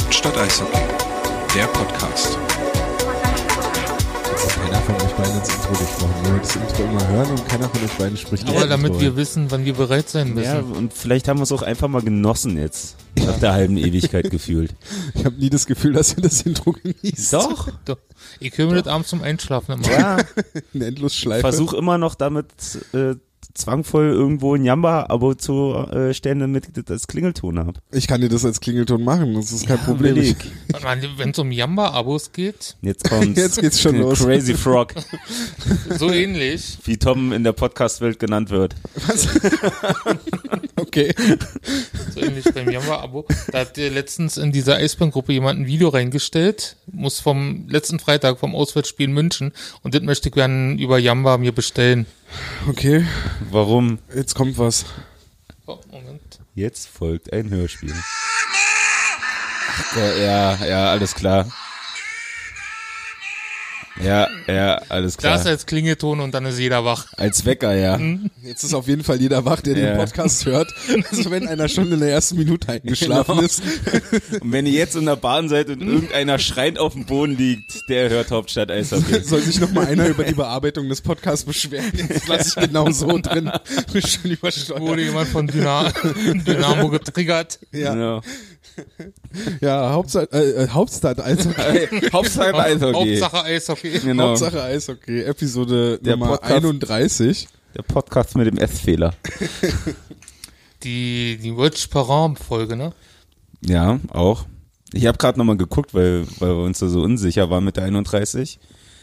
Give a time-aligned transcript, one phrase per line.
[0.00, 0.78] Hauptstadt Eishockey,
[1.56, 2.38] der Podcast.
[4.30, 6.14] Jetzt hat keiner von euch beiden ins Intro gesprochen.
[6.24, 9.00] Ihr wollt das Intro immer hören und keiner von euch beiden spricht Aber damit Intro.
[9.00, 10.44] wir wissen, wann wir bereit sein müssen.
[10.44, 12.94] Ja, und vielleicht haben wir es auch einfach mal genossen jetzt.
[13.18, 14.72] Nach der halben Ewigkeit gefühlt.
[15.14, 17.32] Ich habe nie das Gefühl, dass ihr das Intro genießt.
[17.34, 17.68] Doch.
[17.84, 17.98] Doch.
[18.38, 19.90] Ich höre mir das abends zum Einschlafen immer.
[19.90, 20.16] Ja,
[20.74, 21.40] Eine Endlosschleife.
[21.40, 22.46] versuch immer noch damit
[22.92, 23.16] äh,
[23.54, 27.80] zwangvoll irgendwo ein Jamba-Abo zu äh, stellen, damit ich das Klingelton habe.
[27.90, 30.16] Ich kann dir das als Klingelton machen, das ist kein Problem.
[30.16, 30.36] Ich,
[31.16, 34.20] Wenn es um Jamba-Abos geht, Jetzt kommt Jetzt geht's schon los.
[34.20, 34.94] Crazy Frog,
[35.98, 36.78] so ähnlich.
[36.84, 38.74] wie Tom in der Podcast-Welt genannt wird.
[40.76, 41.12] okay.
[42.14, 43.26] So ähnlich beim Jamba-Abo.
[43.50, 48.38] Da hat dir letztens in dieser Eisbahn-Gruppe jemand ein Video reingestellt, muss vom letzten Freitag
[48.38, 52.06] vom Auswärtsspiel München und das möchte ich gerne über Jamba mir bestellen.
[52.68, 53.06] Okay,
[53.50, 53.98] Warum?
[54.14, 54.84] jetzt kommt was.
[55.66, 56.40] Oh, Moment.
[56.54, 57.94] Jetzt folgt ein Hörspiel.
[59.70, 61.46] Ach, ja, ja, alles klar.
[64.04, 65.36] Ja, ja, alles klar.
[65.36, 67.06] Das als Klingelton und dann ist jeder wach.
[67.16, 67.98] Als Wecker, ja.
[68.42, 69.90] Jetzt ist auf jeden Fall jeder wach, der Ja.
[69.90, 70.72] den Podcast hört.
[71.10, 73.46] Also wenn einer schon in der ersten Minute eingeschlafen Genau.
[73.46, 73.62] ist.
[74.40, 77.88] Und wenn ihr jetzt in der Bahn seid und irgendeiner schreiend auf dem Boden liegt,
[77.88, 79.20] der hört Hauptstadt Eishockey.
[79.22, 81.90] Soll sich noch mal einer über die Bearbeitung des Podcasts beschweren?
[82.08, 83.50] Das lasse ich genau so drin.
[83.92, 84.80] Bin schon übersteuert.
[84.80, 85.92] Wurde jemand von Dyna
[86.46, 87.58] Dynamo getriggert.
[87.72, 88.22] Ja, Genau.
[89.60, 92.10] ja Hauptstadt, äh, äh, Hauptstadt Eishockey.
[92.12, 93.18] Hauptsache Eishockey.
[93.20, 93.98] Hauptsache Eishockey.
[94.00, 94.28] Genau.
[94.28, 95.22] Hauptsache Eishockey.
[95.22, 97.48] Episode Der Nummer Podcast- 31.
[97.76, 99.14] Der Podcast mit dem S-Fehler.
[100.84, 102.92] Die, die Watch Param-Folge, ne?
[103.66, 104.46] Ja, auch.
[104.92, 107.84] Ich habe gerade nochmal geguckt, weil, weil wir uns da so unsicher waren mit der
[107.84, 108.60] 31.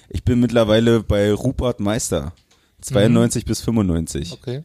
[0.10, 2.34] Ich bin mittlerweile bei Rupert Meister.
[2.82, 4.32] 92 bis 95.
[4.34, 4.64] Okay.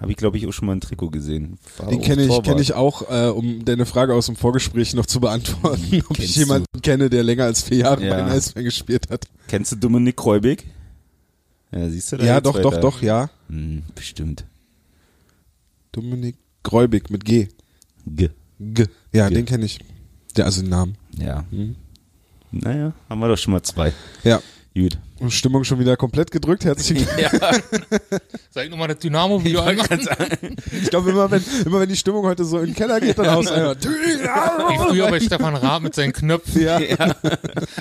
[0.00, 1.58] Habe ich, glaube ich, auch schon mal ein Trikot gesehen.
[1.78, 5.06] War Den kenne ich, kenne ich auch, äh, um deine Frage aus dem Vorgespräch noch
[5.06, 8.10] zu beantworten, ob ich Kennst jemanden kenne, der länger als vier Jahre Ja.
[8.14, 9.26] bei den Eisbären gespielt hat.
[9.48, 10.64] Kennst du Dominik Kreubig?
[11.72, 12.80] Ja, siehst du da Ja, doch, doch, weiter?
[12.80, 13.28] doch, ja.
[13.48, 14.44] Hm, bestimmt.
[15.92, 17.48] Dominik Gräubig mit G.
[18.06, 18.28] G.
[18.60, 18.86] G.
[19.12, 19.34] Ja, G.
[19.34, 19.78] den kenne ich.
[20.36, 20.96] Der, also den Namen.
[21.18, 21.44] Ja.
[21.50, 21.74] Mhm.
[22.50, 23.92] Naja, haben wir doch schon mal zwei.
[24.24, 24.40] Ja.
[24.78, 24.96] Gut.
[25.18, 26.64] Und Stimmung schon wieder komplett gedrückt.
[26.64, 27.62] Herzlichen Glückwunsch.
[28.50, 30.06] Soll ich nochmal das Dynamo-Video anmachen?
[30.80, 33.32] Ich glaube, immer wenn, immer wenn die Stimmung heute so in den Keller geht, dann
[33.32, 33.74] haust einer.
[33.74, 36.62] Wie früher bei Stefan Raab mit seinen Knöpfen.
[36.62, 36.78] Ja.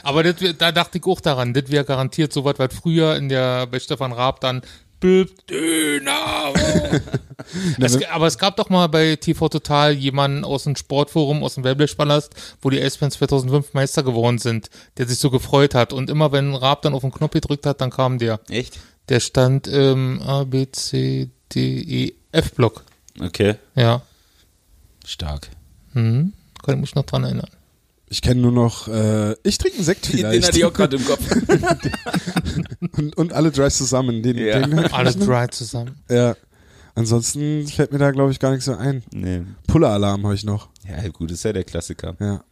[0.02, 3.29] Aber das, da dachte ich auch daran, das wäre garantiert so was, was früher in
[3.29, 4.62] der, bei Stefan Raab dann
[5.02, 6.53] Dynamo.
[7.80, 11.63] es, aber es gab doch mal bei TV Total jemanden aus dem Sportforum, aus dem
[11.63, 15.94] Wellblechpalast, wo die Eisbären 2005 Meister geworden sind, der sich so gefreut hat.
[15.94, 18.40] Und immer wenn Raab dann auf den Knopf gedrückt hat, dann kam der.
[18.50, 18.80] Echt?
[19.09, 22.84] Der stand im A, B, C, D, E, F-Block.
[23.19, 23.56] Okay.
[23.75, 24.02] Ja.
[25.06, 25.50] Stark.
[25.94, 26.34] Mhm.
[26.64, 27.50] Kann ich mich noch dran erinnern.
[28.09, 30.47] Ich kenne nur noch, äh, ich trinke einen Sekt Den vielleicht.
[30.47, 31.22] hatte ich auch gerade im Kopf.
[32.97, 34.23] und, und alle Dries zusammen.
[34.23, 34.59] Den, Ja.
[34.66, 35.95] den Alle dry zusammen.
[36.09, 36.35] Ja.
[36.96, 39.03] Ansonsten fällt mir da, glaube ich, gar nichts so ein.
[39.12, 39.41] nee.
[39.67, 40.69] Puller-Alarm habe ich noch.
[40.88, 42.16] Ja, gut, ist ja der Klassiker.
[42.19, 42.44] Ja.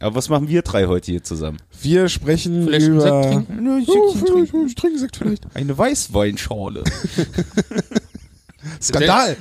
[0.00, 1.58] Aber was machen wir drei heute hier zusammen?
[1.80, 3.22] Wir sprechen Vielleicht einen über.
[3.22, 3.66] Sekt trinken?
[3.66, 5.44] Ja, ich Oh, ich, ich trinke Sekt vielleicht.
[5.54, 6.82] Eine Weißweinschorle.
[8.82, 9.36] Skandal!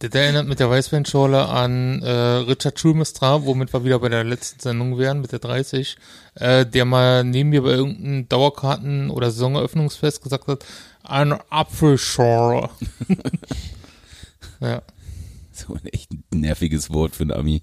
[0.00, 4.58] Das erinnert mit der Weißweinschorle an äh, Richard Schulmestra, womit wir wieder bei der letzten
[4.58, 5.98] Sendung wären, mit der 30,
[6.36, 10.64] äh, der mal neben mir bei irgendeinem Dauerkarten- oder Saisoneröffnungsfest gesagt hat,
[11.02, 12.70] eine Apfelschorle.
[14.60, 14.80] ja.
[15.52, 17.62] So ein echt nerviges Wort für ein Ami.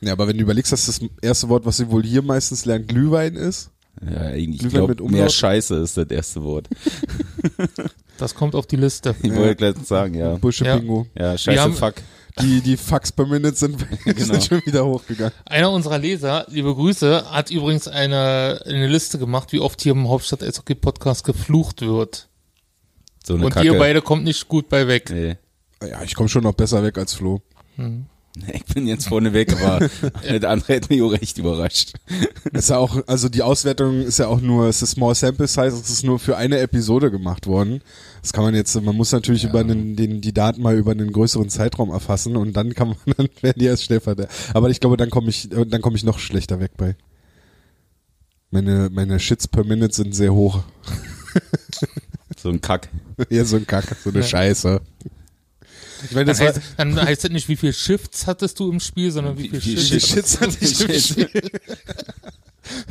[0.00, 2.88] Ja, aber wenn du überlegst, dass das erste Wort, was sie wohl hier meistens lernen,
[2.88, 3.70] Glühwein ist.
[4.04, 5.20] Ja, eigentlich, ich Glühwein glaube, mit Umlaut?
[5.20, 6.68] mehr Scheiße ist das erste Wort.
[8.18, 9.14] Das kommt auf die Liste.
[9.22, 10.34] Ich wollte gleich sagen, ja.
[10.36, 10.76] Bullshit Ja.
[10.76, 11.06] Bingo.
[11.18, 11.94] Ja, scheiße, haben- fuck.
[12.40, 14.18] Die, die Fucks per Minute sind, Genau.
[14.24, 15.32] sind schon wieder hochgegangen.
[15.46, 20.08] Einer unserer Leser, liebe Grüße, hat übrigens eine, eine Liste gemacht, wie oft hier im
[20.08, 22.28] Hauptstadt Eishockey Podcast geflucht wird.
[23.24, 23.66] So eine Und Kacke.
[23.66, 25.10] ihr beide kommt nicht gut bei weg.
[25.10, 25.36] Nee.
[25.88, 27.40] Ja, ich komme schon noch besser weg als Flo.
[28.52, 29.88] Ich bin jetzt vorne weg, aber
[30.22, 31.92] der andere hat mich auch recht überrascht.
[32.52, 35.68] Ist ja auch, also die Auswertung ist ja auch nur, es ist Small Sample Size,
[35.68, 37.80] es ist nur für eine Episode gemacht worden.
[38.22, 41.12] Das kann man jetzt, man muss natürlich über den, den, die Daten mal über einen
[41.12, 44.30] größeren Zeitraum erfassen und dann kann man, dann werden die erst Stellvertreter.
[44.52, 46.96] Aber ich glaube, dann komme ich, dann komme ich noch schlechter weg bei.
[48.50, 50.62] Meine, meine Shits per Minute sind sehr hoch.
[52.40, 52.88] So ein Kack.
[53.28, 54.24] Eher so ein Kack, so eine Ja.
[54.24, 54.80] Scheiße.
[56.04, 58.70] Ich meine, Dann das war, heißt, dann heißt das nicht, wie viel Shifts hattest du
[58.70, 59.88] im Spiel, sondern wie viel Wie- wie Shifts.
[59.88, 61.50] viel Shits hatte ich im Spiel?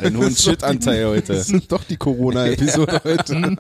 [0.02, 1.34] Ein hohen Shit-Anteil heute.
[1.34, 3.58] Das ist doch die Corona-Episode heute.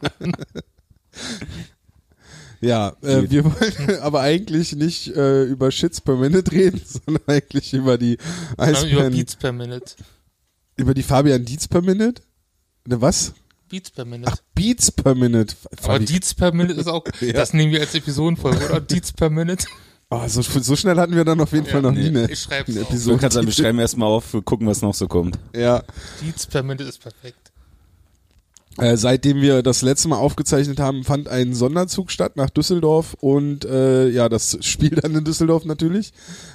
[2.62, 7.74] Ja, äh, wir wollen aber eigentlich nicht äh, über Shits per Minute reden, sondern eigentlich
[7.74, 8.18] über die
[8.58, 9.96] Sondern über Beats per Minute.
[10.78, 12.22] über die Fabian Dietz per Minute.
[12.88, 13.34] Ne, was?
[13.74, 14.32] Beats per Minute.
[14.32, 15.56] Ach, Beats per Minute.
[15.82, 17.04] Aber Beats per Minute ist auch,
[17.34, 18.80] das nehmen wir als Episodenfolge, oder?
[18.88, 19.66] Beats per Minute.
[20.12, 22.70] oh, so, so schnell hatten wir dann auf jeden Fall noch nie eine, Ich schreib's
[22.70, 23.18] eine Episode.
[23.18, 25.40] kannst du dann beschreiben erstmal auf, wir gucken, was noch so kommt.
[25.56, 25.82] Ja.
[26.22, 27.43] Beats per Minute ist perfekt.
[28.80, 33.66] Äh, seitdem wir das letzte Mal aufgezeichnet haben, fand ein Sonderzug statt nach Düsseldorf und
[33.66, 36.12] äh, ja, das Spiel dann in Düsseldorf natürlich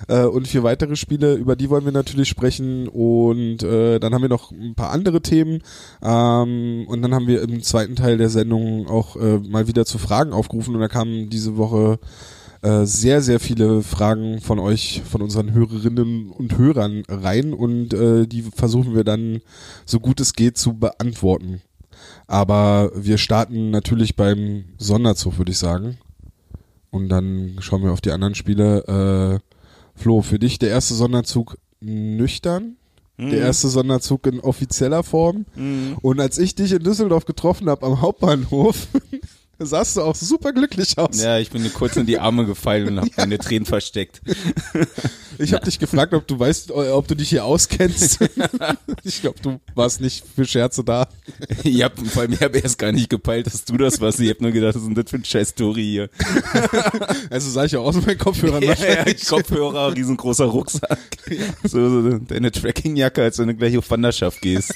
[0.08, 4.22] äh, und vier weitere Spiele, über die wollen wir natürlich sprechen und äh, dann haben
[4.22, 5.62] wir noch ein paar andere Themen
[6.02, 9.98] ähm, und dann haben wir im zweiten Teil der Sendung auch äh, mal wieder zu
[9.98, 12.00] Fragen aufgerufen und da kamen diese Woche
[12.62, 18.26] äh, sehr, sehr viele Fragen von euch, von unseren Hörerinnen und Hörern rein und äh,
[18.26, 19.40] die versuchen wir dann
[19.86, 21.62] so gut es geht zu beantworten.
[22.28, 25.98] Aber wir starten natürlich beim Sonderzug, würde ich sagen.
[26.90, 29.40] Und dann schauen wir auf die anderen Spiele.
[29.40, 32.76] Äh, Flo, für dich der erste Sonderzug nüchtern?
[33.20, 35.44] Der erste Sonderzug in offizieller Form.
[36.02, 38.86] Und als ich dich in Düsseldorf getroffen habe am Hauptbahnhof,
[39.58, 41.20] sahst du auch super glücklich aus.
[41.20, 44.22] Ja, ich bin dir kurz in die Arme gefallen und habe meine Tränen versteckt.
[45.38, 48.19] Ich habe dich gefragt, ob du weißt, äh, ob du dich hier auskennst.
[49.05, 51.08] ich glaube, du warst nicht für Scherze da.
[51.62, 54.20] Ich hab, vor allem, ich habe erst gar nicht gepeilt, dass du das warst.
[54.20, 56.11] Ich habe nur gedacht, was ist denn das für eine scheiß Story hier?
[57.31, 58.62] Also sah ich ja aus mit meinen Kopfhörern.
[58.69, 59.26] Ja, ja, wahrscheinlich.
[59.26, 60.99] Kopfhörer, riesengroßer Rucksack.
[61.62, 64.75] So, so deine Trackingjacke, als wenn du gleich auf Wanderschaft gehst.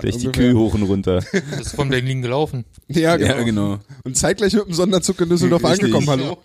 [0.00, 0.32] Durch die ungefähr.
[0.32, 1.22] Kühe hoch und runter.
[1.32, 2.64] Das ist von Berlin gelaufen.
[2.88, 3.34] Ja, genau.
[3.34, 3.78] Ja, genau.
[4.04, 5.84] Und zeitgleich mit dem Sonderzug in Düsseldorf Richtig.
[5.84, 6.38] angekommen, hallo.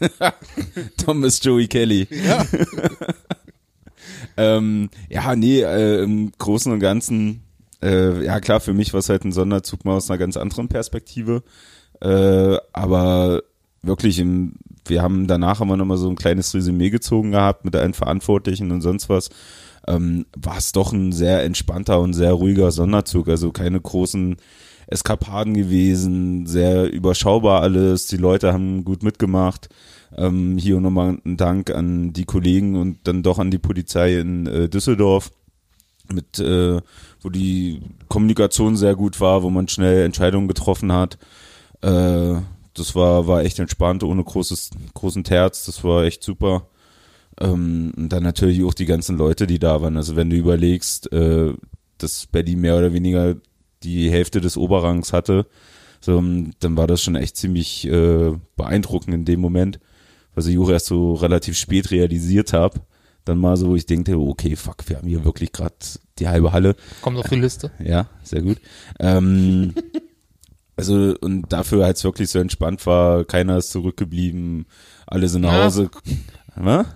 [0.96, 2.06] Thomas Joey Kelly.
[2.10, 2.44] Ja.
[4.36, 7.42] Ähm, ja, nee, äh, im Großen und Ganzen,
[7.82, 10.68] äh, ja klar, für mich war es halt ein Sonderzug mal aus einer ganz anderen
[10.68, 11.42] Perspektive.
[12.00, 13.42] Äh, aber
[13.82, 14.54] wirklich, im,
[14.86, 18.80] wir haben danach wir nochmal so ein kleines Resümee gezogen gehabt mit allen Verantwortlichen und
[18.80, 19.30] sonst was.
[19.86, 24.36] Ähm, war es doch ein sehr entspannter und sehr ruhiger Sonderzug, also keine großen
[24.90, 29.68] Eskapaden gewesen, sehr überschaubar alles, die Leute haben gut mitgemacht.
[30.16, 34.46] Ähm, hier nochmal ein Dank an die Kollegen und dann doch an die Polizei in
[34.46, 35.30] äh, Düsseldorf,
[36.12, 36.80] mit, äh,
[37.20, 41.18] wo die Kommunikation sehr gut war, wo man schnell Entscheidungen getroffen hat.
[41.82, 42.40] Äh,
[42.74, 46.66] das war, war echt entspannt, ohne großes, großen Terz, das war echt super.
[47.40, 49.96] Ähm, und dann natürlich auch die ganzen Leute, die da waren.
[49.96, 51.52] Also wenn du überlegst, äh,
[51.98, 53.36] dass Berlin mehr oder weniger
[53.82, 55.46] die Hälfte des Oberrangs hatte,
[56.00, 56.22] so,
[56.60, 59.80] dann war das schon echt ziemlich äh, beeindruckend in dem Moment,
[60.34, 62.80] was ich auch erst so relativ spät realisiert habe.
[63.26, 65.74] Dann mal so, wo ich denke, okay, fuck, wir haben hier wirklich gerade
[66.18, 66.74] die halbe Halle.
[67.02, 67.70] Kommt auf die Liste.
[67.78, 68.58] Ja, sehr gut.
[68.98, 69.74] Ähm,
[70.76, 74.64] also und dafür, als es wirklich so entspannt war, keiner ist zurückgeblieben,
[75.06, 75.64] alle sind nach Ja.
[75.64, 75.90] Hause.
[76.56, 76.86] Na,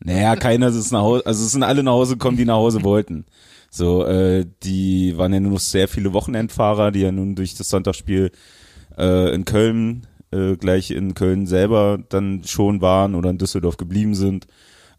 [0.00, 2.82] Naja, keiner ist nach Hause, also es sind alle nach Hause gekommen, die nach Hause
[2.84, 3.26] wollten.
[3.70, 7.68] So, äh, die waren ja nur noch sehr viele Wochenendfahrer, die ja nun durch das
[7.68, 8.30] Sonntagsspiel
[8.96, 14.14] äh, in Köln, äh, gleich in Köln selber dann schon waren oder in Düsseldorf geblieben
[14.14, 14.46] sind.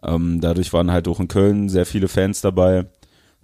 [0.03, 2.85] Ähm, dadurch waren halt auch in Köln sehr viele Fans dabei,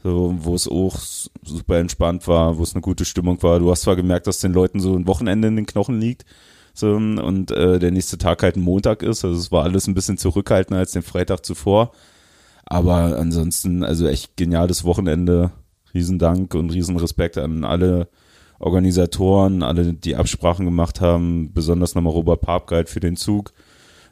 [0.04, 0.96] so, wo es auch
[1.44, 3.60] super entspannt war, wo es eine gute Stimmung war.
[3.60, 6.24] Du hast zwar gemerkt, dass den Leuten so ein Wochenende in den Knochen liegt,
[6.74, 9.26] so, und äh, der nächste Tag halt ein Montag ist.
[9.26, 11.92] Also es war alles ein bisschen zurückhaltender als den Freitag zuvor.
[12.66, 15.52] Aber ansonsten, also echt geniales Wochenende.
[15.94, 18.10] Riesendank und Riesenrespekt an alle
[18.60, 23.54] Organisatoren, alle, die Absprachen gemacht haben, besonders nochmal Robert Papgeit für den Zug,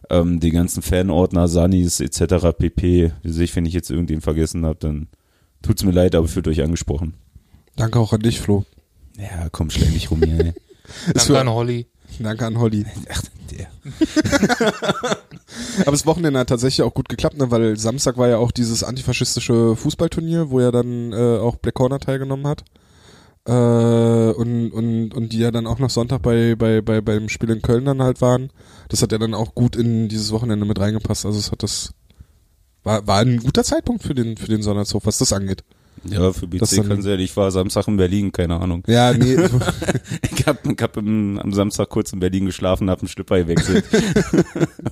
[0.09, 2.55] ähm, die ganzen Fanordner, Sunnis etc.
[2.57, 3.11] pp.
[3.21, 5.07] Wie sich, wenn ich jetzt irgendwen vergessen habe, dann
[5.61, 7.15] tut's mir leid, aber fühlt euch angesprochen.
[7.75, 8.63] Danke auch an dich, Flo.
[9.17, 10.37] Ja, komm, schläg mich rum hier.
[11.05, 11.87] danke für- an Holly.
[12.19, 12.85] Danke an Holly.
[13.11, 13.67] Ach, der.
[15.81, 17.51] Aber das Wochenende hat tatsächlich auch gut geklappt, ne?
[17.51, 21.99] weil Samstag war ja auch dieses antifaschistische Fußballturnier, wo ja dann äh, auch Black Corner
[21.99, 22.63] teilgenommen hat.
[23.45, 27.49] Äh, und, und, und die ja dann auch noch Sonntag bei, bei, bei, beim Spiel
[27.49, 28.51] in Köln dann halt waren.
[28.89, 31.25] Das hat ja dann auch gut in dieses Wochenende mit reingepasst.
[31.25, 31.93] Also es hat das
[32.83, 35.63] war, war ein guter Zeitpunkt für den, für den Sonderzug, was das angeht.
[36.05, 37.17] Ja, für BC dann- kann sehr.
[37.19, 38.83] Ich war Samstag in Berlin, keine Ahnung.
[38.87, 39.35] Ja, nee,
[40.35, 43.85] Ich hab, ich hab im, am Samstag kurz in Berlin geschlafen, hab einen Schlipper gewechselt.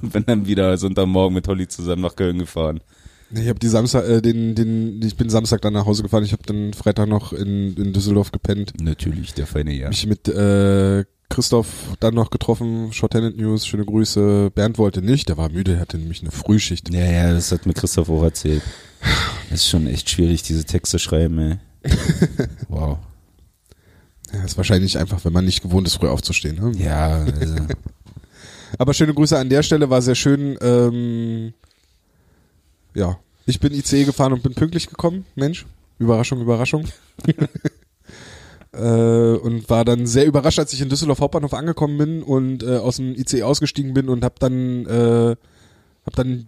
[0.01, 2.79] und bin dann wieder Sonntagmorgen mit Holly zusammen nach Köln gefahren.
[3.33, 6.23] ich habe die Samstag, äh, den, den, ich bin Samstag dann nach Hause gefahren.
[6.23, 8.73] Ich habe dann Freitag noch in, in Düsseldorf gepennt.
[8.81, 9.89] Natürlich, der feine Jahr.
[9.89, 11.67] mich mit äh, Christoph
[11.99, 14.51] dann noch getroffen, Short Tenant News, schöne Grüße.
[14.53, 16.93] Bernd wollte nicht, der war müde, er hatte nämlich eine Frühschicht.
[16.93, 18.61] Ja, ja, das hat mir Christoph auch erzählt.
[19.51, 21.57] Das ist schon echt schwierig, diese Texte schreiben, ey.
[22.69, 22.99] Wow.
[24.31, 26.55] Ja, ist wahrscheinlich einfach, wenn man nicht gewohnt ist, früh aufzustehen.
[26.55, 26.71] Ne?
[26.81, 27.55] Ja, also,
[28.77, 30.57] Aber schöne Grüße an der Stelle, war sehr schön.
[30.61, 31.53] Ähm,
[32.95, 35.25] ja, ich bin ICE gefahren und bin pünktlich gekommen.
[35.35, 35.65] Mensch,
[35.99, 36.85] Überraschung, Überraschung.
[38.71, 42.77] äh, und war dann sehr überrascht, als ich in Düsseldorf Hauptbahnhof angekommen bin und äh,
[42.77, 45.35] aus dem ICE ausgestiegen bin und habe dann äh,
[46.05, 46.47] hab dann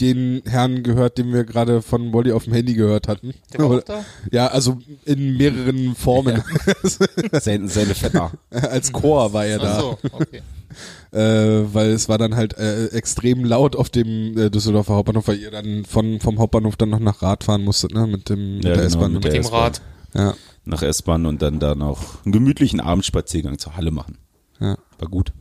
[0.00, 3.34] den Herrn gehört, den wir gerade von Wally auf dem Handy gehört hatten.
[3.52, 4.04] Der war auch da?
[4.30, 6.42] Ja, also in mehreren Formen.
[7.40, 8.32] Seine, seine Vetter.
[8.50, 9.80] Als Chor war er Ach da.
[9.80, 10.42] so, okay.
[11.12, 15.38] äh, weil es war dann halt äh, extrem laut auf dem äh, Düsseldorfer Hauptbahnhof, weil
[15.38, 18.64] ihr dann von vom Hauptbahnhof dann noch nach Rad fahren musstet, ne, mit dem mit
[18.64, 19.12] Ja, der genau, S-Bahn.
[19.12, 19.24] mit?
[19.24, 19.60] Mit dem S-Bahn.
[19.62, 19.82] Rad.
[20.14, 20.34] Ja,
[20.64, 24.16] Nach S-Bahn und dann da noch einen gemütlichen Abendspaziergang zur Halle machen.
[24.60, 24.76] ja.
[24.98, 25.32] War gut.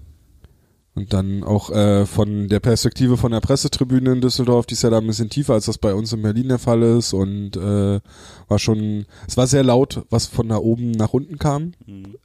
[0.94, 4.90] Und dann auch äh, von der Perspektive von der Pressetribüne in Düsseldorf, die ist ja
[4.90, 7.14] da ein bisschen tiefer, als das bei uns in Berlin der Fall ist.
[7.14, 8.02] Und äh,
[8.50, 11.74] war schon, es war sehr laut, was von da oben nach unten kam.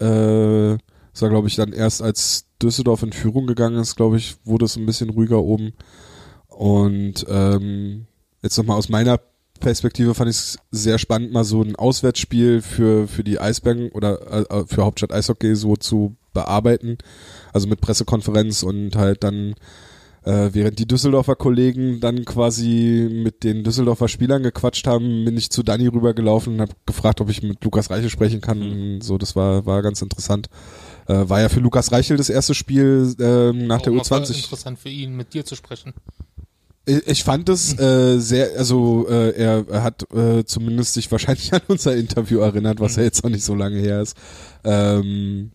[0.00, 0.74] Äh,
[1.16, 4.64] es war, glaube ich, dann erst als Düsseldorf in Führung gegangen ist, glaube ich, wurde
[4.64, 5.72] es ein bisschen ruhiger oben.
[6.48, 8.06] Und ähm,
[8.42, 9.20] jetzt nochmal aus meiner
[9.60, 14.50] Perspektive fand ich es sehr spannend, mal so ein Auswärtsspiel für, für die Eisbären oder
[14.50, 16.98] äh, für Hauptstadt Eishockey so zu bearbeiten.
[17.56, 19.54] Also mit Pressekonferenz und halt dann,
[20.24, 25.48] äh, während die Düsseldorfer Kollegen dann quasi mit den Düsseldorfer Spielern gequatscht haben, bin ich
[25.48, 29.00] zu Dani rübergelaufen und habe gefragt, ob ich mit Lukas Reichel sprechen kann.
[29.00, 30.50] So, das war, war ganz interessant.
[31.06, 34.36] Äh, war ja für Lukas Reichel das erste Spiel ähm, nach Auch der mal U20.
[34.36, 35.94] interessant für ihn, mit dir zu sprechen.
[36.84, 41.52] Ich ich fand es äh, sehr, also äh, er, er hat äh, zumindest sich wahrscheinlich
[41.54, 44.14] an unser Interview erinnert, was ja jetzt noch nicht so lange her ist.
[44.62, 45.52] Ähm,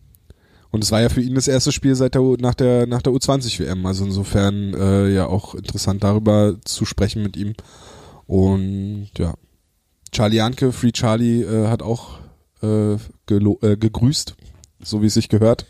[0.72, 3.02] und es war ja für ihn das erste Spiel seit der U, nach der nach
[3.02, 7.52] der U20 WM, also insofern äh, ja auch interessant darüber zu sprechen mit ihm.
[8.26, 9.34] Und ja,
[10.12, 12.18] Charlie Janke, Free Charlie äh, hat auch
[12.62, 14.34] äh, äh, gegrüßt,
[14.82, 15.66] so wie es sich gehört.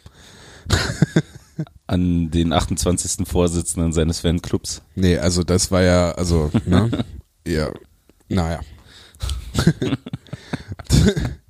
[1.89, 3.27] An den 28.
[3.27, 4.83] Vorsitzenden seines Fanclubs.
[4.95, 7.05] Nee, also das war ja, also, ne?
[7.47, 7.73] ja,
[8.29, 8.61] naja.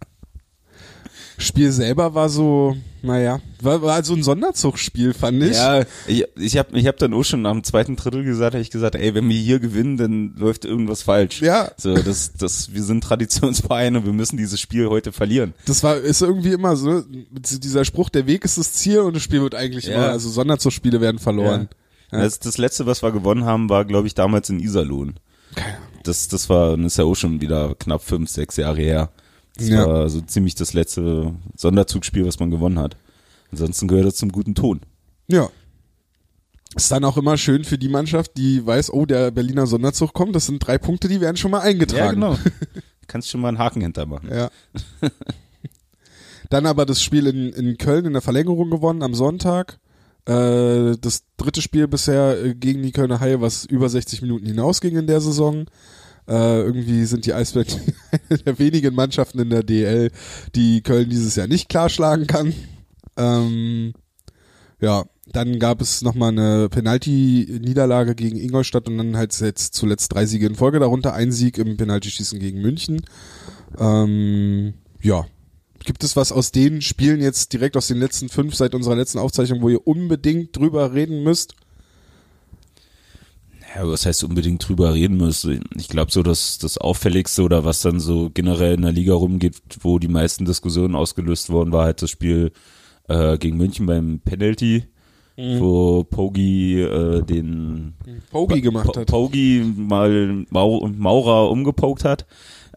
[1.42, 5.56] Spiel selber war so, naja, war, war so ein Sonderzugspiel, fand ich.
[5.56, 8.70] Ja, ich, ich habe ich hab dann auch schon am zweiten Drittel gesagt, habe ich
[8.70, 11.42] gesagt, ey, wenn wir hier gewinnen, dann läuft irgendwas falsch.
[11.42, 11.70] Ja.
[11.76, 15.54] So, das, das, wir sind Traditionsverein und wir müssen dieses Spiel heute verlieren.
[15.66, 19.22] Das war, ist irgendwie immer so, dieser Spruch, der Weg ist das Ziel und das
[19.22, 19.94] Spiel wird eigentlich Ja.
[19.94, 21.68] immer, also Sonderzugspiele werden verloren.
[22.12, 22.20] Ja.
[22.20, 25.14] Das, das letzte, was wir gewonnen haben, war, glaube ich, damals in Iserlohn.
[25.54, 25.88] Keine Ahnung.
[26.04, 29.11] Das, das war, das ist ja auch schon wieder knapp fünf, sechs Jahre her.
[29.56, 29.87] Das Ja.
[29.87, 32.97] war so ziemlich das letzte Sonderzugspiel, was man gewonnen hat.
[33.50, 34.80] Ansonsten gehört das zum guten Ton.
[35.28, 35.50] Ja.
[36.75, 40.35] Ist dann auch immer schön für die Mannschaft, die weiß, oh, der Berliner Sonderzug kommt,
[40.35, 42.14] das sind drei Punkte, die werden schon mal eingetragen.
[42.14, 42.38] genau.
[43.09, 44.30] Kannst schon mal einen Haken hintermachen.
[44.30, 44.49] Ja.
[46.49, 49.78] Dann aber das Spiel in, in Köln in der Verlängerung gewonnen am Sonntag.
[50.26, 54.97] Äh, das dritte Spiel bisher äh, gegen die Kölner Haie, was über 60 Minuten hinausging
[54.97, 55.66] in der Saison.
[56.28, 57.66] Äh, irgendwie sind die Eisbären
[58.28, 60.10] eine der wenigen Mannschaften in der DL,
[60.54, 62.54] die Köln dieses Jahr nicht klar schlagen kann.
[63.16, 63.92] Ähm,
[64.80, 70.26] ja, dann gab es nochmal eine Penalty-Niederlage gegen Ingolstadt und dann halt jetzt zuletzt drei
[70.26, 73.02] Siege in Folge, darunter ein Sieg im Penaltyschießen gegen München.
[73.78, 75.26] Ähm, ja.
[75.84, 79.18] Gibt es was aus den Spielen jetzt direkt aus den letzten fünf seit unserer letzten
[79.18, 81.54] Aufzeichnung, wo ihr unbedingt drüber reden müsst?
[83.74, 85.64] Ja, was heißt unbedingt drüber reden müssen?
[85.76, 89.62] Ich glaube so, dass das Auffälligste oder was dann so generell in der Liga rumgeht,
[89.80, 92.52] wo die meisten Diskussionen ausgelöst wurden, war halt das Spiel
[93.08, 94.84] äh, gegen München beim Penalty,
[95.36, 97.94] wo Pogi äh, den
[98.30, 99.06] Pogi gemacht Po- hat.
[99.06, 102.26] Pogi mal Mau Maurer umgepokt hat.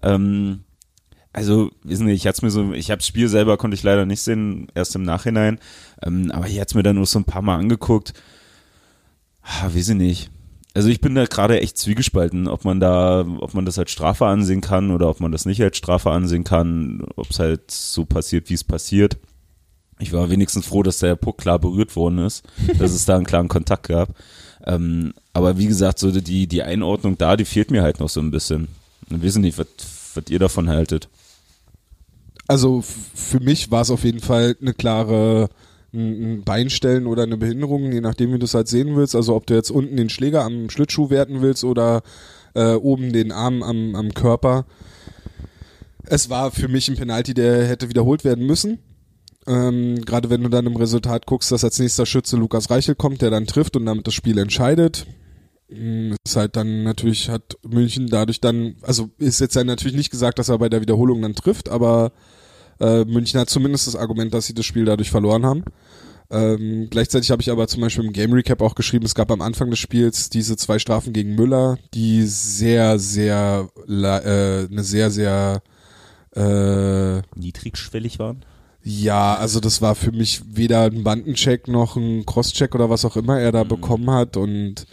[0.01, 0.61] Ähm,
[1.33, 4.05] also, wissen nicht, ich hat's mir so, ich habe das Spiel selber konnte ich leider
[4.05, 5.59] nicht sehen, erst im Nachhinein.
[6.01, 8.13] Ähm, aber ich hat's mir dann nur so ein paar Mal angeguckt.
[9.41, 10.31] Ah, weiß ich nicht.
[10.75, 14.25] Also ich bin da gerade echt zwiegespalten, ob man da, ob man das als Strafe
[14.25, 18.03] ansehen kann oder ob man das nicht als Strafe ansehen kann, ob es halt so
[18.03, 19.17] passiert, wie es passiert.
[20.00, 22.44] Ich war wenigstens froh, dass der Puck klar berührt worden ist,
[22.77, 24.10] dass es da einen klaren Kontakt gab.
[24.65, 28.20] Ähm, aber wie gesagt, so die, die Einordnung da, die fehlt mir halt noch so
[28.20, 28.67] ein bisschen.
[29.10, 29.67] Ich weiß nicht, was,
[30.13, 31.08] was ihr davon haltet.
[32.48, 35.50] Also für mich war es auf jeden Fall eine klare
[35.95, 39.15] ein ein Beinstellen oder eine Behinderung, je nachdem, wie du es halt sehen willst.
[39.15, 42.03] Also ob du jetzt unten den Schläger am Schlittschuh werten willst oder
[42.53, 44.65] äh, oben den Arm am, am Körper.
[46.05, 48.79] Es war für mich ein Penalty, der hätte wiederholt werden müssen.
[49.47, 53.21] Ähm, Gerade wenn du dann im Resultat guckst, dass als nächster Schütze Lukas Reichel kommt,
[53.21, 55.05] der dann trifft und damit das Spiel entscheidet.
[55.69, 60.11] Mm, Ist halt dann natürlich, hat München dadurch dann, also ist jetzt dann natürlich nicht
[60.11, 62.11] gesagt, dass er bei der Wiederholung dann trifft, aber
[62.79, 65.63] äh, München hat zumindest das Argument, dass sie das Spiel dadurch verloren haben.
[66.32, 69.41] Ähm, gleichzeitig habe ich aber zum Beispiel im Game Recap auch geschrieben, es gab am
[69.41, 75.62] Anfang des Spiels diese zwei Strafen gegen Müller, die sehr, sehr, äh, eine sehr, sehr
[76.36, 78.44] äh, niedrigschwellig waren.
[78.84, 83.17] Ja, also das war für mich weder ein Bandencheck noch ein Crosscheck oder was auch
[83.17, 83.70] immer er da mhm.
[83.70, 84.86] bekommen hat und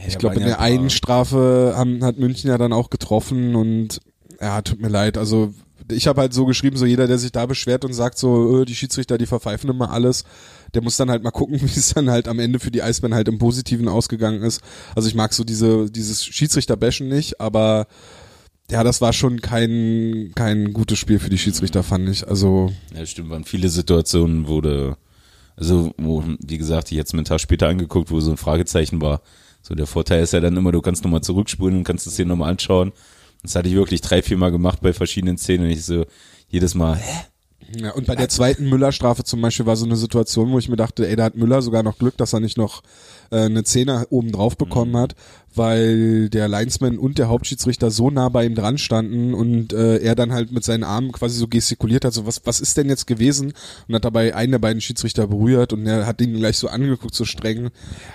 [0.00, 4.00] ja, ich glaube in der einen Strafe haben, hat München ja dann auch getroffen und
[4.40, 5.52] ja, tut mir leid, also
[5.92, 8.64] ich habe halt so geschrieben, so jeder, der sich da beschwert und sagt so, äh,
[8.64, 10.24] die Schiedsrichter, die verpfeifen immer alles,
[10.74, 13.14] der muss dann halt mal gucken, wie es dann halt am Ende für die Eisbären
[13.14, 14.60] halt im Positiven ausgegangen ist.
[14.94, 17.86] Also ich mag so diese, dieses Schiedsrichter-Bashen nicht, aber
[18.70, 22.26] ja, das war schon kein, kein gutes Spiel für die Schiedsrichter, fand ich.
[22.26, 22.72] Also.
[22.94, 24.96] Ja, stimmt, waren viele Situationen, wo du,
[25.56, 29.22] also, wo, wie gesagt, ich jetzt einen Tag später angeguckt, wo so ein Fragezeichen war.
[29.62, 32.24] So, der Vorteil ist ja dann immer, du kannst nochmal zurückspulen und kannst es dir
[32.24, 32.92] nochmal anschauen.
[33.42, 36.04] Das hatte ich wirklich drei, vier Mal gemacht bei verschiedenen Szenen und ich so,
[36.48, 37.26] jedes Mal, hä?
[37.76, 40.76] Ja, und bei der zweiten Müller-Strafe zum Beispiel war so eine Situation, wo ich mir
[40.76, 42.82] dachte, ey, da hat Müller sogar noch Glück, dass er nicht noch
[43.30, 44.96] äh, eine Zehner oben drauf bekommen mhm.
[44.96, 45.14] hat,
[45.54, 50.14] weil der Linesman und der Hauptschiedsrichter so nah bei ihm dran standen und äh, er
[50.14, 53.06] dann halt mit seinen Armen quasi so gestikuliert hat, so was, was ist denn jetzt
[53.06, 53.52] gewesen?
[53.88, 57.14] Und hat dabei einen der beiden Schiedsrichter berührt und er hat ihn gleich so angeguckt,
[57.14, 57.70] so streng,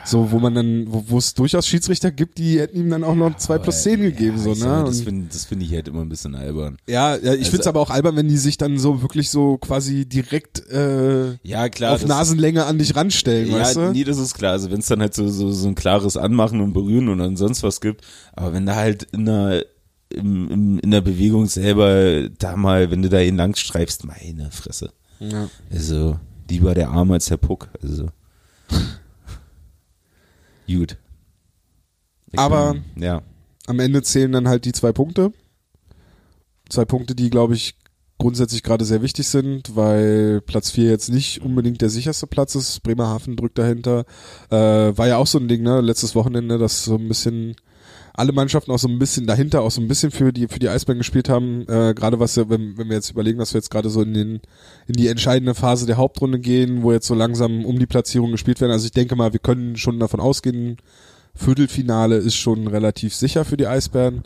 [0.06, 3.16] so wo man dann, wo wo es durchaus Schiedsrichter gibt, die hätten ihm dann auch
[3.16, 4.56] noch zwei plus zehn gegeben, so, ne?
[4.56, 6.78] Sag, das finde das finde ich halt immer ein bisschen albern.
[6.88, 9.30] Ja, ja ich also, finde es aber auch albern, wenn die sich dann so wirklich
[9.30, 13.92] so quasi direkt äh, ja, klar, auf Nasenlänge an dich ranstellen, ja, weißt du?
[13.92, 14.54] Nee, das ist klar.
[14.54, 17.38] Also wenn es dann halt so, so, so ein klares Anmachen und Berühren und dann
[17.38, 18.06] sonst was gibt.
[18.34, 19.66] Aber wenn da halt in der,
[20.10, 24.52] im, im, in der Bewegung selber da mal, wenn du da ihn lang streifst, meine
[24.52, 24.92] Fresse.
[25.20, 25.50] Ja.
[25.72, 27.70] Also, lieber der Arm als der Puck.
[27.82, 28.10] Also.
[30.68, 30.98] Gut.
[32.32, 33.22] Ich Aber bin, ja.
[33.68, 35.32] am Ende zählen dann halt die zwei Punkte.
[36.70, 37.76] Zwei Punkte, die, glaube ich,
[38.18, 42.82] grundsätzlich gerade sehr wichtig sind, weil Platz 4 jetzt nicht unbedingt der sicherste Platz ist.
[42.84, 44.06] Bremerhaven drückt dahinter.
[44.50, 47.56] Äh, war ja auch so ein Ding, ne, letztes Wochenende, dass so ein bisschen
[48.18, 50.70] alle Mannschaften auch so ein bisschen dahinter auch so ein bisschen für die für die
[50.70, 51.68] Eisbären gespielt haben.
[51.68, 54.42] Äh, gerade was wenn, wenn wir jetzt überlegen, dass wir jetzt gerade so in den
[54.88, 58.62] in die entscheidende Phase der Hauptrunde gehen, wo jetzt so langsam um die Platzierung gespielt
[58.62, 58.72] werden.
[58.72, 60.78] Also ich denke mal, wir können schon davon ausgehen,
[61.36, 64.24] Viertelfinale ist schon relativ sicher für die Eisbären.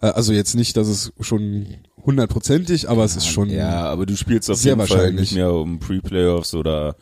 [0.00, 1.66] Äh, also jetzt nicht, dass es schon
[2.04, 3.50] hundertprozentig, aber es ist schon.
[3.50, 6.96] Ja, aber du spielst auf jeden Fall nicht mehr um Pre-Playoffs oder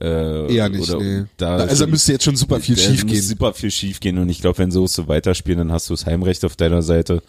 [0.00, 1.24] äh, Eher nicht, oder nee.
[1.36, 3.22] Da also schon, müsste jetzt schon super viel schief gehen.
[3.22, 6.06] Super viel schief gehen und ich glaube, wenn so so weiterspielen, dann hast du das
[6.06, 7.22] Heimrecht auf deiner Seite.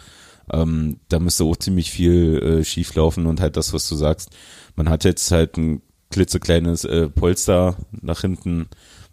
[0.52, 4.30] Ähm, da müsste auch ziemlich viel äh, schief laufen und halt das, was du sagst.
[4.76, 8.68] Man hat jetzt halt ein klitzekleines äh, Polster nach hinten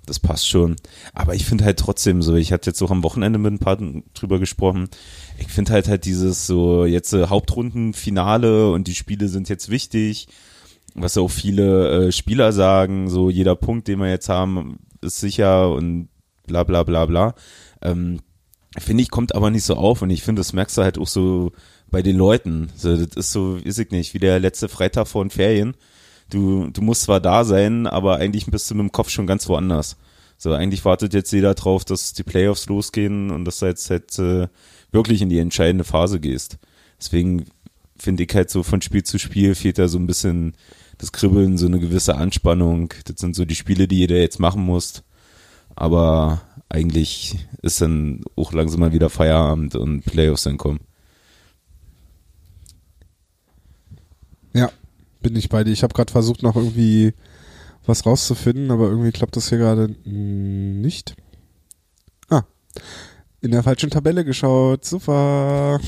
[0.07, 0.77] das passt schon.
[1.13, 3.79] Aber ich finde halt trotzdem so, ich hatte jetzt auch am Wochenende mit ein paar
[4.15, 4.89] drüber gesprochen.
[5.39, 10.29] Ich finde halt halt dieses so jetzt äh, Hauptrundenfinale und die Spiele sind jetzt wichtig.
[10.95, 15.73] Was auch viele äh, Spieler sagen, so jeder Punkt, den wir jetzt haben, ist sicher
[15.73, 16.09] und
[16.47, 17.35] bla bla bla bla.
[17.83, 18.21] Ähm,
[18.79, 21.07] finde ich, kommt aber nicht so auf und ich finde, das merkst du halt auch
[21.07, 21.53] so
[21.91, 22.71] bei den Leuten.
[22.77, 25.75] So, das ist so, weiß ich nicht, wie der letzte Freitag vor den Ferien
[26.35, 29.49] du, du musst zwar da sein, aber eigentlich bist du mit dem Kopf schon ganz
[29.49, 29.97] woanders.
[30.37, 34.19] So, eigentlich wartet jetzt jeder drauf, dass die Playoffs losgehen und dass du jetzt halt
[34.19, 34.49] äh,
[34.91, 36.59] wirklich in die entscheidende Phase gehst.
[36.99, 37.47] Deswegen
[37.97, 40.55] finde ich halt so von Spiel zu Spiel fehlt da so ein bisschen
[40.99, 42.93] das Kribbeln, so eine gewisse Anspannung.
[43.05, 45.03] Das sind so die Spiele, die jeder jetzt machen muss.
[45.77, 50.81] Aber eigentlich ist dann auch langsam mal wieder Feierabend und Playoffs dann kommen.
[54.53, 54.71] Ja,
[55.25, 55.73] bin ich bei dir.
[55.73, 57.15] Ich habe gerade versucht, noch irgendwie
[57.87, 61.17] was rauszufinden, aber irgendwie klappt das hier gerade nicht.
[62.29, 62.45] Ah,
[63.41, 64.85] in der falschen Tabelle geschaut.
[64.85, 65.81] Super.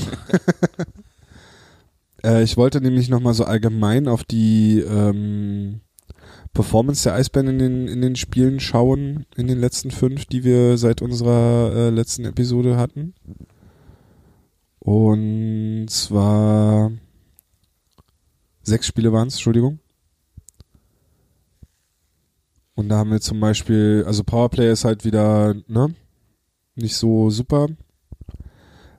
[2.23, 5.81] äh, ich wollte nämlich nochmal so allgemein auf die ähm,
[6.53, 10.77] Performance der Eisbären in den, in den Spielen schauen, in den letzten fünf, die wir
[10.77, 13.13] seit unserer äh, letzten Episode hatten.
[14.79, 16.91] Und zwar
[18.67, 19.79] Sechs Spiele waren es, Entschuldigung.
[22.75, 25.95] Und da haben wir zum Beispiel, also Powerplay ist halt wieder, ne,
[26.75, 27.69] nicht so super.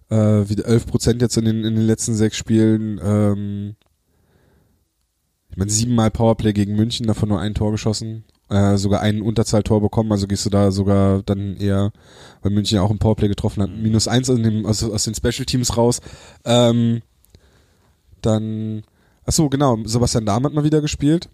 [0.08, 2.98] Äh, wieder 11 Prozent jetzt in den, in den letzten sechs Spielen.
[3.04, 3.76] Ähm,
[5.50, 8.24] ich meine, siebenmal Powerplay gegen München, davon nur ein Tor geschossen.
[8.48, 11.92] Äh, sogar ein Unterzahltor bekommen, also gehst du da sogar dann eher,
[12.40, 15.14] weil München ja auch ein Powerplay getroffen hat, minus eins aus, dem, aus, aus den
[15.14, 16.00] Special Teams raus.
[16.46, 17.02] Ähm,
[18.22, 18.82] dann
[19.28, 19.76] Ach so, genau.
[19.84, 21.28] Sebastian Dahm hat mal wieder gespielt.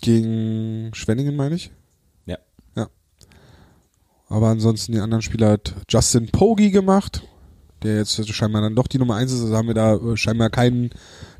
[0.00, 1.72] Gegen Schwenningen, meine ich.
[2.26, 2.38] Ja.
[2.76, 2.88] Ja.
[4.28, 7.22] Aber ansonsten die anderen Spieler hat Justin Poggi gemacht.
[7.82, 10.50] der jetzt scheinbar dann doch die Nummer eins ist, also haben wir da äh, scheinbar
[10.50, 10.90] keinen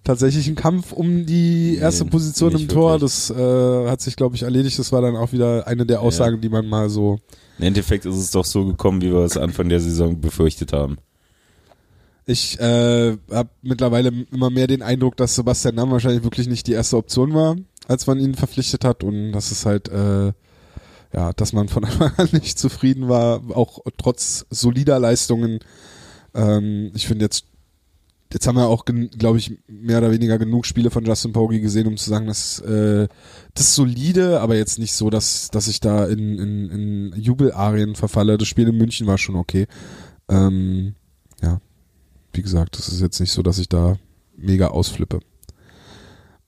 [0.05, 3.01] tatsächlichen Kampf um die erste Nee, Position im Tor.
[3.01, 3.29] wirklich.
[3.29, 4.79] Das äh, hat sich, glaube ich, erledigt.
[4.79, 7.19] Das war dann auch wieder eine der Aussagen, die man mal so.
[7.59, 10.97] Im Endeffekt ist es doch so gekommen, wie wir es Anfang der Saison befürchtet haben.
[12.27, 16.73] Ich äh, habe mittlerweile immer mehr den Eindruck, dass Sebastian Namm wahrscheinlich wirklich nicht die
[16.73, 20.33] erste Option war, als man ihn verpflichtet hat und das ist halt äh,
[21.15, 25.61] ja, dass man von Anfang an nicht zufrieden war, auch trotz solider Leistungen.
[26.35, 27.47] Ähm, ich finde jetzt
[28.33, 31.87] jetzt haben wir auch, glaube ich, mehr oder weniger genug Spiele von Justin Poggi gesehen,
[31.87, 33.07] um zu sagen, dass äh,
[33.55, 37.95] das ist solide, aber jetzt nicht so, dass dass ich da in, in, in Jubelarien
[37.95, 38.37] verfalle.
[38.37, 39.67] Das Spiel in München war schon okay.
[40.29, 40.97] Ähm,
[41.41, 41.61] ja,
[42.37, 43.99] wie gesagt, das ist jetzt nicht so, dass ich da
[44.37, 45.21] mega ausflippe.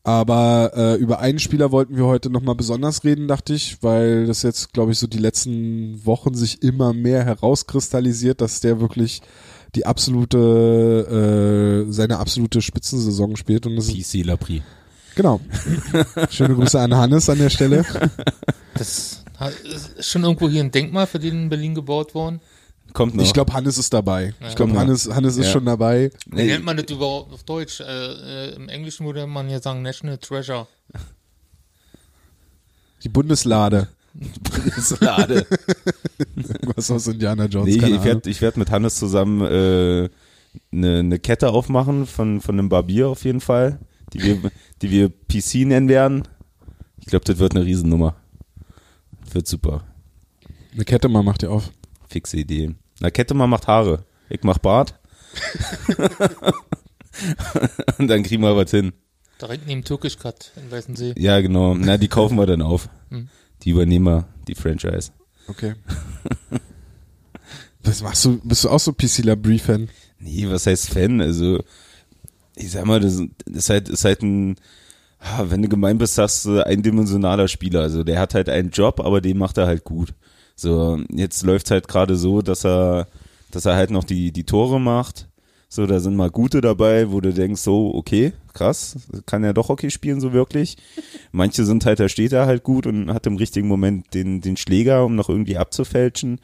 [0.05, 4.43] Aber äh, über einen Spieler wollten wir heute nochmal besonders reden, dachte ich, weil das
[4.43, 9.21] jetzt, glaube ich, so die letzten Wochen sich immer mehr herauskristallisiert, dass der wirklich
[9.75, 13.67] die absolute, äh, seine absolute Spitzensaison spielt.
[13.67, 14.63] Und das ist, PC Lapri.
[15.15, 15.41] genau.
[16.31, 17.85] Schöne Grüße an Hannes an der Stelle.
[18.75, 19.25] Das
[19.65, 22.41] ist schon irgendwo hier ein Denkmal für den in Berlin gebaut worden.
[22.93, 23.23] Kommt noch.
[23.25, 24.35] Ich glaube, Hannes ist dabei.
[24.49, 24.81] Ich glaube, Ja.
[24.81, 25.53] Hannes, Hannes ist Ja.
[25.53, 26.11] schon dabei.
[26.27, 27.81] Wie nennt man das überhaupt auf Deutsch?
[27.81, 30.67] Äh, äh, Im Englischen würde man ja sagen National Treasure.
[33.03, 33.89] Die Bundeslade.
[34.15, 35.47] Bundeslade.
[36.77, 37.77] Was aus Indiana Jones.
[37.77, 40.09] nee, ich, werde werd mit Hannes zusammen äh,
[40.73, 43.79] eine ne Kette aufmachen von, von einem Barbier auf jeden Fall,
[44.13, 44.51] die wir,
[44.83, 46.27] die wir PC nennen werden.
[46.99, 48.17] Ich glaube, das wird eine Riesennummer.
[49.31, 49.85] Wird super.
[50.75, 51.71] Eine Kette mal macht ihr auf.
[52.09, 52.75] Fixe Idee.
[53.01, 54.05] Na, Kette mal macht Haare.
[54.29, 54.99] Ich mach Bart.
[57.99, 58.93] Und dann kriegen wir was hin.
[59.41, 61.15] Direkt neben Türkisch Cut in Weißensee.
[61.17, 61.75] Ja, genau.
[61.75, 62.89] Na, die kaufen wir dann auf.
[63.11, 63.29] Hm.
[63.63, 65.13] Die übernehmen wir, die Franchise.
[65.47, 65.75] Okay.
[67.83, 68.41] Was machst du?
[68.43, 69.89] Bist du auch so PC Labrie-Fan?
[70.19, 71.21] Nee, was heißt Fan?
[71.21, 71.63] Also,
[72.57, 74.57] ich sag mal, das ist halt, ist halt ein,
[75.21, 77.83] ah, wenn du gemein bist, sagst du eindimensionaler Spieler.
[77.83, 80.15] Also, der hat halt einen Job, aber den macht er halt gut.
[80.59, 83.07] So, jetzt läuft's halt gerade so, dass er,
[83.53, 85.29] dass er halt noch die, die Tore macht.
[85.69, 89.69] So, da sind mal gute dabei, wo du denkst, so, okay, krass, kann er doch
[89.69, 90.77] okay spielen, so wirklich.
[91.31, 94.57] Manche sind halt, da steht er halt gut und hat im richtigen Moment den, den
[94.57, 96.41] Schläger, um noch irgendwie abzufälschen.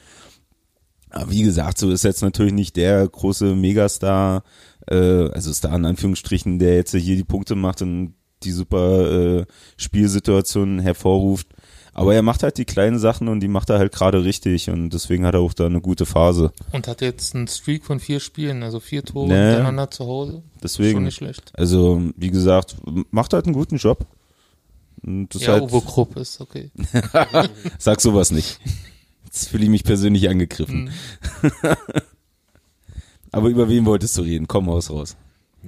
[1.11, 4.45] Aber wie gesagt, so ist jetzt natürlich nicht der große Megastar,
[4.87, 9.47] äh, also Star in Anführungsstrichen, der jetzt hier die Punkte macht und die super äh,
[9.77, 11.49] Spielsituationen hervorruft.
[11.95, 14.91] Aber er macht halt die kleinen Sachen und die macht er halt gerade richtig und
[14.91, 16.53] deswegen hat er auch da eine gute Phase.
[16.73, 19.35] Und hat jetzt einen Streak von vier Spielen, also vier Tore Nee.
[19.35, 20.33] hintereinander zu Hause.
[20.33, 21.53] Schon Deswegen, nicht schlecht.
[21.55, 22.77] also wie gesagt,
[23.11, 24.07] macht halt einen guten Job.
[25.07, 26.71] Und das Ja, halt, Uwe Krupp ist okay.
[27.79, 28.59] sag sowas nicht.
[29.27, 30.91] Jetzt fühle ich mich persönlich angegriffen.
[31.43, 31.51] Mhm.
[33.33, 34.47] Aber über wen wolltest du reden?
[34.49, 35.17] Komm raus raus.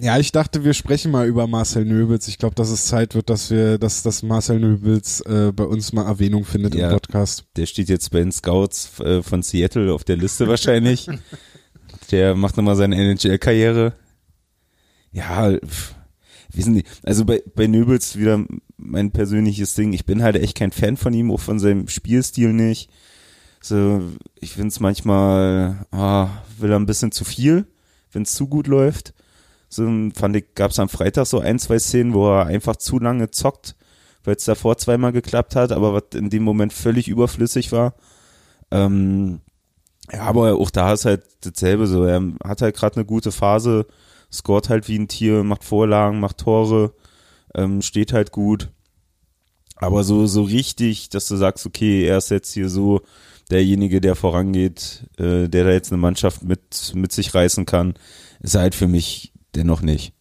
[0.00, 2.28] Ja, ich dachte, wir sprechen mal über Marcel Nöbels.
[2.28, 5.92] Ich glaube, dass es Zeit wird, dass wir, dass, dass Marcel Nöbels äh, bei uns
[5.92, 6.88] mal Erwähnung findet Ja.
[6.88, 7.44] im Podcast.
[7.56, 11.09] Der steht jetzt bei den Scouts äh, von Seattle auf der Liste wahrscheinlich.
[12.11, 13.94] Der macht nochmal seine NHL-Karriere.
[15.12, 15.56] Ja,
[16.52, 18.44] wissen die, also bei, bei Nöbels wieder
[18.76, 19.92] mein persönliches Ding.
[19.92, 22.90] Ich bin halt echt kein Fan von ihm, auch von seinem Spielstil nicht.
[23.61, 24.02] So,
[24.38, 26.28] ich finde es manchmal, ah,
[26.59, 27.66] will er ein bisschen zu viel,
[28.12, 29.14] wenn es zu gut läuft.
[29.68, 32.98] So fand ich, gab es am Freitag so ein, zwei Szenen, wo er einfach zu
[32.98, 33.76] lange zockt,
[34.24, 37.94] weil es davor zweimal geklappt hat, aber was in dem Moment völlig überflüssig war.
[38.70, 39.40] Ähm,
[40.12, 42.05] ja, aber auch da ist halt dasselbe so.
[42.05, 43.87] Er hat halt gerade eine gute Phase,
[44.33, 46.92] scoret halt wie ein Tier, macht Vorlagen, macht Tore,
[47.55, 48.70] ähm, steht halt gut.
[49.76, 53.02] Aber so, so richtig, dass du sagst, okay, er ist jetzt hier so
[53.50, 57.94] derjenige, der vorangeht, äh, der da jetzt eine Mannschaft mit, mit sich reißen kann,
[58.40, 60.12] ist halt für mich dennoch nicht.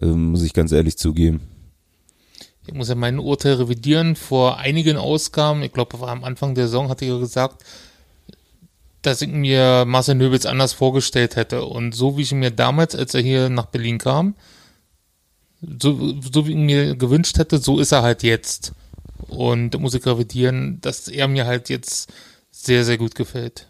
[0.00, 1.40] Ähm, muss ich ganz ehrlich zugeben.
[2.66, 4.16] Ich muss ja mein Urteil revidieren.
[4.16, 7.64] Vor einigen Ausgaben, ich glaube, am Anfang der Saison hatte ich ja gesagt,
[9.02, 11.64] dass ich mir Marcel Nöbels anders vorgestellt hätte.
[11.64, 14.34] Und so wie ich mir damals, als er hier nach Berlin kam,
[15.60, 18.72] so, so wie ich mir gewünscht hätte, so ist er halt jetzt.
[19.28, 22.12] Und da muss ich revidieren, dass er mir halt jetzt
[22.50, 23.68] sehr, sehr gut gefällt.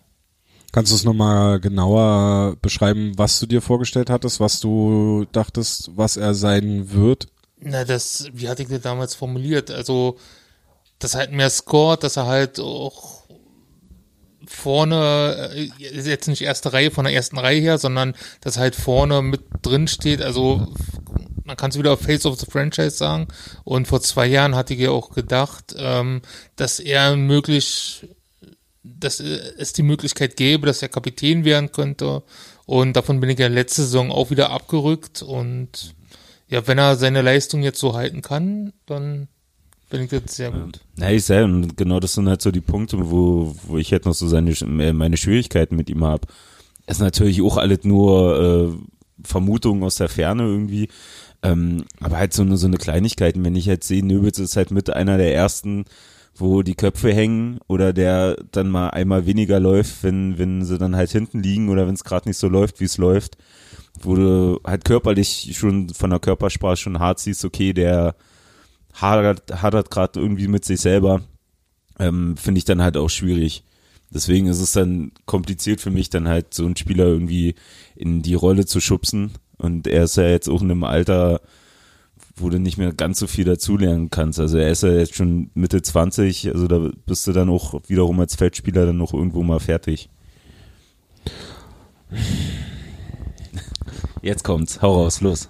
[0.74, 6.16] Kannst du es nochmal genauer beschreiben, was du dir vorgestellt hattest, was du dachtest, was
[6.16, 7.28] er sein wird?
[7.60, 9.70] Na, das, wie hatte ich das damals formuliert?
[9.70, 10.18] Also,
[10.98, 13.22] dass halt mehr scoret, dass er halt auch
[14.48, 19.22] vorne, äh, jetzt nicht erste Reihe von der ersten Reihe her, sondern dass halt vorne
[19.22, 20.22] mit drin steht.
[20.22, 20.74] Also,
[21.44, 23.28] man kann es wieder auf Face of the Franchise sagen.
[23.62, 26.22] Und vor zwei Jahren hatte ich ja auch gedacht, ähm,
[26.56, 28.08] dass er möglich,
[29.00, 32.22] dass es die Möglichkeit gäbe, dass er Kapitän werden könnte
[32.66, 35.22] Und davon bin ich ja letzte Saison auch wieder abgerückt.
[35.22, 35.94] Und
[36.48, 39.28] ja, wenn er seine Leistung jetzt so halten kann, dann
[39.90, 40.80] bin ich jetzt sehr gut.
[40.96, 44.14] Ja, ich und genau das sind halt so die Punkte, wo, wo ich halt noch
[44.14, 44.54] so seine,
[44.92, 46.26] meine Schwierigkeiten mit ihm habe.
[46.86, 50.88] Ist natürlich auch alles nur äh, Vermutungen aus der Ferne irgendwie.
[51.42, 53.34] Ähm, aber halt so eine, so eine Kleinigkeit.
[53.38, 55.84] Wenn ich jetzt sehe, Nöbitz ist halt mit einer der ersten,
[56.36, 60.96] wo die Köpfe hängen oder der dann mal einmal weniger läuft, wenn, wenn sie dann
[60.96, 63.36] halt hinten liegen oder wenn es gerade nicht so läuft, wie es läuft,
[64.00, 68.16] wo du halt körperlich schon von der Körpersprache schon hart siehst, okay, der
[68.92, 71.22] hadert, hadert gerade irgendwie mit sich selber,
[71.98, 73.62] ähm, finde ich dann halt auch schwierig.
[74.10, 77.54] Deswegen ist es dann kompliziert für mich, dann halt so einen Spieler irgendwie
[77.96, 79.32] in die Rolle zu schubsen.
[79.56, 81.40] Und er ist ja jetzt auch in einem Alter,
[82.36, 84.40] wo du nicht mehr ganz so viel dazulernen kannst.
[84.40, 88.18] Also er ist ja jetzt schon Mitte 20, also da bist du dann auch wiederum
[88.20, 90.08] als Feldspieler dann noch irgendwo mal fertig.
[94.22, 95.48] Jetzt kommt's, hau raus, los.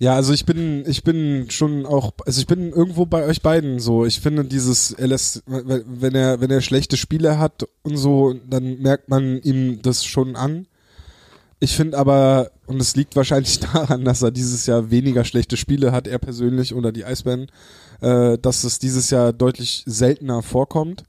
[0.00, 3.80] Ja, also ich bin, ich bin schon auch, also ich bin irgendwo bei euch beiden
[3.80, 4.06] so.
[4.06, 5.08] Ich finde dieses, er
[5.48, 10.36] wenn er, wenn er schlechte Spiele hat und so, dann merkt man ihm das schon
[10.36, 10.68] an.
[11.60, 15.92] Ich finde aber, und es liegt wahrscheinlich daran, dass er dieses Jahr weniger schlechte Spiele
[15.92, 17.50] hat, er persönlich oder die Eisbären,
[18.00, 21.04] äh, dass es dieses Jahr deutlich seltener vorkommt,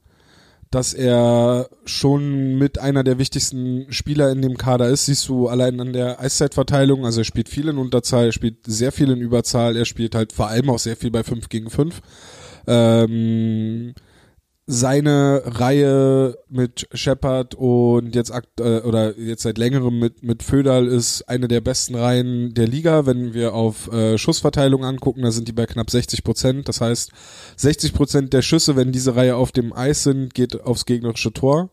[0.70, 5.06] dass er schon mit einer der wichtigsten Spieler in dem Kader ist.
[5.06, 8.92] Siehst du allein an der Eiszeitverteilung, also er spielt viel in Unterzahl, er spielt sehr
[8.92, 12.00] viel in Überzahl, er spielt halt vor allem auch sehr viel bei 5 gegen 5.
[12.66, 13.94] Ähm,
[14.72, 20.86] seine Reihe mit Shepard und jetzt akt äh, oder jetzt seit längerem mit mit Föderl
[20.86, 23.04] ist eine der besten Reihen der Liga.
[23.04, 26.68] Wenn wir auf äh, Schussverteilung angucken, da sind die bei knapp 60 Prozent.
[26.68, 27.10] Das heißt,
[27.56, 31.70] 60 Prozent der Schüsse, wenn diese Reihe auf dem Eis sind, geht aufs gegnerische Tor.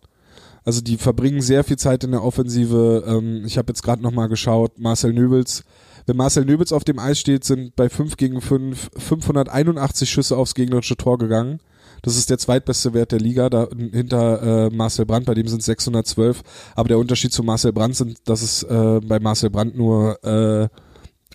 [0.65, 3.03] Also die verbringen sehr viel Zeit in der Offensive.
[3.07, 5.63] Ähm, ich habe jetzt gerade noch mal geschaut, Marcel Nöbels.
[6.07, 10.55] Wenn Marcel Nöbels auf dem Eis steht, sind bei 5 gegen 5 581 Schüsse aufs
[10.55, 11.59] gegnerische Tor gegangen.
[12.01, 15.63] Das ist der zweitbeste Wert der Liga, da hinter äh, Marcel Brandt, bei dem sind
[15.63, 16.41] 612.
[16.75, 20.69] Aber der Unterschied zu Marcel Brandt sind, dass es äh, bei Marcel Brandt nur äh,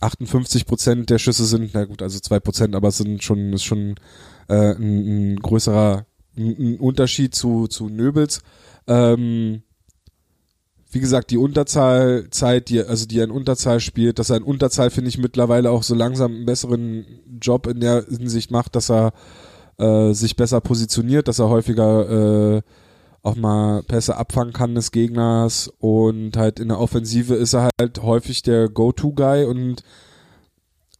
[0.00, 1.70] 58 Prozent der Schüsse sind.
[1.74, 3.94] Na gut, also zwei Prozent, aber es sind schon ist schon
[4.48, 8.40] äh, ein, ein größerer ein, ein Unterschied zu zu Nöbels.
[8.86, 9.62] Ähm,
[10.92, 14.90] wie gesagt, die Unterzahlzeit, die, also die er in Unterzahl spielt, dass er in Unterzahl,
[14.90, 17.06] finde ich, mittlerweile auch so langsam einen besseren
[17.40, 19.14] Job in der Hinsicht macht, dass er
[19.82, 22.62] äh, sich besser positioniert, dass er häufiger äh,
[23.22, 28.02] auch mal Pässe abfangen kann des Gegners und halt in der Offensive ist er halt
[28.02, 29.82] häufig der Go-To-Guy und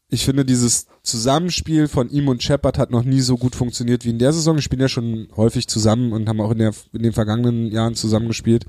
[0.09, 4.11] ich finde, dieses Zusammenspiel von ihm und Shepard hat noch nie so gut funktioniert wie
[4.11, 4.57] in der Saison.
[4.57, 7.95] Die spielen ja schon häufig zusammen und haben auch in, der, in den vergangenen Jahren
[7.95, 8.67] zusammengespielt.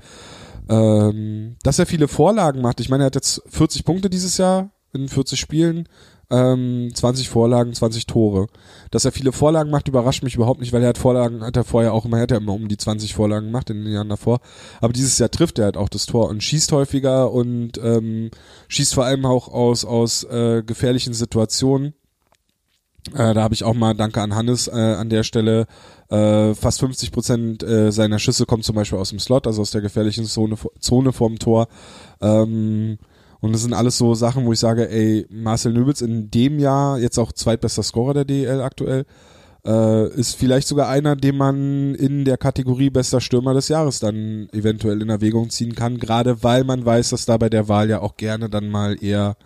[0.70, 2.80] Ähm, dass er viele Vorlagen macht.
[2.80, 5.86] Ich meine, er hat jetzt 40 Punkte dieses Jahr in 40 Spielen
[6.30, 8.46] ähm, 20 Vorlagen, 20 Tore.
[8.90, 11.64] Dass er viele Vorlagen macht, überrascht mich überhaupt nicht, weil er hat Vorlagen, hat er
[11.64, 14.40] vorher auch immer, hat er immer um die 20 Vorlagen gemacht in den Jahren davor.
[14.80, 18.30] Aber dieses Jahr trifft er halt auch das Tor und schießt häufiger und ähm,
[18.68, 21.94] schießt vor allem auch aus, aus äh, gefährlichen Situationen.
[23.12, 25.66] Äh, da habe ich auch mal Danke an Hannes äh, an der Stelle.
[26.08, 29.72] Äh, fast 50 Prozent äh, seiner Schüsse kommen zum Beispiel aus dem Slot, also aus
[29.72, 31.68] der gefährlichen Zone, Zone vorm Tor.
[32.20, 32.98] Ähm,
[33.44, 36.98] und das sind alles so Sachen, wo ich sage, ey, Marcel Nöbels in dem Jahr,
[36.98, 39.04] jetzt auch zweitbester Scorer der DL aktuell,
[39.66, 44.48] äh, ist vielleicht sogar einer, den man in der Kategorie bester Stürmer des Jahres dann
[44.52, 48.00] eventuell in Erwägung ziehen kann, gerade weil man weiß, dass da bei der Wahl ja
[48.00, 49.36] auch gerne dann mal eher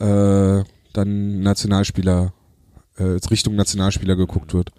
[0.00, 2.32] äh, dann Nationalspieler,
[2.96, 4.72] äh, Richtung Nationalspieler geguckt wird.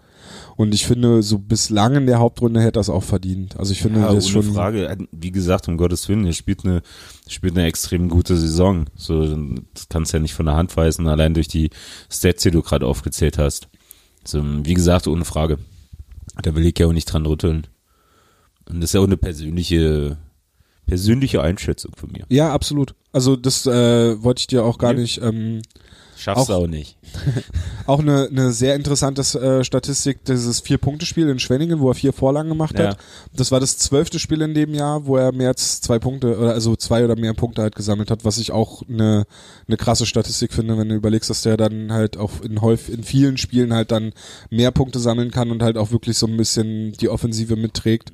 [0.58, 3.56] Und ich finde, so bislang in der Hauptrunde hätte das auch verdient.
[3.58, 4.54] Also ich finde, ja, das ohne schon.
[4.54, 4.98] Frage.
[5.12, 6.82] Wie gesagt, um Gottes Willen, er spielt eine,
[7.28, 8.86] spielt eine extrem gute Saison.
[8.96, 9.24] So,
[9.76, 11.70] das kannst du ja nicht von der Hand weisen, allein durch die
[12.10, 13.67] Stats, die du gerade aufgezählt hast.
[14.26, 15.60] So, wie gesagt, ohne Frage.
[16.41, 17.67] Da will ich ja auch nicht dran rütteln.
[18.67, 20.17] Und das ist ja auch eine persönliche,
[20.88, 22.26] persönliche Einschätzung von mir.
[22.30, 22.96] Ja, absolut.
[23.12, 25.02] Also das äh, wollte ich dir auch gar Nee.
[25.02, 25.22] nicht.
[25.22, 25.62] Ähm,
[26.17, 26.97] Schaffst du Auch- auch nicht.
[27.86, 32.49] auch eine, eine sehr interessante äh, Statistik, dieses Vier-Punkte-Spiel in Schwenningen, wo er vier Vorlagen
[32.49, 32.89] gemacht Ja.
[32.89, 32.97] hat.
[33.36, 36.53] Das war das zwölfte Spiel in dem Jahr, wo er mehr als zwei Punkte, oder
[36.53, 39.25] also zwei oder mehr Punkte halt gesammelt hat, was ich auch eine,
[39.67, 43.03] eine krasse Statistik finde, wenn du überlegst, dass der dann halt auch in häufig, in
[43.03, 44.12] vielen Spielen halt dann
[44.49, 48.12] mehr Punkte sammeln kann und halt auch wirklich so ein bisschen die Offensive mitträgt.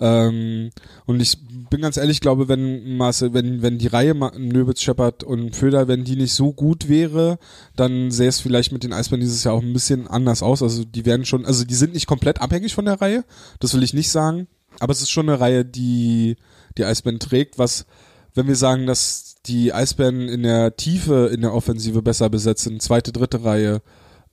[0.00, 0.70] Ähm,
[1.06, 1.38] und ich
[1.70, 6.04] bin ganz ehrlich, glaube, wenn Marcel, wenn, wenn die Reihe Nöbitz, Shepard und Föder, wenn
[6.04, 7.38] die nicht so gut wäre,
[7.76, 10.62] dann sähe es vielleicht mit den Eisbären dieses Jahr auch ein bisschen anders aus.
[10.62, 13.24] Also die werden schon, also die sind nicht komplett abhängig von der Reihe,
[13.60, 14.48] das will ich nicht sagen,
[14.80, 16.36] aber es ist schon eine Reihe, die
[16.76, 17.86] die Eisbären trägt, was
[18.34, 22.82] wenn wir sagen, dass die Eisbären in der Tiefe in der Offensive besser besetzt sind,
[22.82, 23.80] zweite, dritte Reihe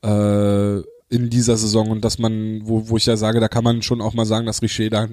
[0.03, 3.81] äh, in dieser Saison und dass man, wo, wo ich ja sage, da kann man
[3.81, 5.07] schon auch mal sagen, dass Richer da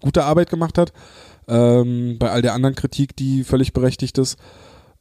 [0.00, 0.92] gute Arbeit gemacht hat,
[1.48, 4.38] ähm, bei all der anderen Kritik, die völlig berechtigt ist.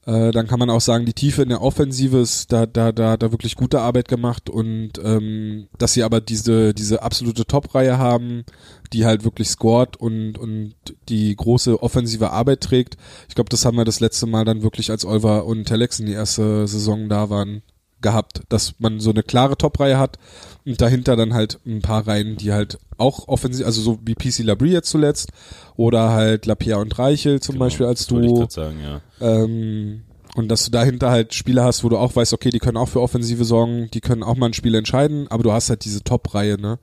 [0.07, 3.17] Äh, dann kann man auch sagen, die Tiefe in der Offensive ist da, da, da,
[3.17, 8.45] da wirklich gute Arbeit gemacht und ähm, dass sie aber diese, diese absolute Top-Reihe haben,
[8.93, 10.75] die halt wirklich scored und, und
[11.09, 12.95] die große offensive Arbeit trägt.
[13.27, 16.05] Ich glaube, das haben wir das letzte Mal dann wirklich, als Olver und Telex in
[16.05, 17.61] die erste Saison da waren,
[18.01, 20.17] gehabt, dass man so eine klare Top-Reihe hat
[20.65, 24.39] und dahinter dann halt ein paar Reihen, die halt auch offensiv, also so wie PC
[24.43, 25.29] Labrie jetzt zuletzt
[25.75, 28.47] oder halt Lapierre und Reichel zum Genau, Beispiel als Duo.
[28.49, 29.01] sagen, ja.
[29.21, 30.03] Ähm,
[30.35, 32.89] und dass du dahinter halt Spieler hast, wo du auch weißt, okay, die können auch
[32.89, 36.03] für Offensive sorgen, die können auch mal ein Spiel entscheiden, aber du hast halt diese
[36.03, 36.77] Top-Reihe, ne?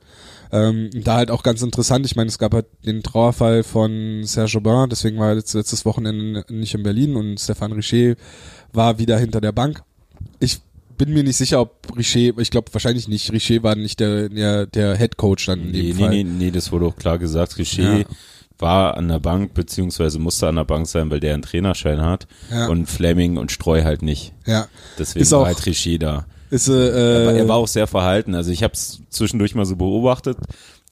[0.50, 4.58] Ähm, da halt auch ganz interessant, ich meine, es gab halt den Trauerfall von Serge
[4.58, 8.14] Aubin, deswegen war er jetzt letztes Wochenende nicht in Berlin und Stefan Richer
[8.72, 9.82] war wieder hinter der Bank.
[10.40, 10.60] Ich
[10.96, 14.66] bin mir nicht sicher, ob Richer, ich glaube wahrscheinlich nicht, Richer war nicht der, der,
[14.66, 16.10] der Head Coach dann in Nee, dem nee, Fall.
[16.10, 17.58] nee, nee, das wurde auch klar gesagt.
[17.58, 18.04] Richer Ja.
[18.58, 22.26] war an der Bank, beziehungsweise musste an der Bank sein, weil der einen Trainerschein hat.
[22.50, 22.68] Ja.
[22.68, 24.32] Und Fleming und Streu halt nicht.
[24.46, 24.66] Ja,
[24.98, 26.26] Deswegen Ist auch- war halt Richer da.
[26.50, 28.34] ist äh, Aber äh, er war auch sehr verhalten.
[28.34, 30.38] Also ich habe es zwischendurch mal so beobachtet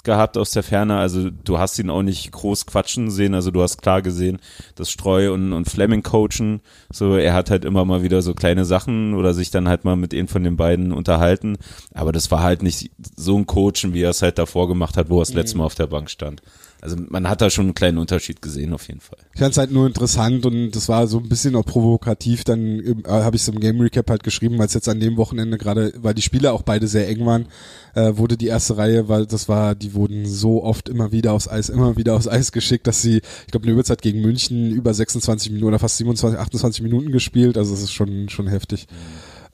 [0.02, 0.98] gehabt aus der Ferne.
[0.98, 3.34] Also du hast ihn auch nicht groß quatschen sehen.
[3.34, 4.38] Also du hast klar gesehen,
[4.74, 6.60] dass Streu und, und Fleming coachen.
[6.92, 9.96] So, er hat halt immer mal wieder so kleine Sachen oder sich dann halt mal
[9.96, 11.56] mit einem von den beiden unterhalten.
[11.94, 15.10] Aber das war halt nicht so ein Coachen, wie er es halt davor gemacht hat,
[15.10, 16.42] wo er das letzte Mal auf der Bank stand.
[16.82, 19.18] Also man hat da schon einen kleinen Unterschied gesehen auf jeden Fall.
[19.34, 22.42] Ich fand es halt nur interessant und das war so ein bisschen auch provokativ.
[22.42, 25.16] Dann äh, habe ich es im Game Recap halt geschrieben, weil es jetzt an dem
[25.16, 27.46] Wochenende gerade, weil die Spiele auch beide sehr eng waren,
[27.94, 31.46] äh, wurde die erste Reihe, weil das war, die wurden so oft immer wieder aufs
[31.46, 34.92] Eis, immer wieder aufs Eis geschickt, dass sie, ich glaube, Nöbitz hat gegen München über
[34.92, 37.56] 26 Minuten oder fast 27, 28 Minuten gespielt.
[37.56, 38.88] Also es ist schon schon heftig.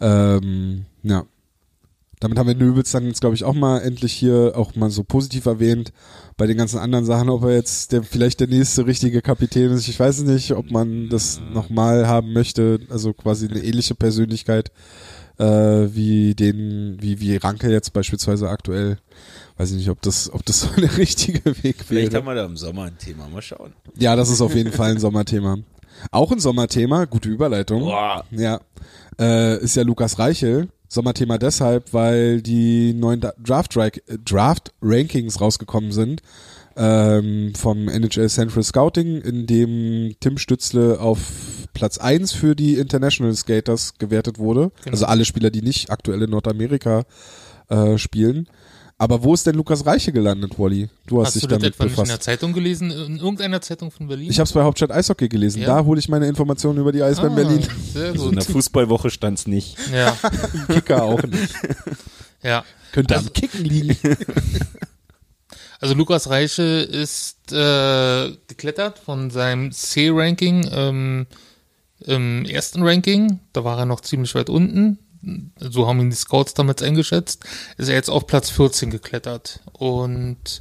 [0.00, 1.26] Ähm, ja.
[2.20, 5.04] Damit haben wir Nöbels dann jetzt, glaube ich, auch mal endlich hier auch mal so
[5.04, 5.92] positiv erwähnt.
[6.36, 9.88] Bei den ganzen anderen Sachen, ob er jetzt der, vielleicht der nächste richtige Kapitän ist.
[9.88, 12.80] Ich weiß nicht, ob man das nochmal haben möchte.
[12.90, 14.72] Also quasi eine ähnliche Persönlichkeit
[15.38, 18.98] äh, wie den, wie, wie Ranke jetzt beispielsweise aktuell.
[19.56, 22.22] Weiß ich nicht, ob das, ob das so der richtige Weg Vielleicht wäre.
[22.22, 23.28] haben wir da im Sommer ein Thema.
[23.28, 23.72] Mal schauen.
[23.96, 25.58] Ja, das ist auf jeden Fall ein Sommerthema.
[26.12, 27.80] Auch ein Sommerthema, gute Überleitung.
[27.80, 28.24] Boah.
[28.30, 28.60] Ja,
[29.18, 30.68] äh, ist ja Lukas Reichel.
[30.88, 36.22] Sommerthema deshalb, weil die neuen Da- Draft, Rank- äh, Draft Rankings rausgekommen sind
[36.76, 41.18] ähm, vom NHL Central Scouting, in dem Tim Stützle auf
[41.74, 44.70] Platz 1 für die International Skaters gewertet wurde.
[44.84, 44.92] Genau.
[44.94, 47.04] Also alle Spieler, die nicht aktuell in Nordamerika
[47.68, 48.48] äh, spielen.
[49.00, 50.88] Aber wo ist denn Lukas Reiche gelandet, Wally?
[51.06, 52.10] Du hast, Hast dich du das damit etwa nicht in befasst.
[52.10, 52.90] der Zeitung gelesen?
[52.90, 54.28] In irgendeiner Zeitung von Berlin?
[54.28, 55.62] Ich habe es bei Hauptstadt Eishockey gelesen.
[55.62, 55.68] Ja.
[55.68, 57.64] Da hole ich meine Informationen über die Eisbären ah, Berlin.
[57.92, 58.52] Sehr So in der gut.
[58.54, 59.76] Fußballwoche stand's nicht.
[59.92, 60.16] Ja,
[60.68, 61.54] Kicker auch nicht.
[62.42, 62.64] ja.
[62.90, 63.96] Könnte Also- am Kicken liegen.
[65.80, 71.26] Also Lukas Reiche ist äh, geklettert von seinem C-Ranking ähm,
[72.00, 73.38] im ersten Ranking.
[73.52, 74.98] Da war er noch ziemlich weit unten.
[75.58, 77.44] So haben ihn die Scouts damals eingeschätzt.
[77.76, 79.60] Ist er jetzt auf Platz 14 geklettert.
[79.72, 80.60] Und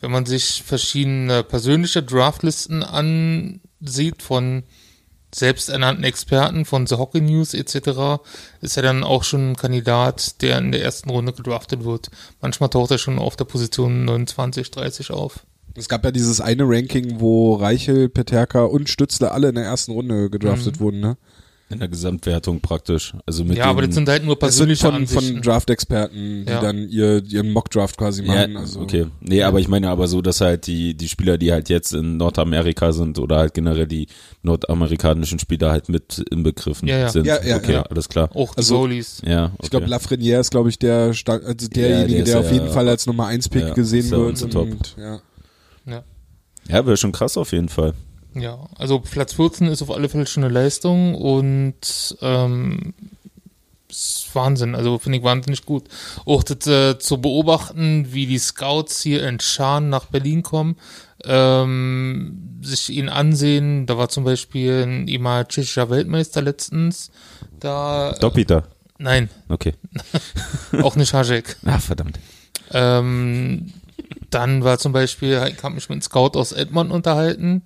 [0.00, 4.64] wenn man sich verschiedene persönliche Draftlisten ansieht von
[5.34, 8.22] selbsternannten Experten von The Hockey News etc.,
[8.60, 12.10] ist er dann auch schon ein Kandidat, der in der ersten Runde gedraftet wird.
[12.40, 15.40] Manchmal taucht er schon auf der Position 29, 30 auf.
[15.74, 19.92] Es gab ja dieses eine Ranking, wo Reichel, Peterka und Stützle alle in der ersten
[19.92, 21.16] Runde gedraftet wurden, ne?
[21.68, 23.12] In der Gesamtwertung praktisch.
[23.26, 25.32] Also mit ja, aber das sind halt nur Das sind persönliche von, Ansichten.
[25.34, 26.60] von Draft-Experten, die Ja.
[26.60, 28.52] dann ihr, ihren Mock-Draft quasi machen.
[28.52, 29.06] ja, also, okay.
[29.20, 32.18] Nee, aber ich meine aber so, dass halt die, die Spieler, die halt jetzt in
[32.18, 34.06] Nordamerika sind oder halt generell die
[34.42, 37.08] nordamerikanischen Spieler halt mit inbegriffen Ja, ja.
[37.08, 37.26] sind.
[37.26, 37.82] Ja, ja, okay, ja.
[37.82, 38.30] alles klar.
[38.34, 39.20] auch die Also- Goalies.
[39.26, 39.54] Ja, okay.
[39.64, 42.88] Ich glaube, Lafreniere ist, glaube ich, der, also derjenige, der der auf ja- jeden Fall
[42.88, 44.54] als Nummer 1 Pick ja, gesehen ist ja wird.
[44.54, 45.20] Und, ja.
[45.84, 46.04] Ja.
[46.68, 47.92] ja, wäre schon krass auf jeden Fall.
[48.38, 52.92] Ja, also Platz 14 ist auf alle Fälle schon eine Leistung und ähm,
[53.88, 55.84] ist Wahnsinn, also finde ich wahnsinnig gut.
[56.26, 60.76] Auch das äh, zu beobachten, wie die Scouts hier in Schaan nach Berlin kommen,
[61.24, 67.10] ähm, sich ihn ansehen, da war zum Beispiel ein ehemaliger tschechischer Weltmeister letztens,
[67.58, 68.64] da, äh, Doppiter.
[68.98, 69.74] nein, Okay.
[70.82, 71.56] auch nicht Hajek.
[71.64, 72.18] Ah, verdammt.
[72.72, 73.72] Ähm,
[74.28, 77.62] dann war zum Beispiel, ich habe mich mit einem Scout aus Edmond unterhalten.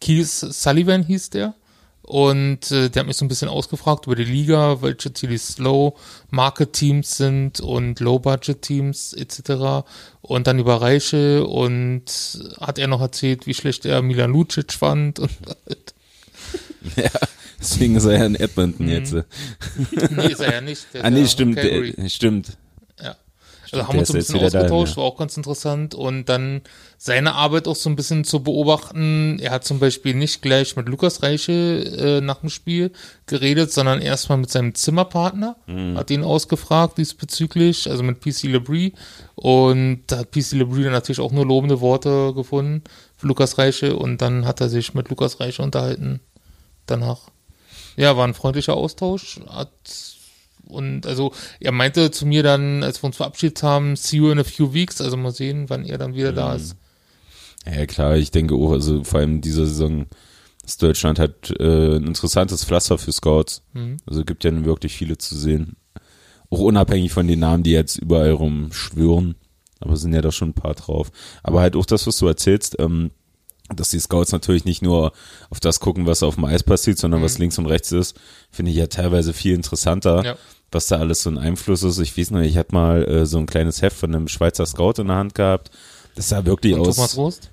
[0.00, 1.54] Keith Sullivan hieß der.
[2.02, 7.16] Und äh, der hat mich so ein bisschen ausgefragt über die Liga, welche die Slow-Market-Teams
[7.16, 9.86] sind und Low-Budget-Teams etc.
[10.20, 12.02] Und dann über Reiche und
[12.60, 15.20] hat er noch erzählt, wie schlecht er Milan Lucic fand.
[15.20, 15.30] Und
[16.96, 17.10] Ja,
[17.60, 18.92] deswegen ist er ja in Edmonton Mhm.
[18.92, 19.12] jetzt.
[19.12, 20.86] nee, ist er ja nicht.
[21.00, 22.56] Ah, nee, stimmt, äh, stimmt.
[23.70, 24.96] Stimmt, Also haben uns so ein bisschen da, ausgetauscht, ja.
[24.96, 25.94] war auch ganz interessant.
[25.94, 26.62] Und dann
[26.98, 29.38] seine Arbeit auch so ein bisschen zu beobachten.
[29.40, 32.90] Er hat zum Beispiel nicht gleich mit Lukas Reiche äh, nach dem Spiel
[33.26, 35.96] geredet, sondern erstmal mit seinem Zimmerpartner, Mhm.
[35.96, 38.94] hat ihn ausgefragt diesbezüglich, also mit PC LeBrie.
[39.36, 42.82] Und da hat PC LeBrie dann natürlich auch nur lobende Worte gefunden
[43.16, 43.94] für Lukas Reiche.
[43.96, 46.18] Und dann hat er sich mit Lukas Reiche unterhalten
[46.86, 47.20] danach.
[47.96, 49.38] Ja, war ein freundlicher Austausch.
[49.48, 49.70] Hat
[50.70, 54.38] und also er meinte zu mir dann, als wir uns verabschiedet haben, see you in
[54.38, 56.36] a few weeks, also mal sehen, wann er dann wieder Mhm.
[56.36, 56.76] da ist.
[57.66, 60.06] Ja, klar, ich denke auch, also vor allem diese Saison
[60.64, 63.62] ist Deutschland halt äh, ein interessantes Pflaster für Scouts.
[63.72, 63.98] Mhm.
[64.06, 65.76] Also gibt ja nun wirklich viele zu sehen.
[66.48, 69.34] Auch unabhängig von den Namen, die jetzt überall rumschwören.
[69.80, 71.10] Aber sind ja da schon ein paar drauf.
[71.42, 73.10] Aber halt auch das, was du erzählst, ähm,
[73.74, 75.12] dass die Scouts natürlich nicht nur
[75.48, 78.18] auf das gucken, was auf dem Eis passiert, sondern was links und rechts ist,
[78.50, 80.36] finde ich ja teilweise viel interessanter, Ja.
[80.72, 81.98] Was da alles so ein Einfluss ist.
[81.98, 85.00] Ich weiß noch, ich hatte mal äh, so ein kleines Heft von einem Schweizer Scout
[85.00, 85.70] in der Hand gehabt.
[86.14, 86.96] Das sah wirklich Und aus.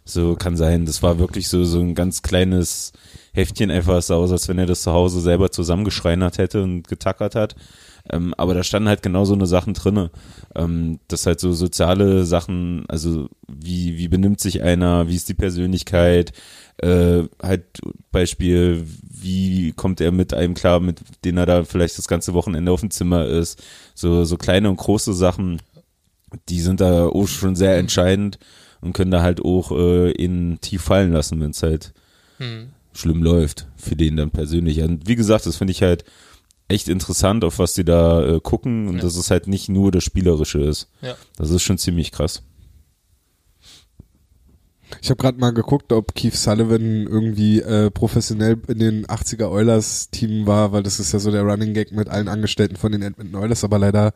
[0.05, 0.85] So kann sein.
[0.85, 2.91] Das war wirklich so, so ein ganz kleines
[3.33, 6.87] Heftchen einfach Es sah aus, als wenn er das zu Hause selber zusammengeschreinert hätte und
[6.87, 7.55] getackert hat.
[8.09, 10.11] Ähm, aber da standen halt genau so eine Sachen drinne.
[10.55, 15.33] Ähm, das halt so soziale Sachen, also wie, wie benimmt sich einer, wie ist die
[15.33, 16.31] Persönlichkeit,
[16.77, 17.63] äh, halt
[18.11, 22.71] Beispiel, wie kommt er mit einem klar, mit denen er da vielleicht das ganze Wochenende
[22.71, 23.61] auf dem Zimmer ist.
[23.95, 25.61] So, so kleine und große Sachen,
[26.49, 28.37] die sind da auch schon sehr entscheidend
[28.81, 31.93] und können da halt auch äh, in tief fallen lassen, wenn es halt
[32.37, 32.69] Hm.
[32.93, 34.81] schlimm läuft für den dann persönlich.
[34.81, 36.03] Und wie gesagt, das finde ich halt
[36.67, 39.01] echt interessant, auf was die da äh, gucken und Ja.
[39.01, 40.87] dass es halt nicht nur das Spielerische ist.
[41.01, 41.15] Ja.
[41.37, 42.43] Das ist schon ziemlich krass.
[45.01, 50.09] Ich habe gerade mal geguckt, ob Keith Sullivan irgendwie äh, professionell in den 80er Oilers
[50.09, 53.01] Team war, weil das ist ja so der Running Gag mit allen Angestellten von den
[53.01, 54.13] Edmonton Oilers, aber leider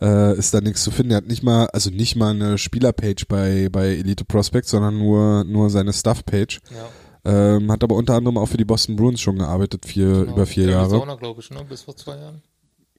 [0.00, 1.12] äh, ist da nichts zu finden.
[1.12, 5.44] Er hat nicht mal, also nicht mal eine Spielerpage bei bei Elite Prospect, sondern nur
[5.44, 6.60] nur seine Stuff-Page.
[6.70, 6.88] Ja,
[7.24, 10.32] Ähm, hat aber unter anderem auch für die Boston Bruins schon gearbeitet, vier, genau.
[10.32, 10.90] über vier Jahre.
[10.94, 11.64] Arizona, glaube ich, ne?
[11.68, 12.42] Bis vor zwei Jahren.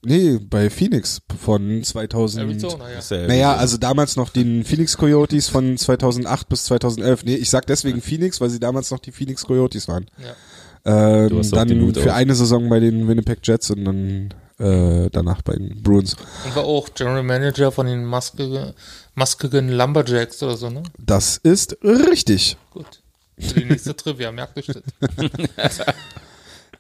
[0.05, 2.43] Nee, bei Phoenix von 2000.
[2.43, 3.27] Arizona, ja.
[3.27, 7.23] Naja, also damals noch den Phoenix Coyotes von 2008 bis 2011.
[7.25, 10.05] Nee, ich sag deswegen Phoenix, weil sie damals noch die Phoenix Coyotes waren.
[10.17, 11.29] Ja.
[11.29, 12.17] Du Ähm, dann für auf.
[12.17, 16.17] eine Saison bei den Winnipeg Jets und dann äh, danach bei den Bruins.
[16.45, 18.73] Und war auch General Manager von den maskigen,
[19.15, 20.83] maskigen Lumberjacks oder so, ne?
[20.99, 22.57] Das ist richtig.
[22.71, 23.01] Gut.
[23.39, 25.81] Für die nächste Trivia, merkt euch das.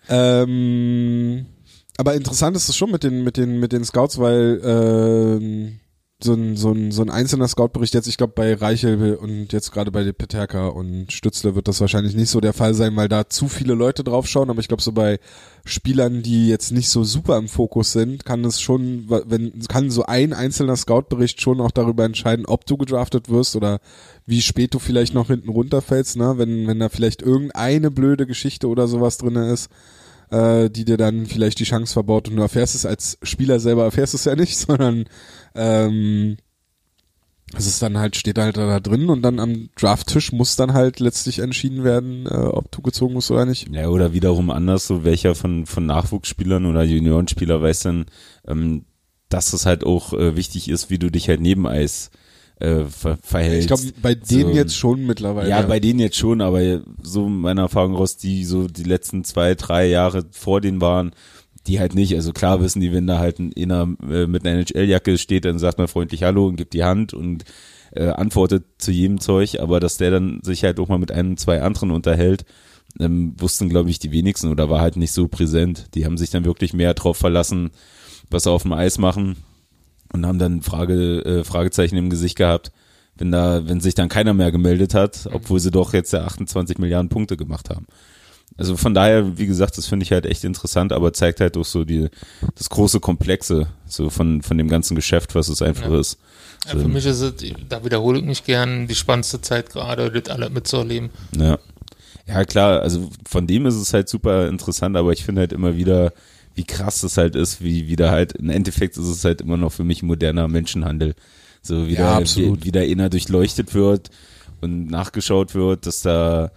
[0.09, 1.45] Ähm,
[1.97, 5.79] aber interessant ist es schon mit den, mit den, mit den Scouts, weil ähm,
[6.23, 9.71] so ein, so ein, so ein einzelner Scout-Bericht jetzt, ich glaube bei Reichel und jetzt
[9.71, 13.29] gerade bei Peterka und Stützle wird das wahrscheinlich nicht so der Fall sein, weil da
[13.29, 15.19] zu viele Leute drauf schauen, aber ich glaube so bei
[15.65, 20.05] Spielern, die jetzt nicht so super im Fokus sind, kann es schon, wenn, kann so
[20.05, 23.79] ein einzelner Scout-Bericht schon auch darüber entscheiden, ob du gedraftet wirst oder
[24.25, 28.67] wie spät du vielleicht noch hinten runterfällst, ne, wenn, wenn da vielleicht irgendeine blöde Geschichte
[28.67, 29.69] oder sowas drinne ist
[30.33, 33.83] äh, die dir dann vielleicht die Chance verbaut und du erfährst es als Spieler selber,
[33.83, 35.05] erfährst es ja nicht, sondern
[35.53, 36.37] ähm,
[37.55, 40.99] es ist dann halt, steht halt da drin und dann am Drafttisch muss dann halt
[40.99, 43.69] letztlich entschieden werden, äh, ob du gezogen wirst oder nicht.
[43.69, 48.05] Ja, oder wiederum anders, so welcher von, von Nachwuchsspielern oder Juniorenspieler weiß dann,
[48.47, 48.85] ähm,
[49.29, 52.09] dass es halt auch äh, wichtig ist, wie du dich halt neben Eis
[52.63, 53.59] äh, ver verhältst.
[53.59, 54.55] Ich glaube, bei denen So.
[54.55, 55.49] jetzt schon mittlerweile.
[55.49, 59.53] Ja, bei denen jetzt schon, aber so meiner Erfahrung raus, die so die letzten zwei,
[59.55, 61.11] drei Jahre vor denen waren,
[61.67, 62.15] die halt nicht.
[62.15, 65.59] Also klar wissen die, wenn da halt ein einer äh, mit einer NHL-Jacke steht, dann
[65.59, 67.43] sagt man freundlich Hallo und gibt die Hand und
[67.91, 71.35] äh, antwortet zu jedem Zeug, aber dass der dann sich halt auch mal mit einem,
[71.37, 72.45] zwei anderen unterhält,
[72.99, 75.87] ähm, wussten, glaube ich, die wenigsten oder war halt nicht so präsent.
[75.95, 77.71] Die haben sich dann wirklich mehr drauf verlassen,
[78.29, 79.35] was sie auf dem Eis machen
[80.13, 82.71] und haben dann Frage, äh, Fragezeichen im Gesicht gehabt,
[83.17, 86.77] wenn da, wenn sich dann keiner mehr gemeldet hat, obwohl sie doch jetzt ja 28
[86.77, 87.85] Milliarden Punkte gemacht haben.
[88.57, 91.65] Also von daher, wie gesagt, das finde ich halt echt interessant, aber zeigt halt auch
[91.65, 92.09] so die,
[92.55, 95.99] das große Komplexe, so von, von dem ganzen Geschäft, was es einfach Ja.
[95.99, 96.19] ist.
[96.67, 97.33] Ja, für mich ist es,
[97.67, 101.09] da wiederhole ich mich gern, die spannendste Zeit gerade, das alle mitzuerleben.
[101.35, 101.57] Ja.
[102.25, 105.75] Ja, klar, also von dem ist es halt super interessant, aber ich finde halt immer
[105.75, 106.13] wieder,
[106.55, 109.71] wie krass das halt ist, wie wieder halt, im Endeffekt ist es halt immer noch
[109.71, 111.15] für mich moderner Menschenhandel.
[111.61, 112.61] So wie Ja, da, absolut.
[112.61, 114.09] wie, wie da einer durchleuchtet wird
[114.61, 116.51] und nachgeschaut wird, dass da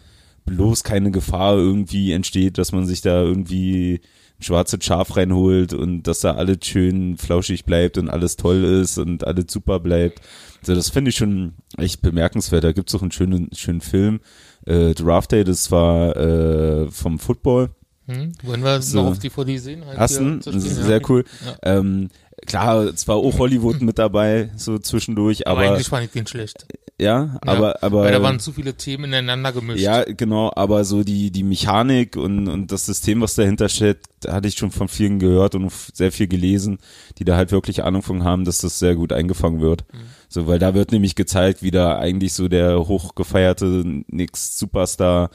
[0.45, 4.01] bloß keine Gefahr irgendwie entsteht, dass man sich da irgendwie
[4.39, 8.99] ein schwarzes Schaf reinholt und dass da alles schön flauschig bleibt und alles toll ist
[8.99, 10.21] und alles super bleibt.
[10.63, 12.65] So, das finde ich schon echt bemerkenswert.
[12.65, 14.21] Da gibt's auch einen schönen, schönen Film,
[14.67, 17.71] äh, Draft Day, das war äh, vom Football.
[18.07, 18.33] Hm?
[18.43, 19.03] Wollen wir So.
[19.03, 19.85] noch auf DVD sehen?
[19.85, 20.15] Halt zu
[20.53, 20.61] spielen?
[20.61, 21.09] sehr Ja.
[21.09, 21.25] cool.
[21.45, 21.79] Ja.
[21.79, 22.09] Ähm,
[22.47, 26.27] klar, es war auch Hollywood mit dabei, so zwischendurch, Aber, aber, eigentlich fand ich den
[26.27, 26.67] schlecht.
[27.01, 29.81] ja, aber, aber Weil da waren zu viele Themen ineinander gemischt.
[29.83, 33.99] Ja, genau, aber so die, die Mechanik und, und das System, was dahinter steht,
[34.29, 36.79] hatte ich schon von vielen gehört und sehr viel gelesen,
[37.19, 39.85] die da halt wirklich Ahnung von haben, dass das sehr gut eingefangen wird.
[40.29, 45.31] So, weil da wird nämlich gezeigt, wie da eigentlich so der hochgefeierte Nix Superstar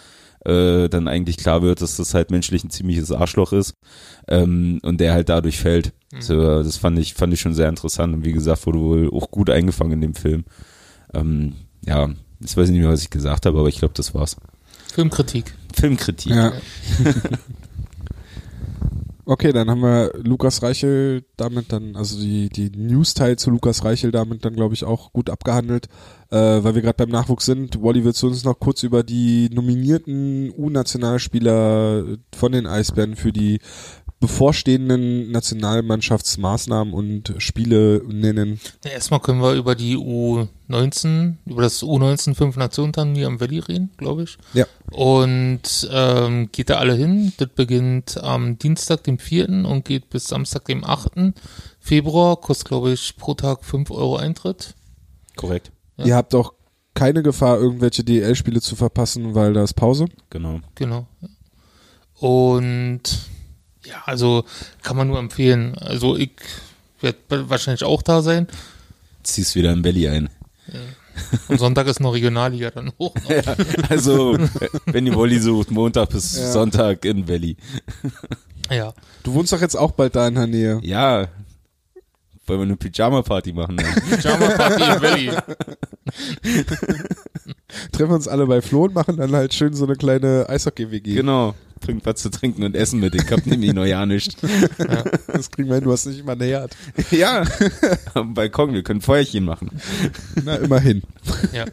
[0.45, 3.75] äh, dann eigentlich klar wird, dass das halt menschlich ein ziemliches Arschloch ist
[4.27, 5.93] ähm, und der halt dadurch fällt.
[6.19, 9.31] So, das fand ich fand ich schon sehr interessant und wie gesagt wurde wohl auch
[9.31, 10.43] gut eingefangen in dem Film.
[11.13, 14.13] Ähm, ja, jetzt weiß ich nicht mehr, was ich gesagt habe, aber ich glaube, das
[14.13, 14.35] war's.
[14.93, 15.53] Filmkritik.
[15.73, 16.33] Filmkritik.
[16.33, 16.51] Ja.
[19.23, 24.11] Okay, dann haben wir Lukas Reichel damit dann, also die, die News-Teil zu Lukas Reichel
[24.11, 25.87] damit dann, glaube ich, auch gut abgehandelt,
[26.31, 27.81] äh, weil wir gerade beim Nachwuchs sind.
[27.81, 33.59] Wally, willst du uns noch kurz über die nominierten U-Nationalspieler von den Eisbären für die
[34.21, 38.61] bevorstehenden Nationalmannschaftsmaßnahmen und Spiele nennen?
[38.85, 43.59] Ja, erstmal können wir über die U19, über das U19 fünf Nationen Turnier am Valley
[43.59, 44.37] reden, glaube ich.
[44.53, 44.65] Ja.
[44.91, 47.33] Und ähm, geht da alle hin.
[47.37, 49.49] Das beginnt am Dienstag, dem 4.
[49.65, 51.33] und geht bis Samstag, dem 8.
[51.79, 52.37] Februar.
[52.37, 54.75] Kostet, glaube ich, pro Tag 5 Euro Eintritt.
[55.35, 55.71] Korrekt.
[55.97, 56.05] Ja.
[56.05, 56.53] Ihr habt auch
[56.93, 60.05] keine Gefahr, irgendwelche DL-Spiele zu verpassen, weil da ist Pause.
[60.29, 60.59] Genau.
[60.75, 61.07] Genau.
[62.19, 63.01] Und
[63.85, 64.43] ja, also
[64.83, 65.75] kann man nur empfehlen.
[65.77, 66.31] Also ich
[66.99, 68.47] werde wahrscheinlich auch da sein.
[69.23, 70.29] Ziehst wieder im Belly ein.
[71.49, 73.13] Am Sonntag ist noch Regionalliga dann hoch.
[73.29, 73.41] Ja,
[73.89, 74.37] also,
[74.85, 76.51] wenn ihr Wolli sucht, Montag bis Ja.
[76.51, 77.57] Sonntag in Belly.
[78.69, 78.93] Ja.
[79.23, 80.79] Du wohnst doch jetzt auch bald da in der Nähe.
[80.83, 81.27] Ja.
[82.47, 83.75] Wollen wir eine Pyjama-Party machen?
[83.75, 83.83] ne?
[83.83, 84.19] Dann?
[84.19, 85.31] Pyjama Party im Valley.
[87.91, 91.13] Treffen uns alle bei Flo und machen dann halt schön so eine kleine Eishockey-WG.
[91.15, 91.55] genau.
[91.79, 93.15] Bringt was zu trinken und essen mit.
[93.15, 94.37] Ich hab nämlich noch ja nicht.
[95.33, 96.67] Das kriegen wir hin, du hast nicht immer näher.
[97.09, 97.43] Ja.
[98.13, 99.71] Am Balkon, wir können Feuerchen machen.
[100.43, 101.01] Na, immerhin.
[101.53, 101.65] Ja.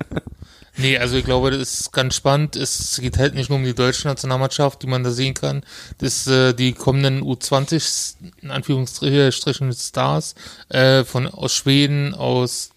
[0.78, 2.54] Nee, also ich glaube, das ist ganz spannend.
[2.54, 5.62] Es geht halt nicht nur um die deutsche Nationalmannschaft, die man da sehen kann.
[5.98, 10.36] Das äh, die kommenden U20 in Anführungsstrichen Stars
[10.68, 12.70] äh, von aus Schweden, aus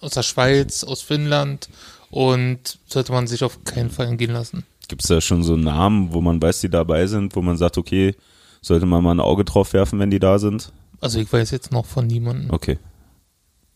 [0.00, 1.68] aus der Schweiz, aus Finnland
[2.10, 4.64] und sollte man sich auf keinen Fall entgehen lassen.
[4.88, 8.14] Gibt's da schon so Namen, wo man weiß, die dabei sind, wo man sagt, okay,
[8.62, 10.72] sollte man mal ein Auge drauf werfen, wenn die da sind?
[11.00, 12.50] Also ich weiß jetzt noch von niemandem.
[12.50, 12.78] Okay.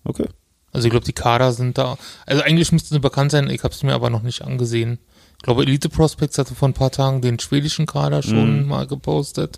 [0.05, 0.27] Okay.
[0.75, 1.97] Also ich glaube, die Kader sind da.
[2.27, 4.99] Also eigentlich müssten sie bekannt sein, ich habe es mir aber noch nicht angesehen.
[5.39, 9.57] Ich glaube, Elite Prospects hatte vor ein paar Tagen den schwedischen Kader schon mal gepostet.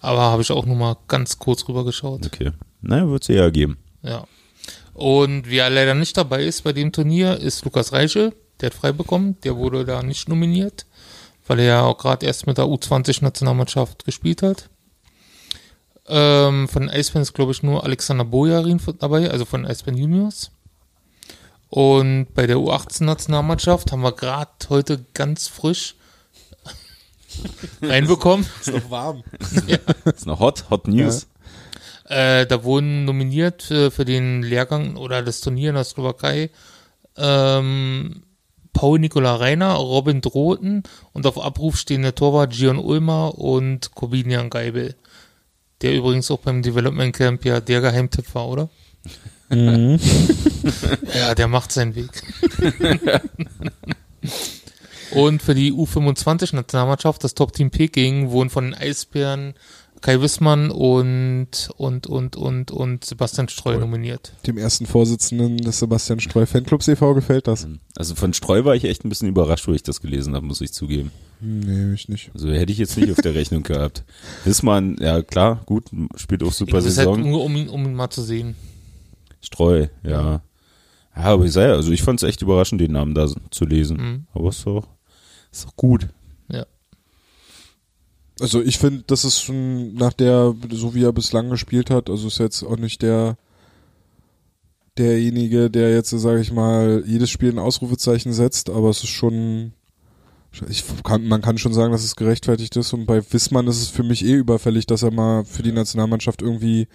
[0.00, 2.26] Aber habe ich auch nur mal ganz kurz rüber geschaut.
[2.26, 2.52] Okay.
[2.80, 3.76] Naja, wird's ja geben.
[4.02, 4.24] Ja.
[4.94, 8.34] Und wer leider nicht dabei ist bei dem Turnier, ist Lukas Reichel.
[8.60, 9.36] Der hat frei bekommen.
[9.42, 10.86] Der wurde da nicht nominiert,
[11.46, 14.68] weil er ja auch gerade erst mit der U20-Nationalmannschaft gespielt hat.
[16.14, 20.50] Ähm, von Eisbären ist, glaube ich, nur Alexander Bojarin dabei, also von Eisbären Juniors.
[21.70, 25.94] Und bei der U18-Nationalmannschaft haben wir gerade heute ganz frisch
[27.82, 28.46] reinbekommen.
[28.60, 29.22] Ist noch warm.
[30.04, 31.28] Ist noch hot, hot News.
[32.04, 36.50] Äh, da wurden nominiert äh, für den Lehrgang oder das Turnier in der Slowakei
[37.16, 38.22] ähm,
[38.74, 40.82] Paul Nikola Reiner, Robin Droten
[41.12, 44.94] und auf Abruf stehen der Torwart Gion Ulmer und Corbinian Geibel.
[45.82, 48.70] Der übrigens auch beim Development Camp ja der Geheimtipp war, oder?
[49.52, 52.10] ja, der macht seinen Weg.
[55.10, 59.54] und für die U25-Nationalmannschaft, das Top-Team Peking, wurden von den Eisbären
[60.00, 64.32] Kai Wissmann und, und, und, und, und Sebastian Streu nominiert.
[64.46, 67.14] Dem ersten Vorsitzenden des Sebastian Streu Fanclubs e.V.
[67.14, 67.68] gefällt das.
[67.94, 70.60] Also von Streu war ich echt ein bisschen überrascht, wo ich das gelesen habe, muss
[70.60, 71.12] ich zugeben.
[71.44, 72.30] Nee, ich nicht.
[72.34, 74.04] Also hätte ich jetzt nicht auf der Rechnung gehabt.
[74.44, 77.20] Wissmann, ja klar, gut, spielt auch super ist halt Saison.
[77.20, 78.54] nur, um ihn, um ihn mal zu sehen.
[79.40, 80.42] Streu, ja.
[81.16, 83.96] Ja, aber ich sei, also ich fand es echt überraschend, den Namen da zu lesen.
[83.96, 84.26] Mhm.
[84.32, 84.86] Aber ist doch,
[85.50, 86.08] ist doch gut.
[86.48, 86.64] Ja.
[88.40, 92.28] Also ich finde, das ist schon nach der, so wie er bislang gespielt hat, also
[92.28, 93.36] ist jetzt auch nicht der
[94.98, 99.72] derjenige, der jetzt, sage ich mal, jedes Spiel ein Ausrufezeichen setzt, aber es ist schon,
[100.68, 103.88] ich kann, man kann schon sagen, dass es gerechtfertigt ist und bei Wissmann ist es
[103.88, 106.88] für mich eh überfällig, dass er mal für die Nationalmannschaft irgendwie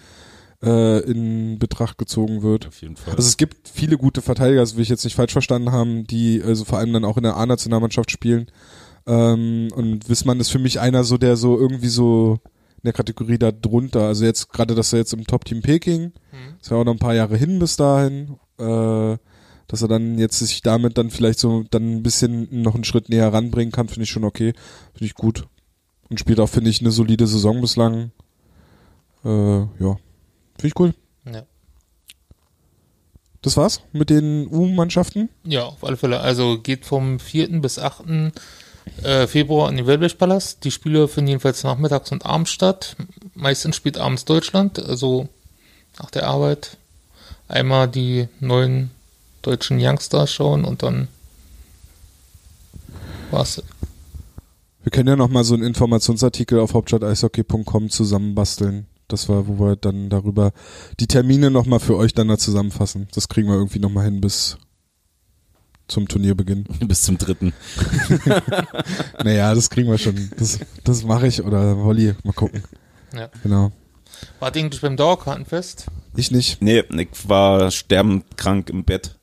[0.62, 2.68] äh, in Betracht gezogen wird.
[2.68, 3.14] Auf jeden Fall.
[3.14, 6.42] Also es gibt viele gute Verteidiger, das will ich jetzt nicht falsch verstanden haben, die
[6.44, 8.46] also vor allem dann auch in der A-Nationalmannschaft spielen.
[9.06, 12.38] Ähm, und Wissmann ist für mich einer so, der so irgendwie so
[12.76, 14.02] in der Kategorie da drunter.
[14.02, 16.12] Also jetzt gerade, dass er jetzt im Top-Team Peking,
[16.60, 19.16] ist ja auch noch ein paar Jahre hin bis dahin, äh,
[19.68, 23.10] dass er dann jetzt sich damit dann vielleicht so dann ein bisschen noch einen Schritt
[23.10, 24.54] näher ranbringen kann, finde ich schon okay.
[24.94, 25.46] Finde ich gut.
[26.08, 28.10] Und spielt auch, finde ich, eine solide Saison bislang.
[29.24, 29.98] Äh, ja.
[30.56, 30.94] Finde ich cool.
[31.30, 31.42] Ja.
[33.42, 35.28] Das war's mit den U-Mannschaften.
[35.44, 36.20] Ja, auf alle Fälle.
[36.20, 37.60] Also geht vom 4.
[37.60, 38.32] bis 8.
[39.02, 40.64] äh, Februar in den Wellblechpalast.
[40.64, 42.96] Die Spiele finden jedenfalls nachmittags und abends statt.
[43.34, 45.28] Meistens spielt abends Deutschland, also
[45.98, 46.78] nach der Arbeit.
[47.48, 48.90] Einmal die neuen
[49.42, 51.08] deutschen Youngstars schauen und dann
[53.30, 53.62] war's.
[54.82, 58.86] Wir können ja noch mal so einen Informationsartikel auf hauptstadt-eishockey.com zusammenbasteln.
[59.08, 60.52] Das war, wo wir dann darüber
[61.00, 63.08] die Termine noch mal für euch dann da zusammenfassen.
[63.14, 64.58] Das kriegen wir irgendwie noch mal hin bis
[65.88, 66.64] zum Turnierbeginn.
[66.80, 67.52] Bis zum dritten.
[69.24, 70.30] Naja, das kriegen wir schon.
[70.38, 72.62] Das, das mache ich oder Wolli, mal gucken.
[73.14, 73.30] Ja.
[73.42, 73.72] Genau.
[74.40, 75.86] Ihr eigentlich beim Dauerkartenfest?
[76.16, 76.62] Ich nicht.
[76.62, 79.17] Nee, ich war sterbend krank im Bett.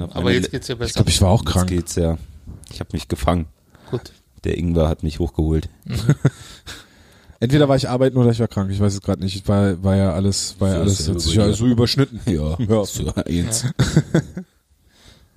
[0.00, 0.94] Hab Aber jetzt geht's ja Ich besser.
[0.94, 1.68] glaube, ich war auch Jetzt krank.
[1.68, 2.18] geht's ja.
[2.70, 3.46] Ich habe mich gefangen.
[3.90, 4.12] Gut.
[4.44, 5.68] Der Ingwer hat mich hochgeholt.
[7.40, 8.70] Entweder war ich arbeiten oder ich war krank.
[8.70, 9.48] Ich weiß es gerade nicht.
[9.48, 11.56] War, war ja alles, war ja So alles ja sich über ja hier.
[11.56, 12.20] so überschnitten.
[12.26, 12.84] Ja, Ja.
[12.84, 13.66] so eins.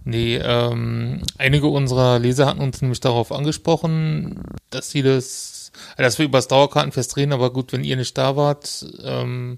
[0.04, 6.26] Nee, ähm, einige unserer Leser hatten uns nämlich darauf angesprochen, dass sie das, dass wir
[6.26, 9.58] über das Dauerkartenfest reden, aber gut, wenn ihr nicht da wart, ähm,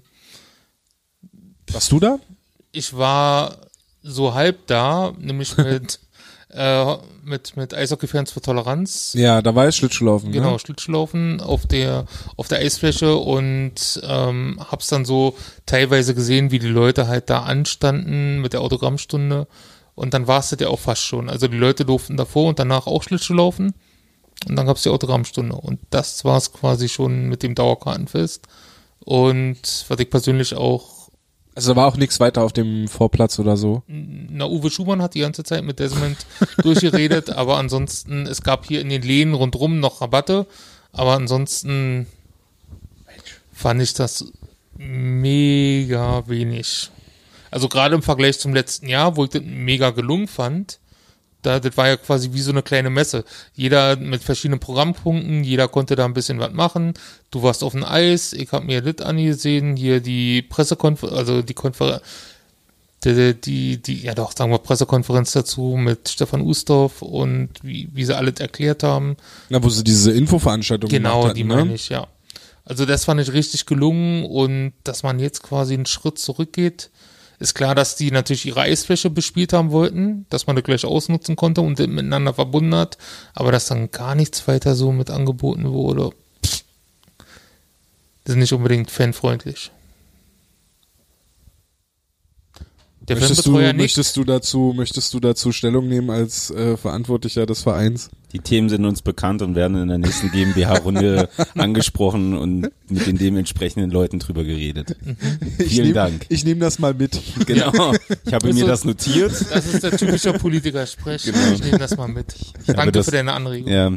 [1.70, 2.18] Warst du da?
[2.72, 3.58] ich war
[4.02, 6.00] so halb da, nämlich mit,
[6.50, 9.12] äh, mit, mit Eishockey-Fans für Toleranz.
[9.14, 10.32] Ja, da war es Schlittschuhlaufen.
[10.32, 10.58] Genau, Ne?
[10.58, 15.36] Schlittschuhlaufen auf der, auf der Eisfläche und ähm, hab's dann so
[15.66, 19.46] teilweise gesehen, wie die Leute halt da anstanden mit der Autogrammstunde
[19.94, 21.28] und dann war es das ja auch fast schon.
[21.28, 23.74] Also die Leute durften davor und danach auch Schlittschuh laufen
[24.48, 28.46] und dann gab's die Autogrammstunde und das war's quasi schon mit dem Dauerkartenfest
[29.00, 30.97] und was ich persönlich auch
[31.58, 33.82] Also da war auch nichts weiter auf dem Vorplatz oder so.
[33.88, 36.16] na, Uwe Schumann hat die ganze Zeit mit Desmond
[36.62, 40.46] durchgeredet, aber ansonsten, es gab hier in den Läden rundrum noch Rabatte,
[40.92, 42.06] aber ansonsten
[43.52, 44.26] fand ich das
[44.76, 46.90] mega wenig.
[47.50, 50.78] Also gerade im Vergleich zum letzten Jahr, wo ich das mega gelungen fand,
[51.42, 53.24] da, das war ja quasi wie so eine kleine Messe.
[53.54, 56.94] Jeder mit verschiedenen Programmpunkten, jeder konnte da ein bisschen was machen.
[57.30, 61.54] Du warst auf dem Eis, ich habe mir das angesehen, hier die Pressekonferenz, also die
[61.54, 62.02] Konferenz,
[63.04, 68.04] die, die, die, ja doch, sagen wir Pressekonferenz dazu mit Stefan Ustorf und wie, wie
[68.04, 69.16] sie alles erklärt haben.
[69.48, 71.54] Na, wo sie diese Infoveranstaltung Genau, gemacht hatten, die ne?
[71.54, 72.08] meine ich, ja.
[72.64, 76.90] Also das fand ich richtig gelungen und dass man jetzt quasi einen Schritt zurückgeht,
[77.38, 81.36] ist klar, dass die natürlich ihre Eisfläche bespielt haben wollten, dass man das gleich ausnutzen
[81.36, 82.98] konnte und miteinander verbunden hat,
[83.34, 86.10] aber dass dann gar nichts weiter so mit angeboten wurde,
[86.44, 86.64] pff,
[88.24, 89.70] das ist nicht unbedingt fanfreundlich.
[93.08, 93.76] Der Möchtest du, nicht.
[93.76, 98.10] möchtest du dazu, möchtest du dazu Stellung nehmen als äh, Verantwortlicher des Vereins?
[98.32, 103.16] Die Themen sind uns bekannt und werden in der nächsten GmbH-Runde angesprochen und mit den
[103.16, 104.94] dementsprechenden Leuten drüber geredet.
[105.58, 106.26] Vielen nehm, Dank.
[106.28, 107.18] Ich nehme das mal mit.
[107.46, 107.94] Genau.
[108.26, 109.32] Ich habe Also- mir das notiert.
[109.50, 111.22] Das ist der typische Politiker-Sprech.
[111.22, 111.52] Genau.
[111.54, 112.34] Ich nehme das mal mit.
[112.66, 113.72] habe Danke das- für deine Anregung.
[113.72, 113.90] Ja,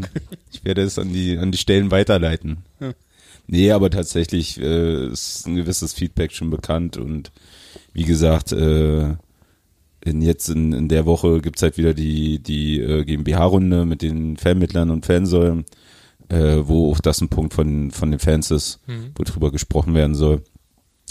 [0.54, 2.60] ich werde es an die, an die Stellen weiterleiten.
[3.48, 7.32] Nee, aber tatsächlich äh, ist ein gewisses Feedback schon bekannt und
[7.94, 9.16] wie gesagt, äh,
[10.04, 14.38] in jetzt in, in der Woche gibt's halt wieder die, die äh, GmbH-Runde mit den
[14.38, 15.66] Fanmittlern und Fansäulen,
[16.30, 19.12] äh, wo auch das ein Punkt von, von den Fans ist, Mhm.
[19.16, 20.42] wo drüber gesprochen werden soll.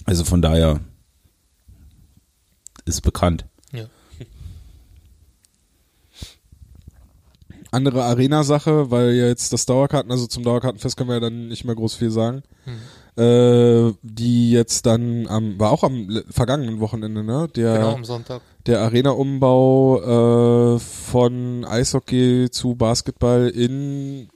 [0.06, 0.80] Also von daher
[2.86, 3.44] ist bekannt.
[3.72, 3.84] Ja.
[7.72, 11.64] Andere Arena-Sache, weil ja jetzt das Dauerkarten, also zum Dauerkartenfest können wir ja dann nicht
[11.64, 12.42] mehr groß viel sagen.
[13.20, 17.48] Äh, die jetzt dann am, war auch am vergangenen Wochenende, ne?
[17.54, 18.40] Der, Genau, am Sonntag.
[18.66, 24.28] der Arena-Umbau äh, von Eishockey zu Basketball in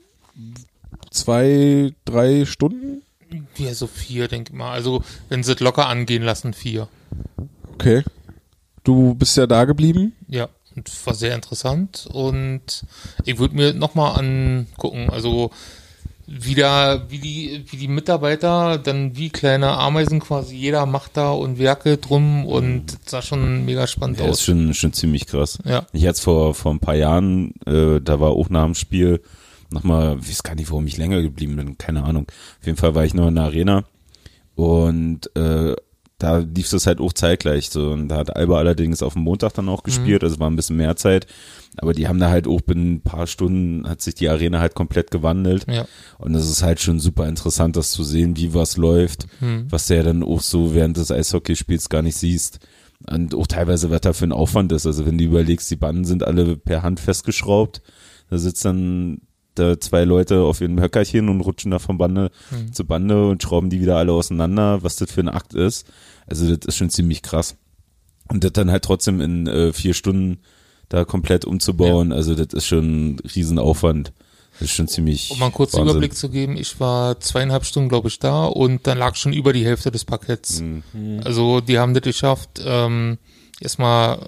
[1.09, 3.01] zwei, drei Stunden?
[3.57, 4.71] Ja, so vier, denke ich mal.
[4.71, 6.87] Also, wenn sie es locker angehen lassen, vier.
[7.73, 8.03] Okay.
[8.83, 10.13] Du bist ja da geblieben.
[10.27, 12.07] Ja, und war sehr interessant.
[12.11, 12.85] Und
[13.23, 15.49] ich würde mir nochmal angucken, also
[16.27, 21.31] wie da, wie die, wie die Mitarbeiter dann wie kleine Ameisen quasi jeder macht da
[21.31, 24.43] und werkelt drum und das sah schon mega spannend Ja, ist aus.
[24.43, 25.59] schon, schon ziemlich krass.
[25.65, 25.85] Ja.
[25.93, 29.21] Ich hatte vor, vor ein paar Jahren, äh, da war auch nach dem Spiel
[29.69, 32.25] nochmal, ich weiß gar nicht, warum ich länger geblieben bin, keine Ahnung.
[32.59, 33.83] Auf jeden Fall war ich noch in der Arena
[34.55, 35.75] und äh,
[36.25, 39.53] da lief das halt auch zeitgleich so und da hat Alba allerdings auf dem Montag
[39.53, 41.27] dann auch gespielt, also war ein bisschen mehr Zeit,
[41.77, 44.73] aber die haben da halt auch binnen ein paar Stunden hat sich die Arena halt
[44.75, 45.85] komplett gewandelt Ja.
[46.17, 49.67] und es ist halt schon super interessant, das zu sehen, wie was läuft, Hm.
[49.69, 52.59] was du ja dann auch so während des Eishockeyspiels gar nicht siehst.
[53.07, 54.85] Und auch teilweise, was da für ein Aufwand ist.
[54.87, 57.81] Also wenn du überlegst, die Banden sind alle per Hand festgeschraubt,
[58.29, 59.19] da sitzt dann
[59.55, 62.73] da zwei Leute auf ihrem Höckerchen und rutschen da von Bande Mhm.
[62.73, 65.87] zu Bande und schrauben die wieder alle auseinander, was das für ein Akt ist.
[66.27, 67.55] Also das ist schon ziemlich krass.
[68.27, 70.39] Und das dann halt trotzdem in äh, vier Stunden
[70.89, 74.13] da komplett umzubauen, also das ist schon ein Riesenaufwand.
[74.53, 75.31] Das ist schon ziemlich.
[75.31, 75.91] Um mal einen kurzen Wahnsinn.
[75.97, 79.51] Überblick zu geben, ich war zweieinhalb Stunden, glaube ich, da und dann lag schon über
[79.51, 80.61] die Hälfte des Parketts.
[80.61, 81.21] Mhm.
[81.25, 83.17] Also die haben das geschafft, ähm,
[83.59, 84.27] erstmal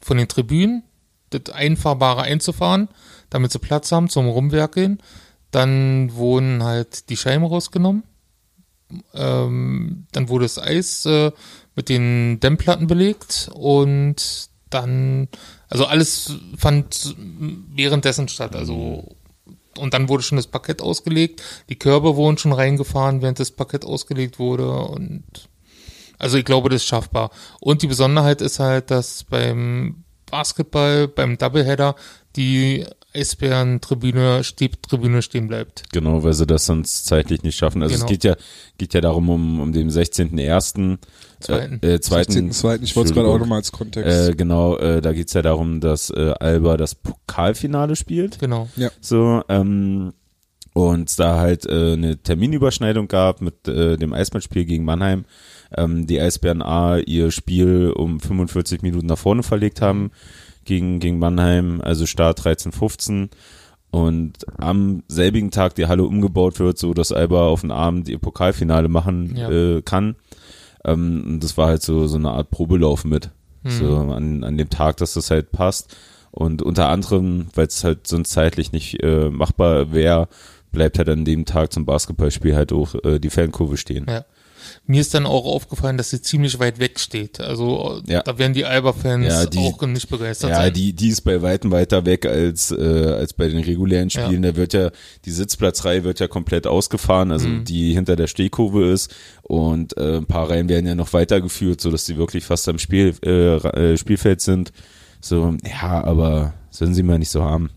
[0.00, 0.82] von den Tribünen
[1.30, 2.88] das Einfahrbare einzufahren,
[3.30, 5.02] damit sie Platz haben zum Rumwerkeln.
[5.50, 8.04] Dann wurden halt die Scheiben rausgenommen.
[9.14, 11.32] Ähm, dann wurde das Eis äh,
[11.74, 15.28] mit den Dämmplatten belegt und dann,
[15.68, 18.54] also alles fand währenddessen statt.
[18.54, 19.16] Also
[19.78, 23.84] und dann wurde schon das Parkett ausgelegt, die Körbe wurden schon reingefahren, während das Parkett
[23.84, 25.24] ausgelegt wurde und
[26.18, 27.30] also ich glaube, das ist schaffbar.
[27.60, 31.94] Und die Besonderheit ist halt, dass beim Basketball, beim Doubleheader,
[32.36, 32.86] die
[33.16, 34.42] Eisbären-Tribüne,
[34.82, 35.84] Tribüne stehen bleibt.
[35.92, 37.82] Genau, weil sie das sonst zeitlich nicht schaffen.
[37.82, 38.04] Also Genau.
[38.04, 38.36] es geht ja,
[38.78, 40.98] geht ja darum, um, um den 16.01.
[41.40, 41.80] Zweiten.
[41.82, 42.82] Äh, äh, zweiten, 16.2.
[42.82, 44.30] Ich wollte es gerade auch nochmal als Kontext.
[44.30, 48.38] Äh, genau, äh, da geht's ja darum, dass äh, Alba das Pokalfinale spielt.
[48.38, 48.68] Genau.
[49.00, 50.12] So, ähm,
[50.72, 55.24] und da halt äh, eine Terminüberschneidung gab mit äh, dem Eisbandspiel gegen Mannheim.
[55.74, 60.10] Ähm, die Eisbären A ihr Spiel um 45 Minuten nach vorne verlegt haben
[60.66, 63.30] gegen, gegen Mannheim, also Start 13.15
[63.90, 68.18] und am selbigen Tag die Halle umgebaut wird, so dass Alba auf den Abend ihr
[68.18, 69.50] Pokalfinale machen Ja.
[69.50, 70.16] äh, kann.
[70.84, 73.30] Ähm, und das war halt so, so eine Art Probelauf mit.
[73.62, 73.70] Mhm.
[73.70, 75.96] So an, an dem Tag, dass das halt passt.
[76.30, 80.28] Und unter anderem, weil es halt sonst zeitlich nicht äh, machbar wäre,
[80.72, 84.04] bleibt halt an dem Tag zum Basketballspiel halt auch äh, die Fankurve stehen.
[84.08, 84.24] Ja.
[84.88, 87.40] Mir ist dann auch aufgefallen, dass sie ziemlich weit weg steht.
[87.40, 88.22] Also Ja.
[88.22, 90.72] da werden die Alba-Fans Ja, die- auch nicht begeistert Ja, sein.
[90.74, 92.76] die, die ist bei weitem weiter weg als, äh,
[93.18, 94.42] als bei den regulären Spielen.
[94.42, 94.90] Da wird ja,
[95.24, 97.64] die Sitzplatzreihe wird ja komplett ausgefahren, also Mhm.
[97.64, 99.12] die hinter der Stehkurve ist.
[99.42, 102.78] Und äh, ein paar Reihen werden ja noch weitergeführt, so dass die wirklich fast am
[102.78, 104.72] Spiel, äh, äh, Spielfeld sind.
[105.20, 107.70] So, ja, aber sollen sie mal nicht so haben.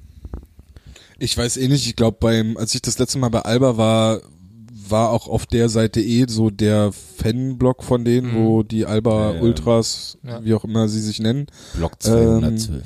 [1.18, 4.22] Ich weiß eh nicht, ich glaube beim, als ich das letzte Mal bei Alba war,
[4.92, 8.46] war auch auf der Seite eh so der Fanblock von denen, Mhm.
[8.46, 9.42] wo die Alba Ja.
[9.42, 10.44] Ultras, Ja.
[10.44, 12.84] wie auch immer sie sich nennen, Block 212.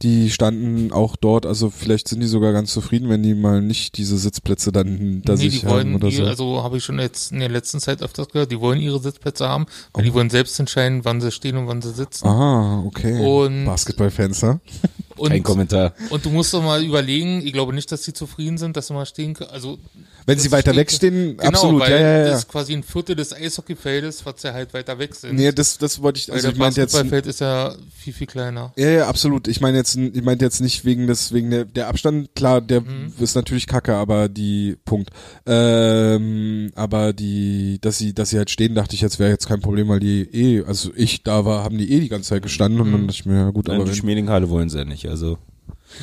[0.00, 3.96] die standen auch dort, also vielleicht sind die sogar ganz zufrieden, wenn die mal nicht
[3.98, 6.24] diese Sitzplätze dann da nee, sich die haben wollen, oder die, so.
[6.24, 9.48] also habe ich schon jetzt in der letzten Zeit öfters gehört, die wollen ihre Sitzplätze
[9.48, 12.28] haben, weil die wollen selbst entscheiden, wann sie stehen und wann sie sitzen.
[12.28, 13.18] ah, okay.
[13.26, 14.60] Und- Basketballfans, ne?
[15.16, 15.94] Und, Kein Kommentar.
[16.10, 18.94] und du musst doch mal überlegen, ich glaube nicht, dass sie zufrieden sind, dass sie
[18.94, 19.50] mal stehen können.
[19.50, 19.78] Also
[20.28, 22.24] Wenn sie weiter weg stehen, genau, absolut, weil ja, ja, ja.
[22.30, 25.36] das ist quasi ein Viertel des Eishockeyfeldes, was ja halt weiter weg sind.
[25.36, 28.12] Nee, das, das wollte ich, weil also das ich meinte jetzt, Basketballfeld ist ja viel,
[28.12, 28.72] viel kleiner.
[28.76, 29.48] Ja, ja, absolut.
[29.48, 32.82] Ich meine jetzt, ich meinte jetzt nicht wegen des, wegen der, der Abstand, klar, der
[32.82, 33.12] Mhm.
[33.18, 35.10] ist natürlich kacke, aber die, Punkt.
[35.46, 39.60] Ähm, aber die, dass sie, dass sie halt stehen, dachte ich jetzt wäre jetzt kein
[39.60, 42.80] Problem, weil die eh, also ich da war, haben die eh die ganze Zeit gestanden
[42.80, 45.08] und dann dachte ich mir, ja gut, Nein, aber die Schmiedinghalle wollen sie ja nicht,
[45.08, 45.38] also.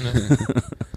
[0.04, 0.38] Ne?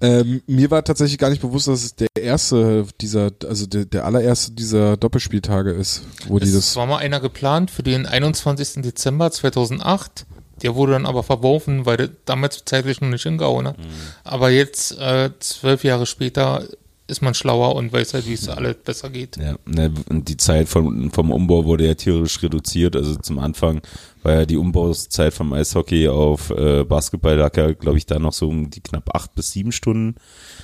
[0.00, 4.04] ähm, mir war tatsächlich gar nicht bewusst, dass es der erste dieser, also der, der
[4.04, 8.82] allererste dieser Doppelspieltage ist, wo die Es das, war mal einer geplant für den 21.
[8.82, 10.26] Dezember 2008.
[10.62, 13.76] Der wurde dann aber verworfen, weil der damals zeitlich noch nicht hingehauen hat.
[14.24, 16.64] Aber jetzt, äh, zwölf Jahre später,
[17.08, 19.38] ist man schlauer und weiß halt, wie es alles besser geht.
[19.38, 22.94] Ja, ne, und die Zeit vom, vom Umbau wurde ja tierisch reduziert.
[22.94, 23.80] Also zum Anfang
[24.22, 28.34] war ja die Umbauzeit vom Eishockey auf äh, Basketball lag ja, glaube ich, da noch
[28.34, 30.16] so um die knapp acht bis sieben Stunden.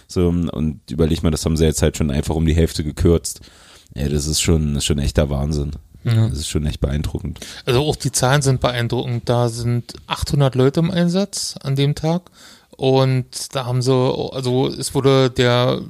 [0.06, 3.40] So, und überleg mal, das haben sie jetzt halt schon einfach um die Hälfte gekürzt.
[3.94, 5.72] Ja, das ist schon, schon echter Wahnsinn.
[6.04, 6.28] Ja.
[6.28, 7.40] Das ist schon echt beeindruckend.
[7.64, 9.28] Also auch die Zahlen sind beeindruckend.
[9.28, 12.30] Da sind 800 Leute im Einsatz an dem Tag.
[12.76, 15.80] Und da haben sie, also es wurde der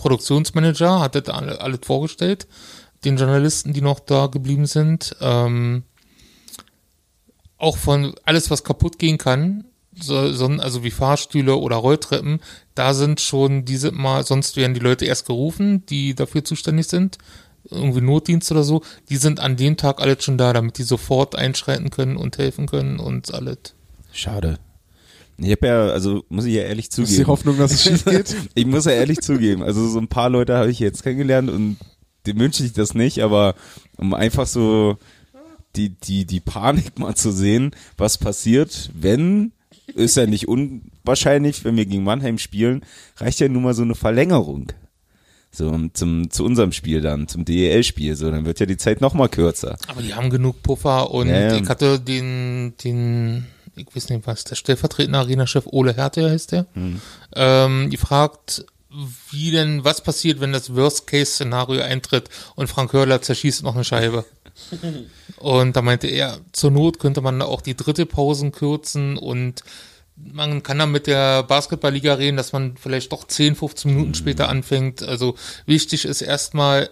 [0.00, 2.46] Produktionsmanager, hat das alle- alles vorgestellt,
[3.04, 5.14] den Journalisten, die noch da geblieben sind.
[5.20, 5.84] Ähm,
[7.58, 12.40] auch von alles, was kaputt gehen kann, so, so, also wie Fahrstühle oder Rolltreppen,
[12.74, 17.18] da sind schon diese mal, sonst werden die Leute erst gerufen, die dafür zuständig sind,
[17.68, 18.80] irgendwie Notdienst oder so,
[19.10, 22.66] die sind an dem Tag alle schon da, damit die sofort einschreiten können und helfen
[22.66, 23.74] können und alles.
[24.12, 24.58] Schade.
[25.42, 27.26] Ich habe ja, also muss ich ja ehrlich ist die zugeben.
[27.28, 28.36] Hoffnung, dass es schief geht.
[28.54, 31.76] Ich muss ja ehrlich zugeben, also so ein paar Leute habe ich jetzt kennengelernt und
[32.26, 33.54] dem wünsche ich das nicht, aber
[33.96, 34.98] um einfach so
[35.76, 39.52] die, die, die Panik mal zu sehen, was passiert, wenn,
[39.94, 42.84] ist ja nicht unwahrscheinlich, wenn wir gegen Mannheim spielen,
[43.16, 44.72] reicht ja nun mal so eine Verlängerung.
[45.52, 49.14] So, zum, zu unserem Spiel dann, zum DEL-Spiel, so, dann wird ja die Zeit noch
[49.14, 49.78] mal kürzer.
[49.88, 51.56] Aber die haben genug Puffer und Ja, ja.
[51.56, 53.46] ich hatte den, den,
[53.88, 57.00] ich weiß nicht was, der stellvertretende Arena-Chef Ole Härte heißt der, Hm.
[57.34, 58.64] ähm, gefragt,
[59.30, 64.24] wie denn, was passiert, wenn das Worst-Case-Szenario eintritt und Frank Hörler zerschießt noch eine Scheibe.
[65.36, 69.62] und da meinte er, zur Not könnte man auch die dritte Pausen kürzen und
[70.16, 74.48] man kann dann mit der Basketballliga reden, dass man vielleicht doch 10, 15 Minuten später
[74.48, 75.02] anfängt.
[75.02, 75.34] Also
[75.66, 76.90] wichtig ist erstmal,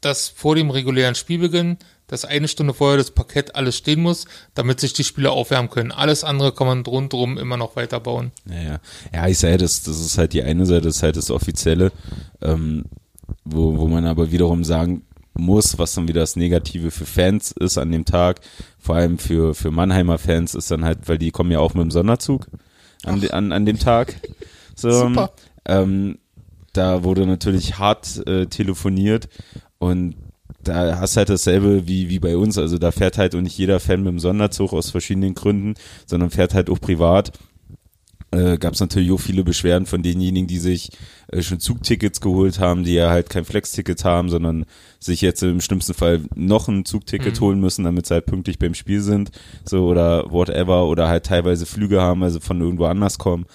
[0.00, 4.80] dass vor dem regulären Spielbeginn, dass eine Stunde vorher das Parkett alles stehen muss, damit
[4.80, 5.92] sich die Spieler aufwärmen können.
[5.92, 8.32] Alles andere kann man rundherum immer noch weiterbauen.
[8.46, 8.80] Ja, ja.
[9.12, 11.92] Ja, ich sage, das, das ist halt die eine Seite, das ist halt das Offizielle,
[12.42, 12.84] ähm,
[13.44, 15.02] wo, wo man aber wiederum sagen
[15.34, 18.40] muss, was dann wieder das Negative für Fans ist an dem Tag,
[18.78, 21.82] vor allem für, für Mannheimer Fans ist dann halt, weil die kommen ja auch mit
[21.82, 22.46] dem Sonderzug
[23.04, 24.16] an, de, an, an dem Tag.
[24.74, 25.32] So, Super.
[25.64, 26.18] Ähm,
[26.72, 29.28] da wurde natürlich hart äh, telefoniert
[29.78, 30.14] und
[30.68, 32.58] da hast halt dasselbe wie, wie bei uns.
[32.58, 35.74] Also da fährt halt auch nicht jeder Fan mit dem Sonderzug aus verschiedenen Gründen,
[36.06, 37.32] sondern fährt halt auch privat.
[38.32, 40.90] Äh, Gab es natürlich auch viele Beschwerden von denjenigen, die sich
[41.28, 44.66] äh, schon Zugtickets geholt haben, die ja halt kein Flex-Ticket haben, sondern
[44.98, 48.74] sich jetzt im schlimmsten Fall noch ein Zugticket holen müssen, damit sie halt pünktlich beim
[48.74, 49.30] Spiel sind,
[49.64, 53.46] so oder whatever, oder halt teilweise Flüge haben, also von irgendwo anders kommen.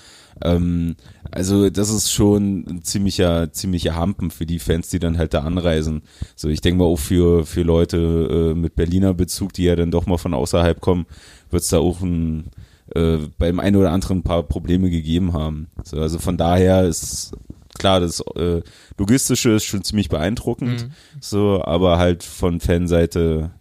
[0.44, 0.96] Ähm,
[1.30, 5.42] also das ist schon ein ziemlicher, ziemlicher Hampen für die Fans, die dann halt da
[5.42, 6.02] anreisen.
[6.36, 9.92] So, ich denke mal auch für, für Leute äh, mit Berliner Bezug, die ja dann
[9.92, 11.06] doch mal von außerhalb kommen,
[11.50, 12.50] wird es da auch ein,
[12.96, 15.68] äh, beim einen oder anderen ein paar Probleme gegeben haben.
[15.84, 17.34] So, also von daher ist
[17.78, 18.62] klar, das äh,
[18.98, 23.52] Logistische ist schon ziemlich beeindruckend, so, aber halt von Fanseite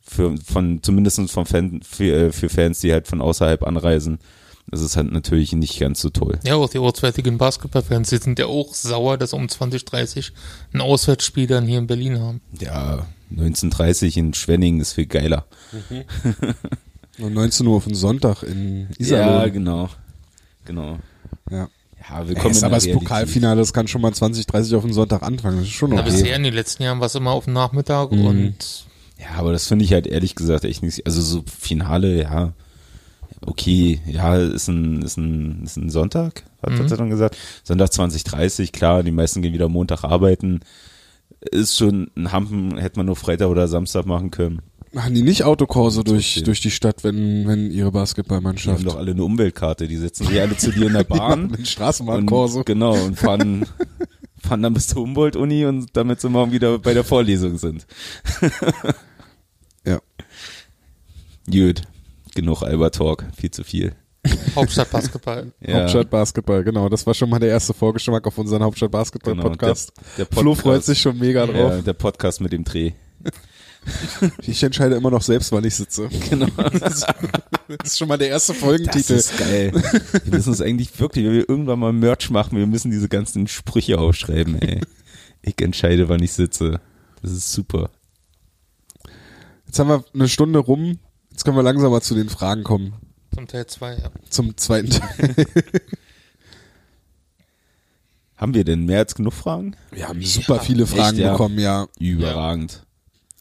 [0.00, 4.18] für, von, zumindest von Fan, für, äh, für Fans, die halt von außerhalb anreisen,
[4.70, 6.38] das ist halt natürlich nicht ganz so toll.
[6.44, 10.32] Ja, auch die auswärtigen Basketballfans, die sind ja auch sauer, dass um 2030
[10.72, 12.40] ein Auswärtsspiel dann hier in Berlin haben.
[12.60, 15.46] Ja, 1930 in Schwenningen ist viel geiler.
[17.18, 19.52] Und 19 Uhr auf den Sonntag in Ja, Iserlohn.
[19.52, 19.88] genau.
[20.64, 20.98] Genau.
[21.50, 21.56] Ja.
[21.56, 21.68] Ja,
[22.22, 23.08] Ja, willkommen ist in aber der das Realität.
[23.08, 25.58] Pokalfinale, das kann schon mal 20, 30 auf den Sonntag anfangen.
[25.58, 26.34] Das ist schon Na, bisher okay.
[26.36, 28.24] in den letzten Jahren war es immer auf dem Nachmittag Mhm.
[28.26, 28.86] und
[29.18, 31.04] Ja, aber das finde ich halt ehrlich gesagt echt nicht.
[31.06, 32.52] Also so Finale, ja.
[33.48, 37.38] Okay, ja, ist ein, ist ein, ist ein Sonntag, hat, hat er dann gesagt.
[37.64, 40.60] Sonntag 2030, klar, die meisten gehen wieder Montag arbeiten.
[41.50, 44.60] Ist schon ein Hampen, hätte man nur Freitag oder Samstag machen können.
[44.92, 48.96] Machen die nicht Autokurse durch, durch die Stadt, wenn, wenn ihre Die haben Basketballmannschaft doch
[48.96, 51.50] alle eine Umweltkarte, die setzen sich alle zu dir in der Bahn.
[51.50, 52.58] mit Straßenbahnkurse.
[52.58, 53.64] Und, genau, und fahren,
[54.36, 57.86] fahren dann bis zur Humboldt-Uni und damit sie morgen wieder bei der Vorlesung sind.
[59.86, 60.00] Ja.
[61.50, 61.82] Gut,
[62.38, 63.92] genug Albert-Talk, viel zu viel.
[64.54, 65.52] Hauptstadt Basketball.
[65.60, 66.88] Ja, Hauptstadt Basketball, genau.
[66.88, 69.92] Das war schon mal der erste Vorgeschmack auf unseren Hauptstadt Basketball genau, Podcast.
[70.16, 71.72] Der, der Flo freut sich schon mega drauf.
[71.72, 72.92] Ja, der Podcast mit dem Dreh.
[74.42, 76.10] Ich entscheide immer noch selbst, wann ich sitze.
[76.28, 76.48] Genau.
[76.68, 77.06] Das
[77.84, 79.14] ist schon mal der erste Das Folgentitel.
[79.14, 79.72] ist geil.
[79.72, 83.46] Wir müssen uns eigentlich wirklich, wenn wir irgendwann mal Merch machen, wir müssen diese ganzen
[83.46, 84.82] Sprüche aufschreiben, ey.
[85.40, 86.80] Ich entscheide, wann ich sitze.
[87.22, 87.88] Das ist super.
[89.64, 90.98] Jetzt haben wir eine Stunde rum.
[91.38, 92.94] Jetzt können wir langsam mal zu den Fragen kommen.
[93.32, 94.10] Zum Teil 2, ja.
[94.28, 95.36] Zum zweiten Teil.
[98.36, 99.76] Haben wir denn mehr als genug Fragen?
[99.92, 101.30] Wir haben super viele Fragen Echt, ja?
[101.30, 101.86] bekommen, ja.
[102.00, 102.82] Überragend.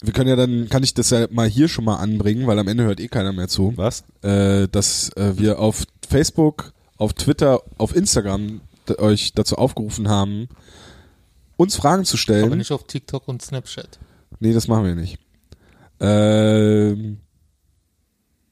[0.02, 2.68] Wir können ja dann, kann ich das ja mal hier schon mal anbringen, weil am
[2.68, 3.74] Ende hört eh keiner mehr zu.
[3.78, 4.04] Was?
[4.22, 8.62] Äh, dass äh, wir auf Facebook, auf Twitter, auf Instagram
[9.00, 10.50] euch dazu aufgerufen haben,
[11.56, 12.46] uns Fragen zu stellen.
[12.46, 13.98] Aber nicht auf TikTok und Snapchat.
[14.40, 15.18] Nee, das machen wir nicht.
[16.00, 17.22] Ähm,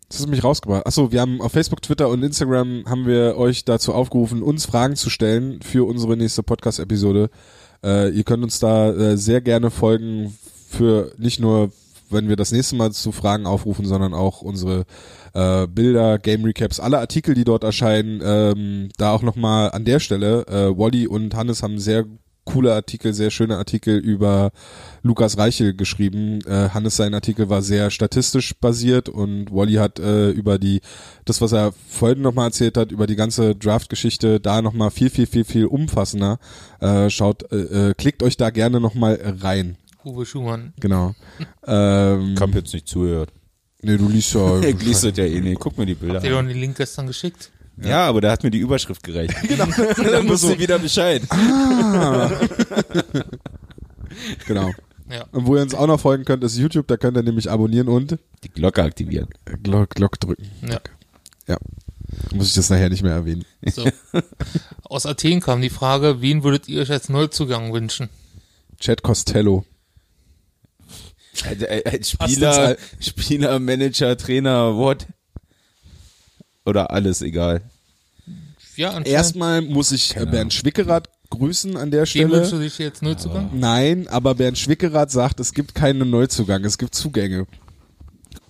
[0.09, 0.85] das ist mich rausgebracht.
[0.85, 4.95] Achso, wir haben auf Facebook, Twitter und Instagram haben wir euch dazu aufgerufen, uns Fragen
[4.95, 7.29] zu stellen für unsere nächste Podcast-Episode.
[7.83, 10.37] Äh, ihr könnt uns da äh, sehr gerne folgen
[10.69, 11.71] für nicht nur,
[12.09, 14.85] wenn wir das nächste Mal zu Fragen aufrufen, sondern auch unsere
[15.33, 18.21] äh, Bilder, Game Recaps, alle Artikel, die dort erscheinen.
[18.23, 22.05] Ähm, da auch nochmal an der Stelle, äh, Wally und Hannes haben sehr
[22.45, 24.51] coole Artikel, sehr schöne Artikel über
[25.03, 26.39] Lukas Reichel geschrieben.
[26.47, 30.81] Äh, Hannes sein Artikel war sehr statistisch basiert und Wally hat äh, über die,
[31.25, 35.25] das was er vorhin nochmal erzählt hat, über die ganze Draft-Geschichte da nochmal viel, viel,
[35.25, 36.39] viel, viel umfassender.
[36.79, 39.77] Äh, schaut, äh, äh, klickt euch da gerne nochmal rein.
[40.05, 40.73] Uwe Schumann.
[40.79, 41.13] Genau.
[41.67, 43.31] Ähm, Kamp jetzt nicht zuhört.
[43.81, 44.59] nee, du liest ja.
[44.61, 45.59] Ich das ja eh nicht.
[45.59, 47.51] Guck mir die Bilder Habt ihr doch den Link gestern geschickt?
[47.83, 49.35] Ja, aber da hat mir die Überschrift gereicht.
[49.47, 49.65] Genau.
[50.11, 51.21] Dann wusste ich wieder Bescheid.
[54.47, 54.71] genau.
[55.09, 55.25] Ja.
[55.31, 57.87] Und wo ihr uns auch noch folgen könnt, ist YouTube, da könnt ihr nämlich abonnieren
[57.89, 59.27] und Die Glocke aktivieren.
[59.61, 60.49] Glock, Glock drücken.
[60.67, 60.79] Ja.
[61.47, 61.57] Ja.
[62.33, 63.45] Muss ich das nachher nicht mehr erwähnen.
[63.65, 63.83] So.
[64.83, 68.09] Aus Athen kam die Frage, wen würdet ihr euch als Neuzugang wünschen?
[68.79, 69.65] Chad Costello.
[71.43, 75.05] Als, als Passt Spieler, ins Spieler, Manager, Trainer, what?
[76.65, 77.61] Oder alles egal.
[78.75, 78.99] Ja.
[79.01, 82.61] Erstmal muss ich äh, Bernd Schwickerath grüßen an der Dem wünschst Stelle.
[82.61, 83.49] du dich jetzt Neuzugang?
[83.53, 87.47] Nein, aber Bernd Schwickerath sagt, es gibt keinen Neuzugang, es gibt Zugänge.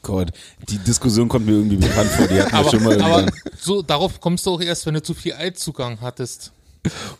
[0.01, 0.31] Gott,
[0.69, 2.27] die Diskussion kommt mir irgendwie bekannt vor.
[2.27, 3.39] Die hatten wir Aber, schon mal aber irgendwann.
[3.59, 6.51] so, darauf kommst du auch erst, wenn du zu viel Altzugang hattest.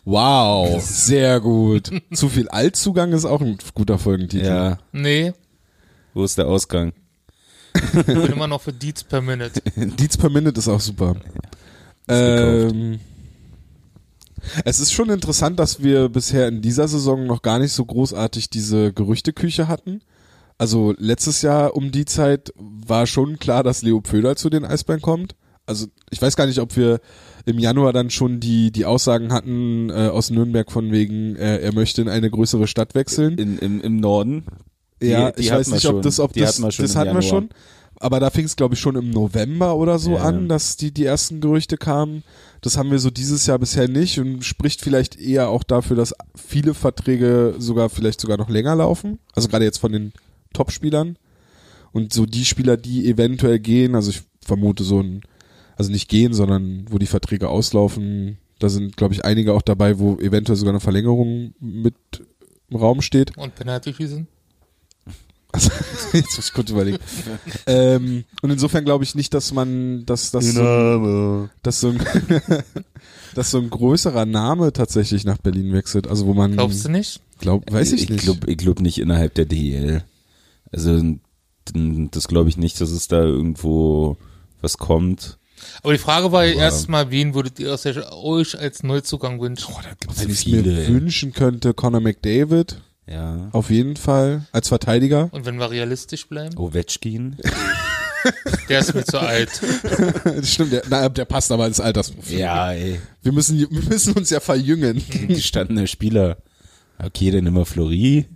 [0.04, 1.90] Wow, sehr gut.
[2.14, 4.46] Zu viel Altzugang ist auch ein guter Folgentitel.
[4.46, 5.32] Ja, Nee,
[6.14, 6.92] wo ist der Ausgang?
[7.76, 9.60] Ich bin immer noch für Deeds per Minute.
[9.76, 11.16] Deeds per Minute ist auch super.
[12.08, 13.00] Ähm,
[14.64, 18.50] es ist schon interessant, dass wir bisher in dieser Saison noch gar nicht so großartig
[18.50, 20.02] diese Gerüchteküche hatten.
[20.58, 25.02] Also letztes Jahr um die Zeit war schon klar, dass Leo Pföder zu den Eisbären
[25.02, 25.34] kommt.
[25.66, 27.00] Also ich weiß gar nicht, ob wir
[27.44, 31.74] im Januar dann schon die, die Aussagen hatten äh, aus Nürnberg von wegen, äh, er
[31.74, 33.36] möchte in eine größere Stadt wechseln.
[33.36, 34.44] In, im, Im Norden.
[35.02, 36.96] Die- ja, die ich weiß nicht, ob das, ob Die das, hatten wir schon das
[36.96, 37.48] hatten wir schon.
[37.98, 40.22] Aber da fing es, glaube ich, schon im November oder so Ja.
[40.24, 42.24] an, dass die, die ersten Gerüchte kamen.
[42.60, 46.14] Das haben wir so dieses Jahr bisher nicht und spricht vielleicht eher auch dafür, dass
[46.34, 49.18] viele Verträge sogar vielleicht sogar noch länger laufen.
[49.34, 50.12] Also gerade jetzt von den
[50.52, 51.16] Top-Spielern.
[51.92, 55.22] Und so die Spieler, die eventuell gehen, also ich vermute so ein,
[55.76, 59.98] also nicht gehen, sondern wo die Verträge auslaufen, da sind, glaube ich, einige auch dabei,
[59.98, 61.94] wo eventuell sogar eine Verlängerung mit
[62.68, 63.36] im Raum steht.
[63.38, 64.26] Und Penalty schießen?
[65.56, 65.70] Also,
[66.12, 66.98] jetzt muss ich kurz überlegen.
[67.66, 71.98] ähm, und insofern glaube ich nicht, dass man, dass, dass, so, dass, so ein,
[73.34, 76.06] dass so ein größerer Name tatsächlich nach Berlin wechselt.
[76.08, 77.20] Also wo man Glaubst du nicht?
[77.38, 78.24] glaubt, weiß ich, ich nicht.
[78.24, 80.04] Glaub, ich glaube nicht innerhalb der DEL.
[80.72, 81.00] Also
[81.74, 84.16] das glaube ich nicht, dass es da irgendwo
[84.60, 85.38] was kommt.
[85.82, 89.74] Aber die Frage war ja erstmal, wen würdet ihr euch als Neuzugang wünschen?
[90.16, 90.88] Wenn ich es viele, mir ey.
[90.88, 93.48] wünschen könnte, Conor McDavid, Ja.
[93.52, 95.28] auf jeden Fall, als Verteidiger.
[95.32, 96.56] Und wenn wir realistisch bleiben?
[96.56, 97.36] Ovechkin.
[98.68, 99.50] Der ist mir zu alt.
[100.42, 102.40] Stimmt, der, na, der passt aber ins Altersprofil.
[102.40, 103.00] Ja, ey.
[103.22, 105.00] Wir müssen, wir müssen uns ja verjüngen.
[105.28, 106.38] Gestandener Spieler.
[106.98, 108.26] Okay, dann immer Flori.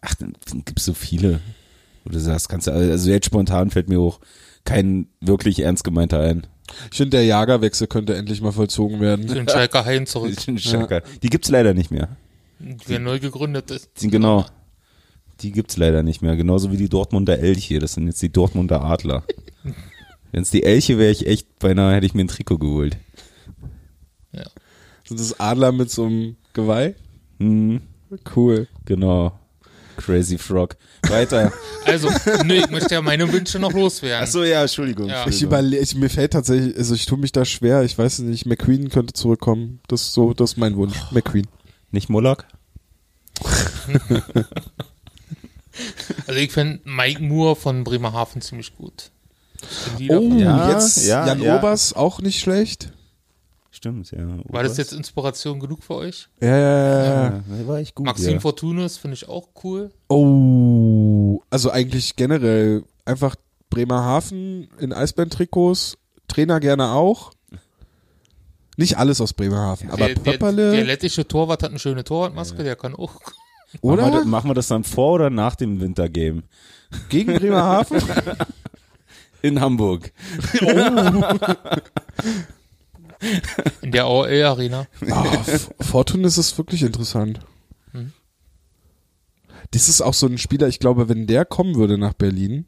[0.00, 0.34] Ach, dann
[0.64, 1.40] gibt's so viele.
[2.04, 4.20] Wo du sagst, kannst du, also jetzt spontan fällt mir auch
[4.64, 6.46] kein wirklich ernst gemeinter ein.
[6.90, 9.26] Ich finde, der Jagerwechsel könnte endlich mal vollzogen werden.
[9.26, 11.00] Den Schalker Hain zurück, Schaka.
[11.22, 12.16] Die gibt's leider nicht mehr.
[12.58, 13.90] Der neu gegründet ist.
[14.00, 14.46] Die, genau.
[15.40, 16.36] Die gibt's leider nicht mehr.
[16.36, 17.78] Genauso wie die Dortmunder Elche.
[17.78, 19.22] Das sind jetzt die Dortmunder Adler.
[20.32, 22.96] Wenn's die Elche wäre ich echt, beinahe hätte ich mir ein Trikot geholt.
[25.04, 26.94] Sind das Adler mit so einem Geweih?
[27.38, 27.80] Hm,
[28.36, 28.68] Cool.
[28.84, 29.32] genau.
[29.96, 30.76] Crazy Frog.
[31.08, 31.52] Weiter.
[31.86, 32.10] Also,
[32.44, 34.22] nö, ich möchte ja meine Wünsche noch loswerden.
[34.24, 35.08] Achso, ja, Entschuldigung.
[35.08, 35.26] Ja.
[35.26, 38.44] Ich überlege, ich, mir fällt tatsächlich, also ich tue mich da schwer, ich weiß nicht,
[38.44, 39.80] McQueen könnte zurückkommen.
[39.88, 40.94] Das ist so, das ist mein Wunsch.
[41.12, 41.46] McQueen.
[41.90, 42.44] Nicht Moloch?
[46.26, 49.10] Also ich finde Mike Moore von Bremerhaven ziemlich gut.
[50.08, 51.56] Oh, Ja, jetzt ja, Jan ja.
[51.58, 52.92] Obers auch nicht schlecht.
[53.70, 54.26] Stimmt, ja.
[54.44, 56.28] War das jetzt Inspiration genug für euch?
[56.40, 57.44] Ja, ja, ja, ja.
[57.58, 58.06] Ja, war echt gut.
[58.06, 58.40] Maxim ja.
[58.40, 59.92] Fortunes finde ich auch cool.
[60.08, 63.36] Oh, also eigentlich generell einfach
[63.70, 67.32] Bremerhaven in Eisbären-Trikots, Trainer gerne auch.
[68.78, 72.62] Nicht alles aus Bremerhaven, aber der, der, Pöpperle, der lettische Torwart hat eine schöne Torwartmaske,
[72.62, 73.14] der kann auch.
[73.20, 74.10] Machen wir, oder?
[74.12, 76.44] das, machen wir das dann vor oder nach dem Wintergame?
[77.10, 78.00] Gegen Bremerhaven?
[79.42, 80.12] In Hamburg.
[83.82, 84.86] In der AOL Arena.
[85.02, 87.40] Oh, F- Fortun ist es wirklich interessant.
[87.92, 88.12] Mhm.
[89.72, 92.66] Das ist auch so ein Spieler, ich glaube, wenn der kommen würde nach Berlin,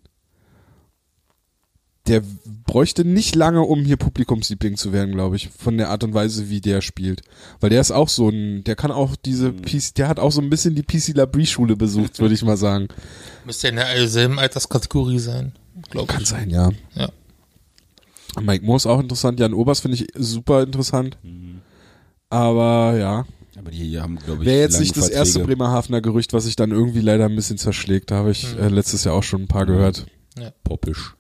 [2.07, 2.23] der
[2.65, 6.49] bräuchte nicht lange, um hier Publikumsliebling zu werden, glaube ich, von der Art und Weise,
[6.49, 7.23] wie der spielt.
[7.61, 9.63] Weil der ist auch so ein, der kann auch diese, Mhm.
[9.63, 12.57] PC, der hat auch so ein bisschen die PC Labrie Schule besucht, würde ich mal
[12.57, 12.89] sagen.
[13.45, 15.53] Müsste ja in derselben Alterskategorie sein.
[15.91, 16.29] Glaube Kann ich.
[16.29, 16.71] sein, ja.
[16.95, 17.11] Ja.
[18.41, 21.19] Mike Moore ist auch interessant, Jan Obers finde ich super interessant.
[22.29, 23.25] Aber ja,
[23.59, 25.41] Aber die haben, glaube ich, Wäre jetzt nicht das erste.
[25.41, 28.11] Bremerhavener Gerücht, was sich dann irgendwie leider ein bisschen zerschlägt.
[28.11, 28.61] Da habe ich Mhm.
[28.63, 30.07] äh, letztes Jahr auch schon ein paar gehört.
[30.65, 31.15] Poppisch.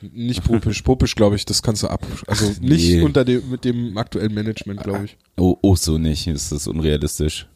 [0.00, 0.82] Nicht Popisch.
[0.82, 2.06] Popisch, glaube ich, das kannst du ab.
[2.26, 3.02] Also nicht Nee.
[3.02, 5.16] unter dem, mit dem aktuellen Management, glaube ich.
[5.36, 6.26] Oh, oh, so nicht.
[6.28, 7.48] Das ist unrealistisch.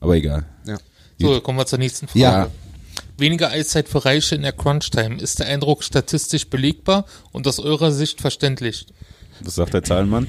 [0.00, 0.46] Aber egal.
[1.18, 2.20] So, kommen wir zur nächsten Frage.
[2.20, 2.50] Ja.
[3.18, 5.16] Weniger Eiszeit für Reiche in der Crunch-Time.
[5.20, 8.86] Ist der Eindruck statistisch belegbar und aus eurer Sicht verständlich?
[9.42, 10.26] Was sagt der Zahlenmann?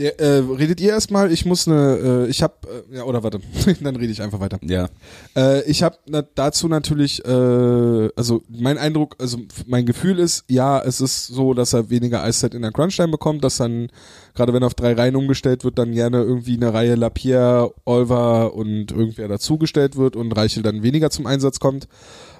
[0.00, 1.30] Der, äh, redet ihr erstmal?
[1.30, 3.40] Ich muss eine, äh, ich hab, äh, ja, oder warte,
[3.82, 4.58] dann rede ich einfach weiter.
[4.62, 4.88] Ja.
[5.36, 9.36] Äh, ich habe na, dazu natürlich, äh, also mein Eindruck, also
[9.66, 13.44] mein Gefühl ist, ja, es ist so, dass er weniger Eiszeit in der Crunchtime bekommt,
[13.44, 13.88] dass dann,
[14.34, 18.92] gerade wenn auf drei Reihen umgestellt wird, dann gerne irgendwie eine Reihe Lapierre, Olver und
[18.92, 21.88] irgendwer dazugestellt wird und Reichel dann weniger zum Einsatz kommt.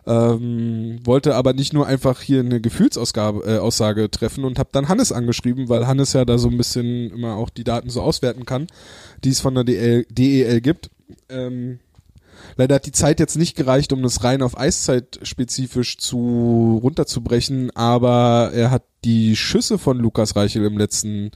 [0.06, 5.12] Ähm, wollte aber nicht nur einfach hier eine Gefühlsaussage äh, treffen und habe dann Hannes
[5.12, 8.66] angeschrieben, weil Hannes ja da so ein bisschen immer auch die Daten so auswerten kann,
[9.24, 10.90] die es von der DL, DEL gibt.
[11.28, 11.80] Ähm,
[12.56, 17.70] Leider hat die Zeit jetzt nicht gereicht, um das rein auf Eiszeit spezifisch zu runterzubrechen,
[17.74, 21.30] aber er hat die Schüsse von Lukas Reichel im letzten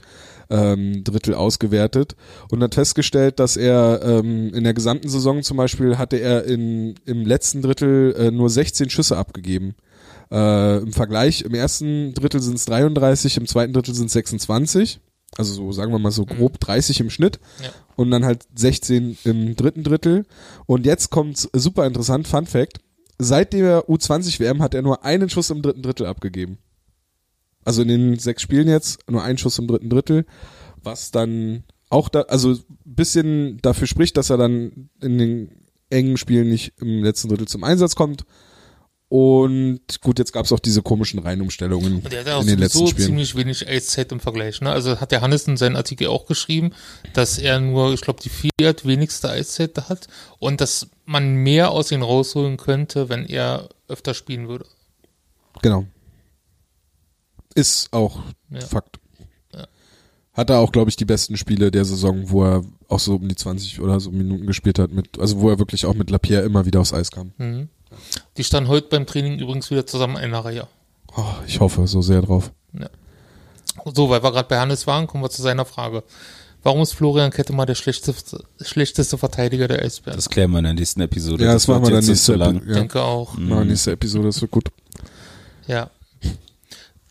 [0.49, 2.15] ähm, Drittel ausgewertet
[2.51, 6.95] und hat festgestellt, dass er ähm, in der gesamten Saison zum Beispiel hatte er in,
[7.05, 9.75] im letzten Drittel äh, nur 16 Schüsse abgegeben.
[10.31, 14.99] Äh, Im Vergleich, im ersten Drittel sind es 33, im zweiten Drittel sind es 26.
[15.37, 17.39] Also so, sagen wir mal so grob 30 im Schnitt.
[17.61, 17.69] Ja.
[17.95, 20.25] Und dann halt 16 im dritten Drittel.
[20.65, 22.79] Und jetzt kommt's super interessant, Fun Fact.
[23.17, 26.57] Seit der U20 WM hat er nur einen Schuss im dritten Drittel abgegeben.
[27.63, 30.25] Also in den sechs Spielen jetzt nur einen Schuss im dritten Drittel,
[30.83, 35.49] was dann auch da, also ein bisschen dafür spricht, dass er dann in den
[35.89, 38.25] engen Spielen nicht im letzten Drittel zum Einsatz kommt.
[39.07, 42.59] Und gut, jetzt gab's auch diese komischen Reihenumstellungen Und der hat ja auch in den
[42.59, 43.05] letzten Spielen.
[43.05, 44.61] ziemlich wenig Eiszeit im Vergleich.
[44.61, 44.71] Ne?
[44.71, 46.71] Also hat der Hannes in seinem Artikel auch geschrieben,
[47.13, 50.07] dass er nur, ich glaube, die viert wenigste Eiszeit hat
[50.39, 54.65] und dass man mehr aus ihm rausholen könnte, wenn er öfter spielen würde.
[55.61, 55.85] Genau.
[57.53, 58.61] Ist auch Ja.
[58.61, 58.99] Fakt.
[59.53, 59.67] Ja.
[60.33, 63.27] Hat er auch, glaube ich, die besten Spiele der Saison, wo er auch so um
[63.29, 66.43] die 20 oder so Minuten gespielt hat, mit, also wo er wirklich auch mit Lapierre
[66.43, 67.31] immer wieder aufs Eis kam.
[67.37, 67.69] Mhm.
[68.37, 70.67] Die standen heute beim Training übrigens wieder zusammen in einer Reihe.
[71.15, 72.51] Oh, ich hoffe so sehr drauf.
[73.93, 76.03] So, weil wir gerade bei Hannes waren, kommen wir zu seiner Frage.
[76.63, 80.17] Warum ist Florian Kettemar der schlechteste, schlechteste Verteidiger der Eisbären?
[80.17, 81.45] Das klären wir in der nächsten Episode.
[81.45, 82.57] Ja, das, machen wir dann jetzt nächste, zu lang.
[82.57, 83.33] Epi- Ich ja, denke auch.
[83.35, 84.69] machen wir nächste Episode, das wird gut.
[85.67, 85.91] Ja.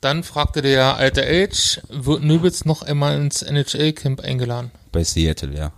[0.00, 4.70] Dann fragte der alte Age, wird Nöbitz noch einmal ins NHL-Camp eingeladen?
[4.90, 5.72] Bei Seattle, ja.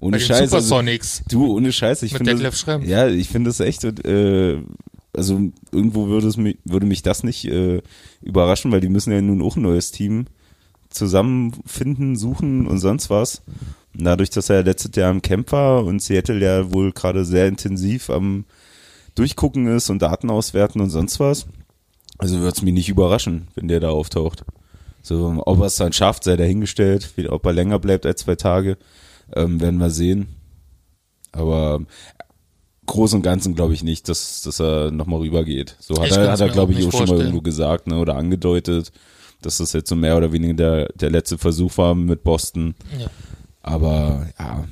[0.00, 0.52] Ohne Bei den Scheiß.
[0.52, 0.82] Also,
[1.28, 2.02] du, ohne Scheiß.
[2.02, 2.86] Ich Mit finde Detlef Schrempf.
[2.86, 4.58] Ja, ich finde das echt, äh,
[5.14, 7.82] also irgendwo würde es mich, würde mich das nicht äh,
[8.22, 10.26] überraschen, weil die müssen ja nun auch ein neues Team
[10.90, 13.42] zusammenfinden, suchen und sonst was.
[13.96, 17.46] Und dadurch, dass er letztes Jahr im Camp war und Seattle ja wohl gerade sehr
[17.46, 18.44] intensiv am
[19.14, 21.46] Durchgucken ist und Daten auswerten und sonst was,
[22.16, 24.44] also würde es mich nicht überraschen, wenn der da auftaucht.
[25.02, 28.78] So, ob er es dann schafft, sei dahingestellt, ob er länger bleibt als zwei Tage,
[29.34, 30.28] ähm, werden wir sehen.
[31.32, 31.80] Aber
[32.86, 35.76] groß und ganzen glaube ich nicht, dass, dass er nochmal rübergeht.
[35.80, 38.16] So hat Ich er, hat er glaube ich, auch schon mal irgendwo gesagt ne, oder
[38.16, 38.92] angedeutet,
[39.40, 42.74] dass das jetzt so mehr oder weniger der, der letzte Versuch war mit Boston.
[42.98, 43.06] Ja.
[43.62, 44.64] Aber ja,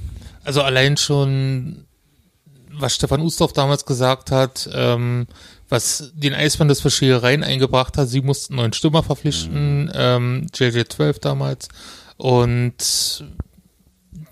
[0.44, 1.84] Also allein schon,
[2.72, 5.26] was Stefan Ustorf damals gesagt hat, ähm,
[5.68, 8.08] was den Eisbären das für Scherereien eingebracht hat.
[8.08, 11.68] Sie mussten neuen Stürmer verpflichten, ähm, JJ12 damals.
[12.16, 13.24] Und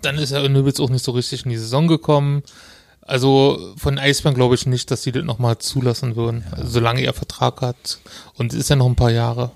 [0.01, 2.43] dann ist er Nöbitz auch nicht so richtig in die Saison gekommen.
[3.01, 7.13] Also von Eisbären glaube ich nicht, dass sie das nochmal zulassen würden, also, solange er
[7.13, 7.99] Vertrag hat.
[8.37, 9.51] Und es ist ja noch ein paar Jahre.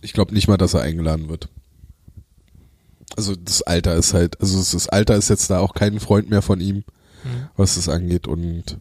[0.00, 1.48] Ich glaube nicht mal, dass er eingeladen wird.
[3.16, 6.42] Also das Alter ist halt, also das Alter ist jetzt da auch kein Freund mehr
[6.42, 6.84] von ihm,
[7.56, 8.26] was das angeht.
[8.26, 8.78] Und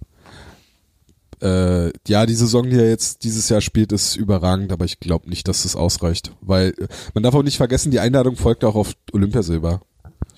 [1.41, 5.29] äh, ja, die Saison, die er jetzt dieses Jahr spielt, ist überragend, aber ich glaube
[5.29, 6.31] nicht, dass das ausreicht.
[6.41, 6.73] Weil
[7.13, 9.81] man darf auch nicht vergessen, die Einladung folgt auch auf Olympiasilber.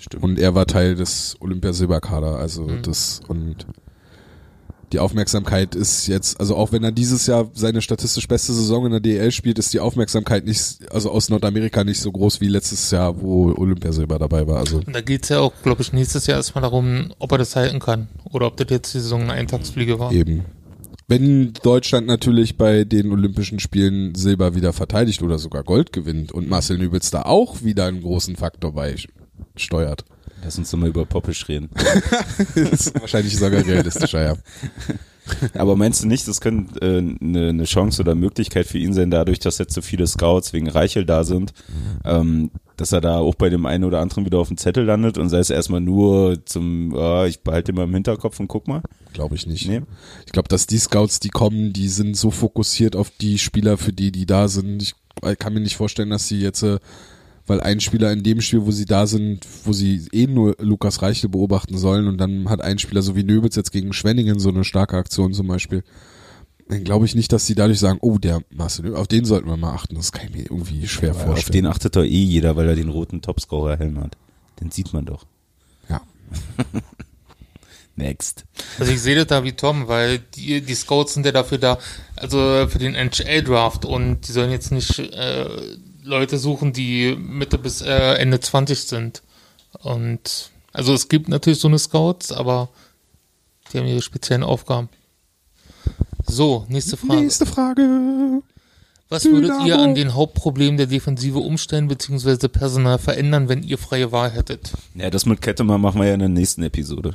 [0.02, 0.24] Stimmt.
[0.24, 3.66] Und er war Teil des Olympiasilberkader, also das und
[4.92, 8.92] die Aufmerksamkeit ist jetzt, also auch wenn er dieses Jahr seine statistisch beste Saison in
[8.92, 12.92] der DL spielt, ist die Aufmerksamkeit nicht, also aus Nordamerika nicht so groß wie letztes
[12.92, 14.58] Jahr, wo Olympiasilber dabei war.
[14.58, 17.56] Also Und da geht's ja auch, glaube ich, nächstes Jahr erstmal darum, ob er das
[17.56, 18.10] halten kann.
[18.26, 20.12] Oder ob das jetzt die Saison eine Eintagsfliege war.
[20.12, 20.46] eben.
[21.08, 26.50] Wenn Deutschland natürlich bei den Olympischen Spielen Silber wieder verteidigt oder sogar Gold gewinnt und
[26.50, 28.96] Marcel Nübels da auch wieder einen großen Faktor bei
[29.56, 30.06] steuert.
[30.44, 31.70] Lass uns doch mal über Poppisch reden.
[32.56, 34.36] das ist wahrscheinlich sogar realistischer, ja.
[35.54, 39.12] Aber meinst du nicht, das könnte äh, eine eine Chance oder Möglichkeit für ihn sein,
[39.12, 41.54] dadurch, dass jetzt so viele Scouts wegen Reichel da sind,
[42.04, 45.18] ähm, dass er da auch bei dem einen oder anderen wieder auf dem Zettel landet
[45.18, 48.82] und sei es erstmal nur zum, ah, ich behalte mal im Hinterkopf und guck mal.
[49.14, 49.68] Glaube ich nicht.
[49.68, 49.82] Nee.
[50.26, 53.94] Ich glaube, dass die Scouts, die kommen, die sind so fokussiert auf die Spieler, für
[53.94, 54.82] die die da sind.
[54.82, 54.96] Ich
[55.38, 56.80] kann mir nicht vorstellen, dass sie jetzt, äh,
[57.52, 61.02] weil ein Spieler in dem Spiel, wo sie da sind, wo sie eh nur Lukas
[61.02, 64.48] Reichel beobachten sollen und dann hat ein Spieler so wie Nöbitz jetzt gegen Schwenningen so
[64.48, 65.84] eine starke Aktion zum Beispiel.
[66.70, 69.58] dann glaube ich nicht, dass sie dadurch sagen, oh, der Marcel, auf den sollten wir
[69.58, 69.96] mal achten.
[69.96, 71.52] Das kann ich mir irgendwie schwer Auf vorstellen.
[71.52, 74.16] den achtet doch eh jeder, weil er den roten Topscorer-Helm hat.
[74.62, 75.26] Den sieht man doch.
[75.90, 76.02] ja.
[77.98, 78.46] Next.
[78.80, 81.78] Also ich sehe das da wie Tom, weil die, die Scouts sind ja dafür da,
[82.16, 85.50] also für den NHL-Draft und die sollen jetzt nicht äh,
[86.04, 89.22] Leute suchen, die Mitte bis äh, Ende 20 sind.
[89.80, 92.70] Und also es gibt natürlich so eine Scouts, aber
[93.72, 94.90] die haben ihre speziellen Aufgaben.
[96.26, 97.22] So, nächste Frage.
[97.22, 98.42] Nächste Frage.
[99.10, 99.68] Was würdet Dynamo.
[99.68, 102.48] ihr an den Hauptproblemen der Defensive umstellen bzw.
[102.48, 104.72] Personal verändern, wenn ihr freie Wahl hättet?
[104.96, 107.14] Ja, das mit Kettemann machen wir ja in der nächsten Episode.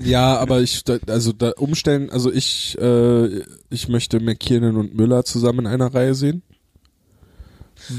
[0.00, 5.60] Ja, aber ich, also da umstellen, also ich, äh, ich möchte McKiernan und Müller zusammen
[5.60, 6.42] in einer Reihe sehen.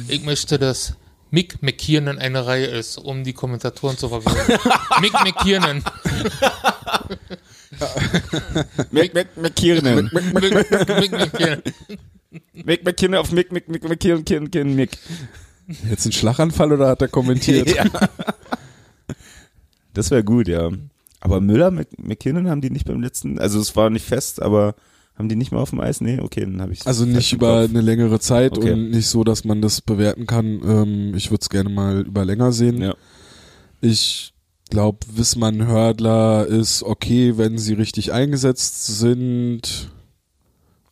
[0.07, 0.95] Ich möchte, dass
[1.31, 4.59] Mick McKiernan eine Reihe ist, um die Kommentatoren zu verwirren.
[5.01, 5.83] Mick McKiernan.
[8.91, 10.09] Mick, McKiernan.
[10.13, 11.61] Mick, McKiernan.
[12.53, 14.97] Mick, McKiernan auf Mick, Mick, Mick, McKiernan, Kiernan, Kiernan, Mick.
[15.89, 17.73] Jetzt ein Schlaganfall oder hat er kommentiert?
[17.75, 17.85] Ja.
[19.93, 20.69] Das wäre gut, ja.
[21.19, 24.75] Aber Müller, Mc- McKinnon haben die nicht beim letzten, also es war nicht fest, aber
[25.15, 26.01] haben die nicht mehr auf dem Eis?
[26.01, 28.71] Nee, okay, dann habe ich Also nicht über eine längere Zeit Okay.
[28.71, 30.61] und nicht so, dass man das bewerten kann.
[30.65, 32.81] Ähm, ich würde es gerne mal über länger sehen.
[32.81, 32.95] Ja.
[33.81, 34.33] Ich
[34.69, 39.91] glaube, Wissmann Hördler ist okay, wenn sie richtig eingesetzt sind.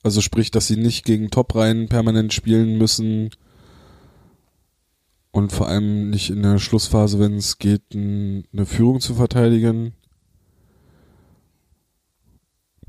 [0.04, 3.30] Also sprich, dass sie nicht gegen Top-Reihen permanent spielen müssen.
[5.32, 9.94] Und vor allem nicht in der Schlussphase, wenn es geht, eine Führung zu verteidigen.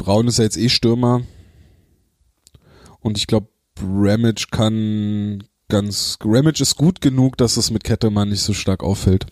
[0.03, 1.23] Braun ist ja jetzt eh Stürmer.
[2.99, 3.47] Und ich glaube,
[3.81, 6.19] Ramage kann ganz.
[6.25, 9.27] Ramage ist gut genug, dass es mit Kettemann nicht so stark auffällt.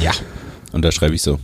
[0.00, 0.12] Ja.
[0.70, 1.40] Und da schreibe ich so.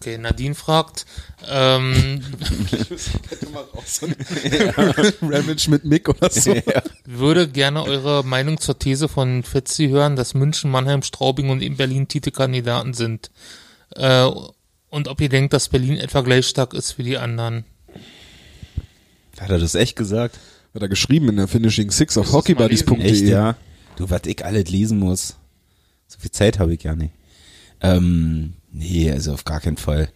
[0.00, 1.04] Okay, Nadine fragt,
[1.48, 2.22] ähm,
[5.20, 6.54] Ramage mit Mick oder so.
[7.04, 11.76] würde gerne eure Meinung zur These von Fitzi hören, dass München, Mannheim, Straubing und in
[11.76, 13.32] Berlin Titelkandidaten sind.
[13.96, 14.30] Äh,
[14.90, 17.64] und ob ihr denkt, dass Berlin etwa gleich stark ist wie die anderen.
[19.38, 20.38] Hat er das echt gesagt?
[20.74, 23.00] Hat er geschrieben in der Finishing Six auf hockeybuddies.de.
[23.00, 23.56] Echt, ja?
[23.96, 25.36] Du, was ich alles lesen muss.
[26.06, 27.12] So viel Zeit habe ich ja nicht.
[27.80, 30.10] Ähm, nee, also auf gar keinen Fall.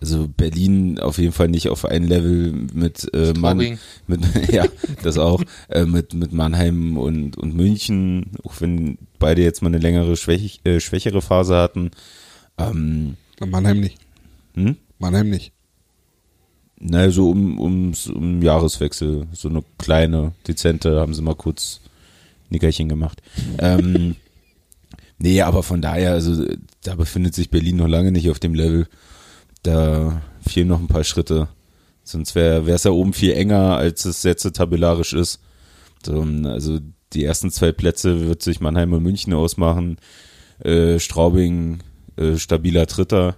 [0.00, 4.66] Also Berlin auf jeden Fall nicht auf ein Level mit äh, Mann, mit ja,
[5.02, 9.78] das auch äh, mit mit Mannheim und und München, auch wenn beide jetzt mal eine
[9.78, 11.92] längere schwäch, äh, schwächere Phase hatten.
[12.58, 13.98] Ähm, Mannheim nicht.
[14.54, 14.76] Hm?
[14.98, 15.52] Mannheim nicht.
[16.78, 19.26] Na, so um, ums, um Jahreswechsel.
[19.32, 21.80] So eine kleine, dezente, haben sie mal kurz
[22.50, 23.22] Nickerchen gemacht.
[23.58, 24.16] ähm,
[25.18, 26.44] nee, aber von daher, also
[26.82, 28.86] da befindet sich Berlin noch lange nicht auf dem Level.
[29.62, 31.48] Da fehlen noch ein paar Schritte.
[32.02, 35.40] Sonst wäre es ja oben viel enger, als es jetzt tabellarisch ist.
[36.04, 36.80] So, also
[37.14, 39.96] die ersten zwei Plätze wird sich Mannheim und München ausmachen.
[40.58, 41.78] Äh, Straubing,
[42.16, 43.36] äh, stabiler Dritter.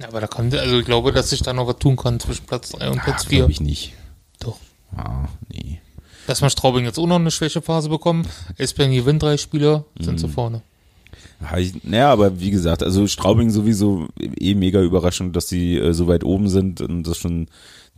[0.00, 2.46] Ja, aber da kann, also ich glaube, dass sich da noch was tun kann zwischen
[2.46, 3.38] Platz 3 und Platz 4.
[3.40, 3.92] Glaube ich nicht.
[4.40, 4.58] Doch.
[4.96, 5.80] Ah, nee.
[6.26, 8.26] Dass man Straubing jetzt auch noch eine Schwächephase bekommen.
[8.56, 10.18] Esbjerg gewinnt drei Spieler, sind Mhm.
[10.18, 10.62] sie vorne.
[11.40, 15.92] Ja, ich- Naja, aber wie gesagt, also Straubing sowieso eh mega überraschend, dass sie äh,
[15.92, 17.48] so weit oben sind und das schon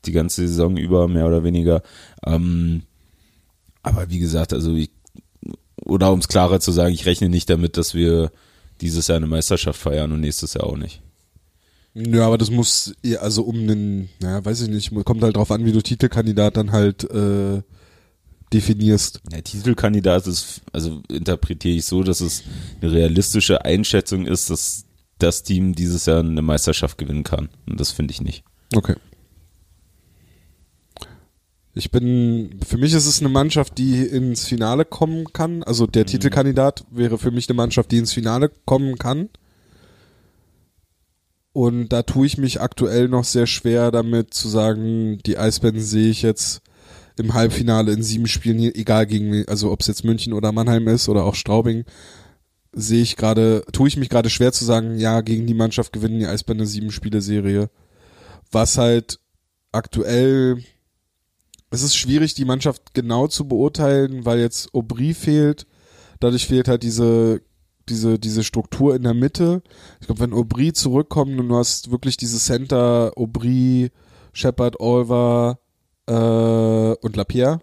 [0.04, 1.82] die ganze Saison über, mehr oder weniger.
[2.24, 2.82] Ähm,
[3.82, 4.90] aber wie gesagt, also ich,
[5.84, 8.32] oder um es klarer zu sagen, ich rechne nicht damit, dass wir
[8.80, 11.00] dieses Jahr eine Meisterschaft feiern und nächstes Jahr auch nicht.
[11.94, 15.50] Ja, aber das muss, ja, also um einen, naja, weiß ich nicht, kommt halt drauf
[15.50, 17.62] an, wie du Titelkandidat dann halt äh,
[18.52, 19.20] definierst.
[19.30, 22.44] Der Titelkandidat ist, also interpretiere ich so, dass es
[22.80, 24.84] eine realistische Einschätzung ist, dass
[25.18, 27.50] das Team dieses Jahr eine Meisterschaft gewinnen kann.
[27.66, 28.42] Und das finde ich nicht.
[28.74, 28.96] Okay.
[31.74, 35.62] Ich bin, für mich ist es eine Mannschaft, die ins Finale kommen kann.
[35.62, 39.30] Also der Titelkandidat wäre für mich eine Mannschaft, die ins Finale kommen kann.
[41.52, 46.10] Und da tue ich mich aktuell noch sehr schwer damit zu sagen, die Eisbären sehe
[46.10, 46.62] ich jetzt
[47.18, 51.10] im Halbfinale in sieben Spielen, egal gegen, also ob es jetzt München oder Mannheim ist
[51.10, 51.84] oder auch Straubing,
[52.72, 56.20] sehe ich gerade, tue ich mich gerade schwer zu sagen, ja, gegen die Mannschaft gewinnen
[56.20, 57.68] die Eisbären eine sieben Spiele Serie.
[58.50, 59.20] Was halt
[59.72, 60.62] aktuell,
[61.70, 65.66] es ist schwierig, die Mannschaft genau zu beurteilen, weil jetzt Aubry fehlt.
[66.18, 67.42] Dadurch fehlt halt diese,
[67.88, 69.62] diese, diese Struktur in der Mitte.
[70.00, 73.90] Ich glaube, wenn Aubry zurückkommt und du hast wirklich diese Center, Aubry,
[74.32, 75.58] Shepard, Olver
[76.06, 77.60] äh, und Lapierre,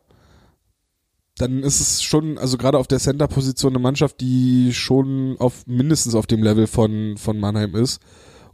[1.38, 6.16] dann ist es schon, also gerade auf der Center-Position eine Mannschaft, die schon auf mindestens
[6.16, 8.02] auf dem Level von, von Mannheim ist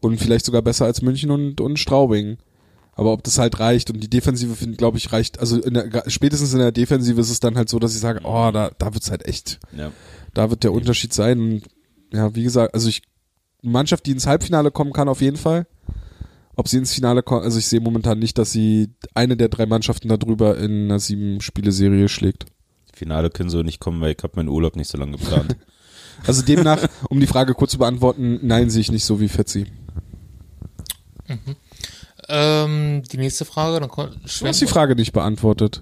[0.01, 2.37] und vielleicht sogar besser als München und, und Straubing.
[2.97, 6.03] Aber ob das halt reicht und die Defensive, finde glaube ich, reicht, also in der,
[6.07, 8.93] spätestens in der Defensive ist es dann halt so, dass ich sage, oh, da, da
[8.93, 9.91] wird's halt echt, Ja.
[10.33, 11.39] da wird der Unterschied sein.
[11.39, 11.61] Und
[12.13, 13.01] ja, wie gesagt, also ich,
[13.61, 15.67] eine Mannschaft, die ins Halbfinale kommen kann, auf jeden Fall.
[16.55, 19.65] Ob sie ins Finale kommen, also ich sehe momentan nicht, dass sie eine der drei
[19.65, 22.45] Mannschaften darüber in einer sieben-Spiele-Serie schlägt.
[22.93, 25.57] Finale können so nicht kommen, weil ich habe meinen Urlaub nicht so lange geplant.
[26.25, 29.65] Also demnach, um die Frage kurz zu beantworten, nein, sehe ich nicht so wie Fetzi.
[32.27, 35.81] Ähm, die nächste Frage, dann kommt, Du hast die Frage nicht beantwortet.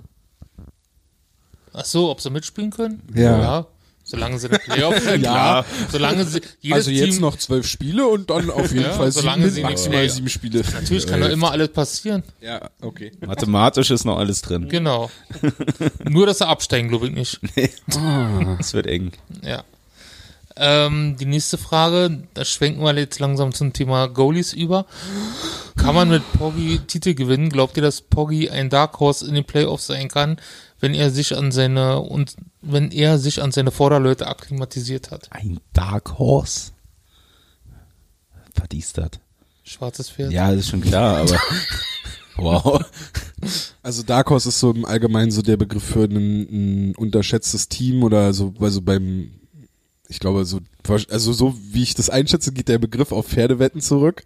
[1.73, 3.01] Ach so, ob sie mitspielen können?
[3.15, 3.65] Ja.
[4.05, 5.21] Solange sie in den Playoffs sind.
[5.23, 5.63] Ja.
[5.89, 9.11] Solange sie, jedes also jetzt Team, noch zwölf Spiele und dann auf jeden Ja, Fall
[9.13, 10.61] solange sieben, sie maximal nicht- sieben Spiele.
[10.73, 12.21] Natürlich kann doch immer alles passieren.
[12.41, 13.13] Ja, okay.
[13.25, 14.67] Mathematisch ist noch alles drin.
[14.67, 15.09] Genau.
[16.03, 17.39] Nur, dass sie absteigen, glaube ich nicht.
[18.59, 19.13] Es wird eng.
[19.41, 19.63] Ja.
[20.55, 24.85] Ähm, die nächste Frage, da schwenken wir jetzt langsam zum Thema Goalies über.
[25.75, 27.49] Kann man mit Poggi Titel gewinnen?
[27.49, 30.39] Glaubt ihr, dass Poggi ein Dark Horse in den Playoffs sein kann,
[30.79, 35.27] wenn er sich an seine und wenn er sich an seine Vorderleute akklimatisiert hat?
[35.31, 36.71] Ein Dark Horse?
[38.55, 39.09] Was ist das?
[39.63, 40.31] Schwarzes Pferd.
[40.31, 41.39] Ja, das ist schon klar, aber
[42.35, 42.85] wow.
[43.81, 48.03] Also Dark Horse ist so im Allgemeinen so der Begriff für ein, ein unterschätztes Team
[48.03, 49.31] oder so, also beim,
[50.13, 50.59] ich glaube so,
[51.09, 54.23] also so wie ich das einschätze, geht der Begriff auf Pferdewetten zurück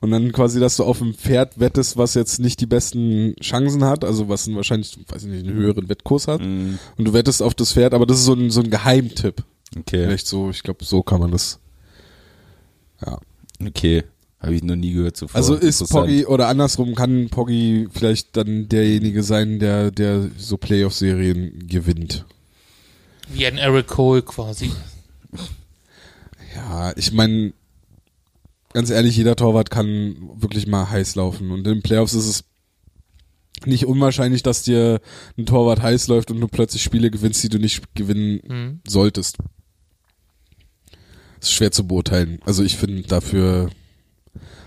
[0.00, 3.84] und dann quasi, dass du auf ein Pferd wettest, was jetzt nicht die besten Chancen
[3.84, 7.12] hat, also was einen wahrscheinlich, weiß ich nicht, einen höheren Wettkurs hat Mm, und du
[7.12, 9.44] wettest auf das Pferd, aber das ist so ein, so ein Geheimtipp.
[9.78, 11.60] Okay, Vielleicht so, ich glaube, so kann man das.
[13.04, 13.18] Ja.
[13.64, 14.04] okay.
[14.40, 15.36] Habe ich noch nie gehört zuvor.
[15.36, 15.88] Also ist.
[15.90, 22.24] Poggi oder andersrum kann Poggi vielleicht dann derjenige sein, der der so Playoff-Serien gewinnt.
[23.32, 24.70] Wie ein Eric Cole quasi.
[26.54, 27.52] Ja, ich meine,
[28.72, 32.44] ganz ehrlich, jeder Torwart kann wirklich mal heiß laufen und in den Playoffs ist es
[33.66, 35.00] nicht unwahrscheinlich, dass dir
[35.36, 38.80] ein Torwart heiß läuft und du plötzlich Spiele gewinnst, die du nicht gewinnen Hm.
[38.86, 39.38] solltest.
[41.40, 42.38] ist schwer zu beurteilen.
[42.44, 43.70] Also ich finde dafür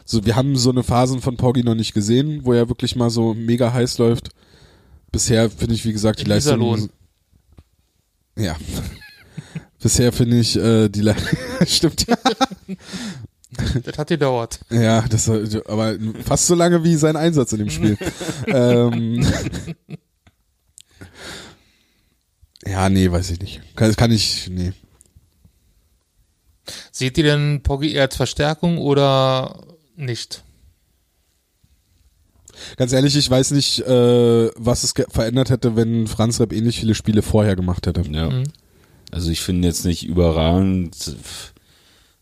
[0.05, 3.09] so wir haben so eine Phasen von Poggi noch nicht gesehen, wo er wirklich mal
[3.09, 4.29] so mega heiß läuft.
[5.11, 6.89] Bisher finde ich wie gesagt die In Leistung Iserlohn.
[8.38, 8.55] ja.
[9.81, 11.15] Bisher finde ich äh, die Le
[11.65, 12.17] stimmt ja.
[13.83, 14.59] Das hat gedauert.
[14.69, 17.97] Ja, das aber fast so lange wie sein Einsatz in dem Spiel.
[18.47, 19.25] ähm,
[22.65, 23.61] ja, nee, weiß ich nicht.
[23.75, 24.71] Kann, kann ich, nee.
[26.91, 29.63] Seht ihr denn Poggi eher als Verstärkung oder
[29.95, 30.43] nicht?
[32.77, 36.95] Ganz ehrlich, ich weiß nicht, äh, was es verändert hätte, wenn Franz Repp ähnlich viele
[36.95, 38.01] Spiele vorher gemacht hätte.
[38.09, 38.29] Ja.
[38.29, 38.43] Mhm.
[39.11, 41.15] Also ich finde jetzt nicht überragend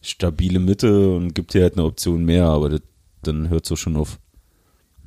[0.01, 2.81] stabile Mitte und gibt dir halt eine Option mehr, aber das,
[3.21, 4.19] dann hört so schon auf.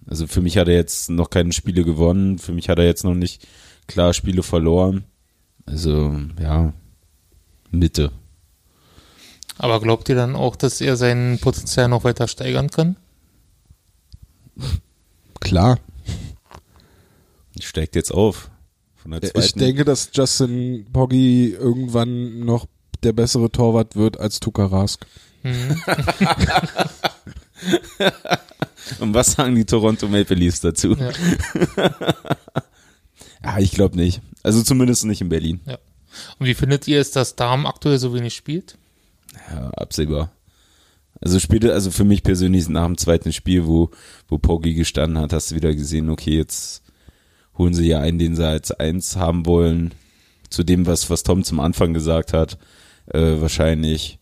[0.07, 3.05] Also für mich hat er jetzt noch keine Spiele gewonnen, für mich hat er jetzt
[3.05, 3.47] noch nicht
[3.87, 5.05] klar Spiele verloren.
[5.67, 6.73] Also ja,
[7.71, 8.13] Mitte.
[9.59, 12.97] Aber glaubt ihr dann auch, dass er sein Potenzial noch weiter steigern kann?
[15.41, 15.79] Klar.
[17.61, 18.51] Steigt jetzt auf.
[19.03, 19.41] Von der zweiten.
[19.41, 22.67] Ich denke, dass Justin Poggi irgendwann noch
[23.03, 25.05] der bessere Torwart wird als Tuka Rask.
[25.43, 25.81] Mhm.
[29.01, 30.95] Und was sagen die Toronto Maple Leafs dazu?
[30.95, 31.11] Ja.
[33.45, 34.23] Ja, ich glaube nicht.
[34.43, 35.61] Also zumindest nicht in Berlin.
[36.39, 38.79] Und wie findet ihr es, dass Darm aktuell so wenig spielt?
[39.51, 40.31] Ja, absehbar.
[41.21, 43.91] Also spielte, also für mich persönlich nach dem zweiten Spiel, wo,
[44.29, 46.82] wo Poggi gestanden hat, hast du wieder gesehen, okay, jetzt
[47.59, 49.95] holen sie ja einen, den sie als eins haben wollen.
[50.51, 52.59] Zu dem, was, was Tom zum Anfang gesagt hat,
[53.07, 54.19] äh, wahrscheinlich.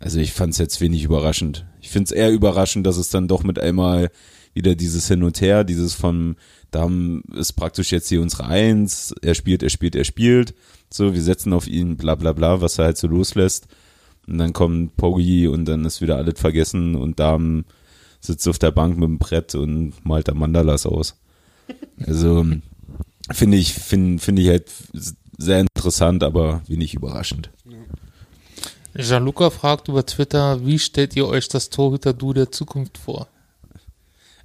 [0.00, 1.66] Also ich fand es jetzt wenig überraschend.
[1.80, 4.10] Ich finde es eher überraschend, dass es dann doch mit einmal
[4.54, 6.36] wieder dieses Hin und Her, dieses von,
[6.70, 6.88] da
[7.34, 10.54] ist praktisch jetzt hier unsere Eins, er spielt, er spielt, er spielt.
[10.90, 13.66] So, wir setzen auf ihn, bla bla bla, was er halt so loslässt.
[14.26, 17.64] Und dann kommt Poggi und dann ist wieder alles vergessen und Darm
[18.20, 21.16] sitzt auf der Bank mit dem Brett und malt da Mandalas aus.
[22.06, 22.46] Also
[23.30, 24.70] finde ich, finde finde ich halt
[25.36, 27.50] sehr interessant, aber wenig überraschend.
[28.94, 33.28] Gianluca fragt über Twitter, wie stellt ihr euch das Torhüter-Du der Zukunft vor?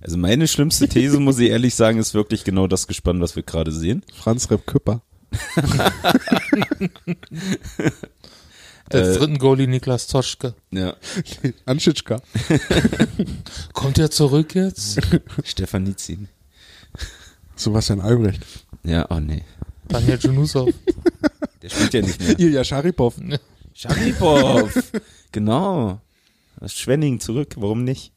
[0.02, 3.44] Also meine schlimmste These, muss ich ehrlich sagen, ist wirklich genau das Gespann, was wir
[3.44, 4.04] gerade sehen.
[4.14, 5.02] Franz Repp Küpper.
[8.92, 10.56] Der Äh, dritten Goalie Niklas Toschke.
[10.72, 10.96] Ja.
[11.66, 12.22] Anschitschka.
[13.74, 15.00] Kommt er zurück jetzt?
[15.44, 16.28] Stefan Nizin.
[17.56, 18.42] Sebastian Albrecht.
[18.84, 19.44] Ja, oh nee.
[19.88, 20.74] Daniel Junusov.
[21.62, 22.40] Der spielt ja nicht mehr.
[22.40, 23.16] Ilja Scharipov.
[23.74, 24.92] Scharipov.
[25.32, 26.02] genau.
[26.60, 28.12] Das Schwenning zurück, warum nicht?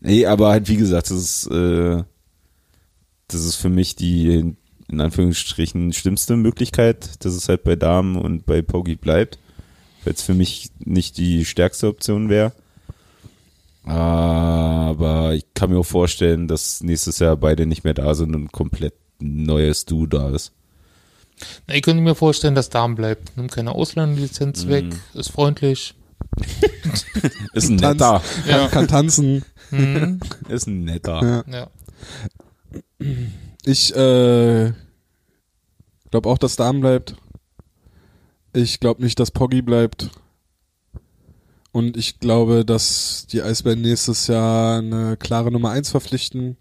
[0.00, 2.02] Nee, aber halt wie gesagt, das ist, äh,
[3.28, 4.54] das ist für mich die
[4.90, 9.38] in Anführungsstrichen schlimmste Möglichkeit, dass es halt bei Damen und bei Pogi bleibt,
[10.04, 12.52] weil es für mich nicht die stärkste Option wäre.
[13.88, 18.52] Aber ich kann mir auch vorstellen, dass nächstes Jahr beide nicht mehr da sind und
[18.52, 20.52] komplett neues Du da ist.
[21.66, 23.36] Na, ich könnte mir vorstellen, dass Darm bleibt.
[23.36, 24.68] Nimmt keine Ausländerlizenz Mhm.
[24.70, 24.84] weg,
[25.14, 25.94] ist freundlich.
[27.54, 27.98] Ist ein Tanz.
[28.00, 28.22] netter.
[28.46, 29.44] Kann, kann tanzen.
[29.70, 30.20] Mhm.
[30.48, 31.44] Ist ein netter.
[31.48, 31.52] Ja.
[31.52, 33.06] Ja.
[33.64, 34.72] Ich äh,
[36.10, 37.14] glaube auch, dass Darm bleibt.
[38.52, 40.10] Ich glaube nicht, dass Poggi bleibt.
[41.72, 46.56] Und ich glaube, dass die Eisbären nächstes Jahr eine klare Nummer 1 verpflichten.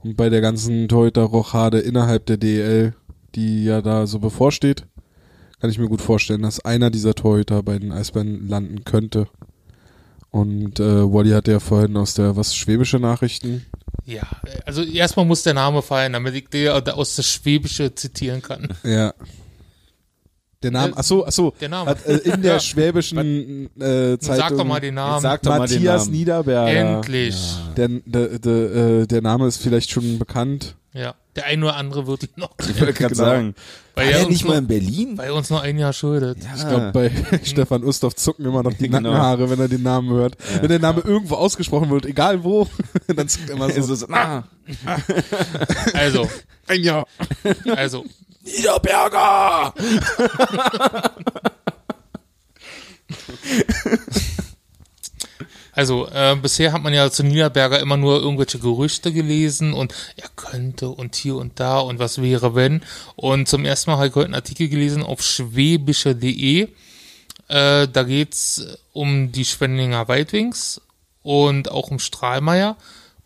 [0.00, 2.94] Und bei der ganzen Torhüter-Rochade innerhalb der DEL,
[3.34, 4.86] die ja da so bevorsteht,
[5.60, 9.26] kann ich mir gut vorstellen, dass einer dieser Torhüter bei den Eisbären landen könnte.
[10.30, 13.66] Und äh, Wally hatte ja vorhin aus der, was, schwäbische Nachrichten?
[14.08, 14.22] ja,
[14.64, 18.68] also erstmal muss der Name fallen, damit ich dir aus der Schwäbische zitieren kann.
[18.82, 19.12] Ja.
[20.62, 21.52] Der Name, Äh, ach so, ach so.
[21.60, 21.90] der Name.
[21.90, 22.60] Hat, äh, in der Ja.
[22.60, 24.36] schwäbischen äh, Zeitung.
[24.36, 25.20] Sag doch mal den Namen.
[25.22, 26.16] Sag doch mal den Matthias Namen.
[26.18, 26.96] Niederberger.
[26.96, 27.36] Endlich.
[27.76, 30.74] Der, der, der, äh, der Name ist vielleicht schon bekannt.
[30.94, 31.14] Ja.
[31.36, 33.24] Der ein oder andere wird ihn noch Ich wollte gerade Genau.
[33.24, 33.54] sagen.
[33.94, 35.14] Weil War er nicht mal in Berlin?
[35.16, 36.38] bei uns noch ein Jahr schuldet.
[36.56, 37.10] Ich glaube, bei
[37.44, 39.00] Stefan Ustorf zucken immer noch die Genau.
[39.10, 40.36] Nackenhaare, wenn er den Namen hört.
[40.60, 42.66] wenn der Name irgendwo ausgesprochen wird, egal wo,
[43.14, 43.92] dann zuckt er immer Es so.
[43.92, 44.42] ist, ah,
[45.94, 46.28] Also,
[46.66, 47.06] Ein Jahr.
[47.76, 48.04] also,
[48.56, 49.74] Niederberger!
[55.78, 60.28] Also, äh, bisher hat man ja zu Niederberger immer nur irgendwelche Gerüchte gelesen und er
[60.34, 62.82] könnte und hier und da und was wäre wenn.
[63.14, 66.62] Und zum ersten Mal habe ich heute einen Artikel gelesen auf schwäbische.de.
[66.62, 66.68] Äh,
[67.86, 70.80] da geht's um die Schwendinger Weitwings
[71.22, 72.76] und auch um Strahlmeier.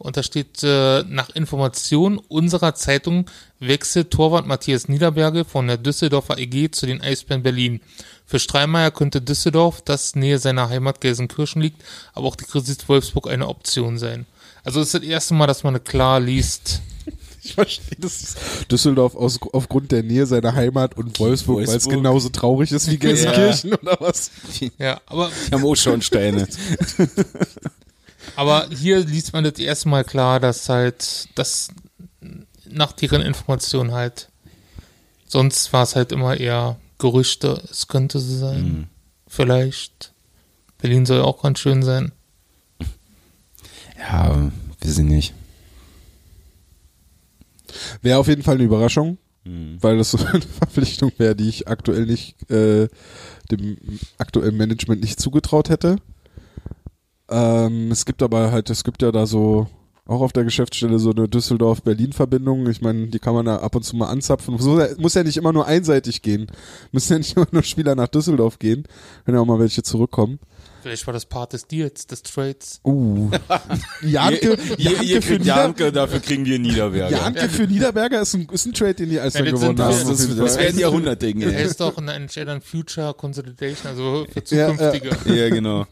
[0.02, 3.26] Und da steht, äh, nach Information unserer Zeitung
[3.60, 7.80] wechselt Torwart Matthias Niederberge von der Düsseldorfer EG zu den Eisbären Berlin.
[8.26, 11.84] Für Strahlmeier könnte Düsseldorf, das nähe seiner Heimat Gelsenkirchen liegt,
[12.14, 14.26] aber auch die Kredit Wolfsburg eine Option sein.
[14.64, 16.82] Also es ist das erste Mal, dass man klar liest.
[17.44, 18.36] Ich verstehe das.
[18.70, 21.96] Düsseldorf aus, aufgrund der Nähe seiner Heimat und Wolfsburg, weil es Wolfsburg.
[21.96, 24.30] genauso traurig ist wie Gelsenkirchen oder was?
[24.78, 26.46] Ja, aber, Die haben auch schon Steine.
[28.36, 31.68] aber hier liest man das erste Mal klar, dass halt, das
[32.68, 34.28] nach deren Informationen halt,
[35.26, 38.88] sonst war es halt immer eher Gerüchte, es könnte so sein.
[39.26, 40.12] Vielleicht.
[40.78, 42.12] Berlin soll auch ganz schön sein.
[43.98, 44.50] Ja,
[44.80, 45.34] weiß ich nicht.
[48.02, 52.06] Wäre auf jeden Fall eine Überraschung, weil das so eine Verpflichtung wäre, die ich aktuell
[52.06, 52.88] nicht, äh,
[53.50, 53.78] dem
[54.18, 55.96] aktuellen Management nicht zugetraut hätte.
[57.32, 59.66] Ähm, es gibt aber halt, es gibt ja da so,
[60.06, 62.68] auch auf der Geschäftsstelle so eine Düsseldorf-Berlin-Verbindung.
[62.68, 64.58] Ich meine, die kann man da ab und zu mal anzapfen.
[64.58, 66.48] So, muss ja nicht immer nur einseitig gehen.
[66.90, 68.84] Müssen ja nicht immer nur Spieler nach Düsseldorf gehen.
[69.24, 70.38] Können ja auch mal welche zurückkommen.
[70.82, 72.80] Vielleicht war das Part des Deals, des Trades.
[72.84, 73.30] Uh.
[74.02, 77.16] Janke, Janke, für Nieder Janke, dafür kriegen wir Niederberger.
[77.16, 79.90] Janke für Niederberger ist ein, ist ein Trade, den die Eisbären Ja, gewonnen haben.
[79.92, 81.40] das- Das, das wäre ein Jahrhundertding.
[81.42, 84.76] Er ist doch eine Entscheidung Future Consolidation, also für Ja, ja.
[84.92, 85.36] zukünftige.
[85.36, 85.86] Ja, genau.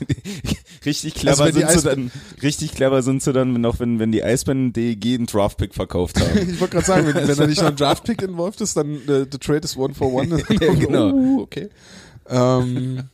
[0.84, 2.10] richtig clever Also wenn die sind sie dann,
[2.42, 6.20] richtig clever sind sie dann, wenn auch wenn, wenn die Eisbären DEG einen Draftpick verkauft
[6.20, 6.48] haben.
[6.54, 9.26] Ich wollte gerade sagen, wenn, wenn da nicht noch ein Draftpick involviert ist, dann äh,
[9.30, 10.42] the trade is one for one.
[10.60, 11.10] Ja, genau.
[11.10, 11.68] Uh, okay.
[12.28, 13.04] Ähm,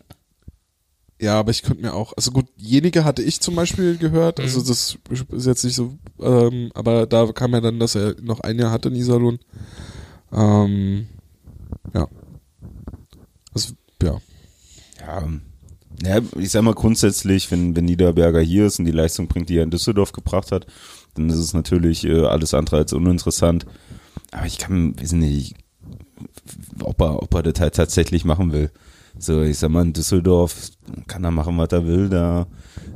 [1.20, 4.60] ja, aber ich könnte mir auch, also gut, jenige hatte ich zum Beispiel gehört, also
[4.62, 4.96] das
[5.30, 8.70] ist jetzt nicht so, ähm, aber da kam ja dann, dass er noch ein Jahr
[8.70, 9.38] hatte in Iserlohn.
[10.32, 11.08] Ähm,
[11.92, 12.08] ja.
[13.52, 14.20] Also, ja.
[15.00, 15.28] Ja,
[16.02, 19.58] ja, ich sag mal grundsätzlich, wenn, wenn Niederberger hier ist und die Leistung bringt, die
[19.58, 20.66] er in Düsseldorf gebracht hat,
[21.14, 23.66] dann ist es natürlich äh, alles andere als uninteressant.
[24.30, 25.54] Aber ich kann, weiß nicht,
[26.82, 28.70] ob er, ob er das halt tatsächlich machen will.
[29.18, 30.70] So, ich sag mal, in Düsseldorf
[31.06, 32.46] kann er machen, was er will, da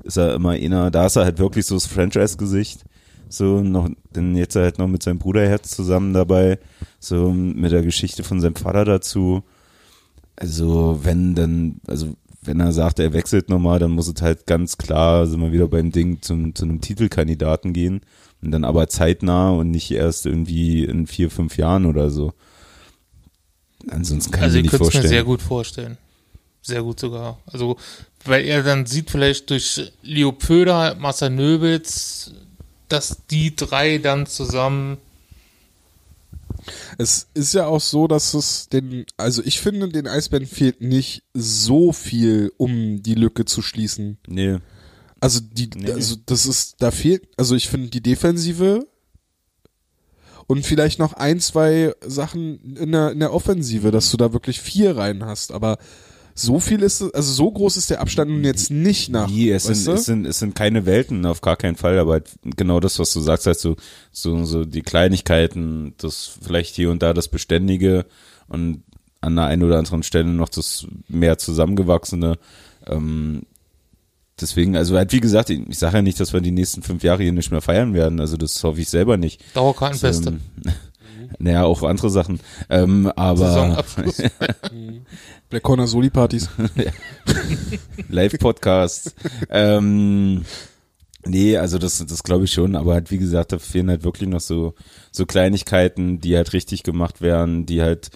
[0.04, 2.84] ist er immer einer, da ist er halt wirklich so das Franchise-Gesicht.
[3.28, 6.58] So, noch, denn jetzt halt noch mit seinem Bruderherz zusammen dabei,
[7.00, 9.42] so mit der Geschichte von seinem Vater dazu.
[10.36, 12.14] Also, wenn dann, also
[12.44, 15.68] wenn er sagt, er wechselt nochmal, dann muss es halt ganz klar, sind wir wieder
[15.68, 18.02] beim Ding, zum, zu einem Titelkandidaten gehen.
[18.42, 22.34] Und dann aber zeitnah und nicht erst irgendwie in vier, fünf Jahren oder so.
[23.88, 25.08] Ansonsten kann Also ich ich mir nicht könnte es mir vorstellen.
[25.08, 25.98] sehr gut vorstellen.
[26.62, 27.38] Sehr gut sogar.
[27.46, 27.76] Also,
[28.24, 32.32] weil er dann sieht vielleicht durch Leo Pöder, Marcel Nöbitz,
[32.88, 34.98] dass die drei dann zusammen
[36.98, 41.24] Es ist ja auch so, dass es den, also ich finde, den Eisbären fehlt nicht
[41.34, 44.18] so viel, um die Lücke zu schließen.
[44.26, 44.58] Nee.
[45.20, 45.92] Also die, Nee.
[45.92, 48.86] also das ist, da fehlt, also ich finde die Defensive
[50.46, 54.60] und vielleicht noch ein, zwei Sachen in der, in der Offensive, dass du da wirklich
[54.60, 55.78] vier rein hast, aber
[56.34, 59.28] so viel ist es, also so groß ist der Abstand nun jetzt nicht nach.
[59.28, 62.30] Nee, es sind, es, sind, es sind keine Welten, auf gar keinen Fall, aber halt
[62.42, 63.76] genau das, was du sagst, halt so,
[64.10, 68.06] so, so die Kleinigkeiten, das vielleicht hier und da das Beständige
[68.48, 68.82] und
[69.20, 72.36] an der einen oder anderen Stelle noch das mehr zusammengewachsene.
[72.86, 73.42] Ähm,
[74.40, 77.04] deswegen, also halt wie gesagt, ich, ich sage ja nicht, dass wir die nächsten fünf
[77.04, 79.40] Jahre hier nicht mehr feiern werden, also das hoffe ich selber nicht.
[79.54, 80.30] Dauerkartenfeste.
[80.30, 80.40] Ähm,
[81.38, 82.40] naja, auch andere Sachen.
[82.68, 84.22] Ähm, aber Saisonabschluss.
[85.50, 86.48] Black Corner Soli Partys.
[88.08, 89.14] Live-Podcast.
[89.50, 90.44] ähm,
[91.24, 94.28] nee, also das, das glaube ich schon, aber halt, wie gesagt, da fehlen halt wirklich
[94.28, 94.74] noch so,
[95.12, 98.10] so Kleinigkeiten, die halt richtig gemacht werden, die halt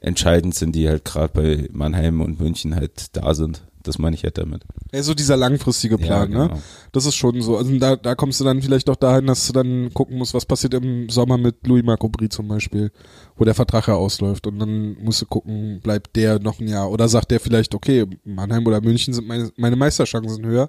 [0.00, 3.62] entscheidend sind, die halt gerade bei Mannheim und München halt da sind.
[3.82, 4.64] Das meine ich halt damit.
[4.92, 6.48] Ja, so dieser langfristige Plan, Ja, ne?
[6.48, 6.60] genau.
[6.92, 7.56] Das ist schon so.
[7.56, 10.44] Also da, da kommst du dann vielleicht auch dahin, dass du dann gucken musst, was
[10.44, 12.90] passiert im Sommer mit Louis Marco Brie zum Beispiel,
[13.36, 14.46] wo der Vertrag ja ausläuft.
[14.46, 16.90] Und dann musst du gucken, bleibt der noch ein Jahr.
[16.90, 20.68] Oder sagt der vielleicht, okay, Mannheim oder München sind meine, meine Meisterchancen höher.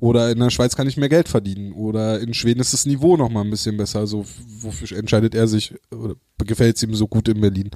[0.00, 1.72] Oder in der Schweiz kann ich mehr Geld verdienen.
[1.72, 4.00] Oder in Schweden ist das Niveau noch mal ein bisschen besser.
[4.00, 4.24] Also
[4.60, 5.74] wofür entscheidet er sich?
[5.90, 7.70] Oder gefällt es ihm so gut in Berlin?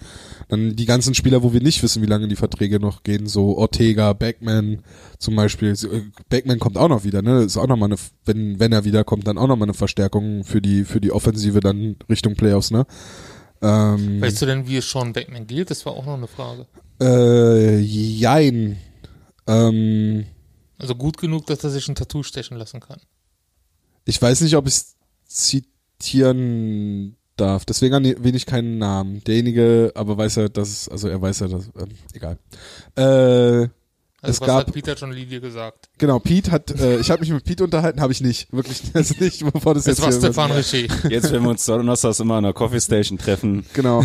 [0.48, 3.26] Dann die ganzen Spieler, wo wir nicht wissen, wie lange die Verträge noch gehen.
[3.26, 4.82] So Ortega, Beckman
[5.18, 5.70] zum Beispiel.
[5.72, 7.22] Äh, Beckman kommt auch noch wieder.
[7.22, 7.96] Ne, ist auch noch mal eine,
[8.26, 11.60] wenn wenn er wiederkommt, dann auch noch mal eine Verstärkung für die für die Offensive
[11.60, 12.70] dann Richtung Playoffs.
[12.70, 12.86] Ne.
[13.62, 15.70] Ähm, Weißt du denn, wie es Sean Beckman gilt?
[15.70, 16.66] Das war auch noch eine Frage.
[17.00, 18.76] äh, jein.
[19.46, 20.24] Ähm,
[20.78, 23.00] Also gut genug, dass er sich ein Tattoo stechen lassen kann.
[24.04, 24.74] Ich weiß nicht, ob ich
[25.26, 27.64] zitieren darf.
[27.64, 29.22] Deswegen erwähne ich keinen Namen.
[29.24, 32.38] Derjenige, aber weiß ja, dass es, also er weiß ja, dass, ähm, egal.
[32.96, 33.68] Äh,
[34.20, 35.88] Also Es was gab- hat Peter John Lee dir gesagt?
[35.98, 39.14] genau, Pete hat, äh, ich habe mich mit Pete unterhalten, habe ich nicht, wirklich, also
[39.20, 40.78] nicht, bevor das Das jetzt war hier Stefan Richer.
[41.10, 44.04] Jetzt, wenn wir uns donnerstags immer an der Coffee Station treffen, Genau.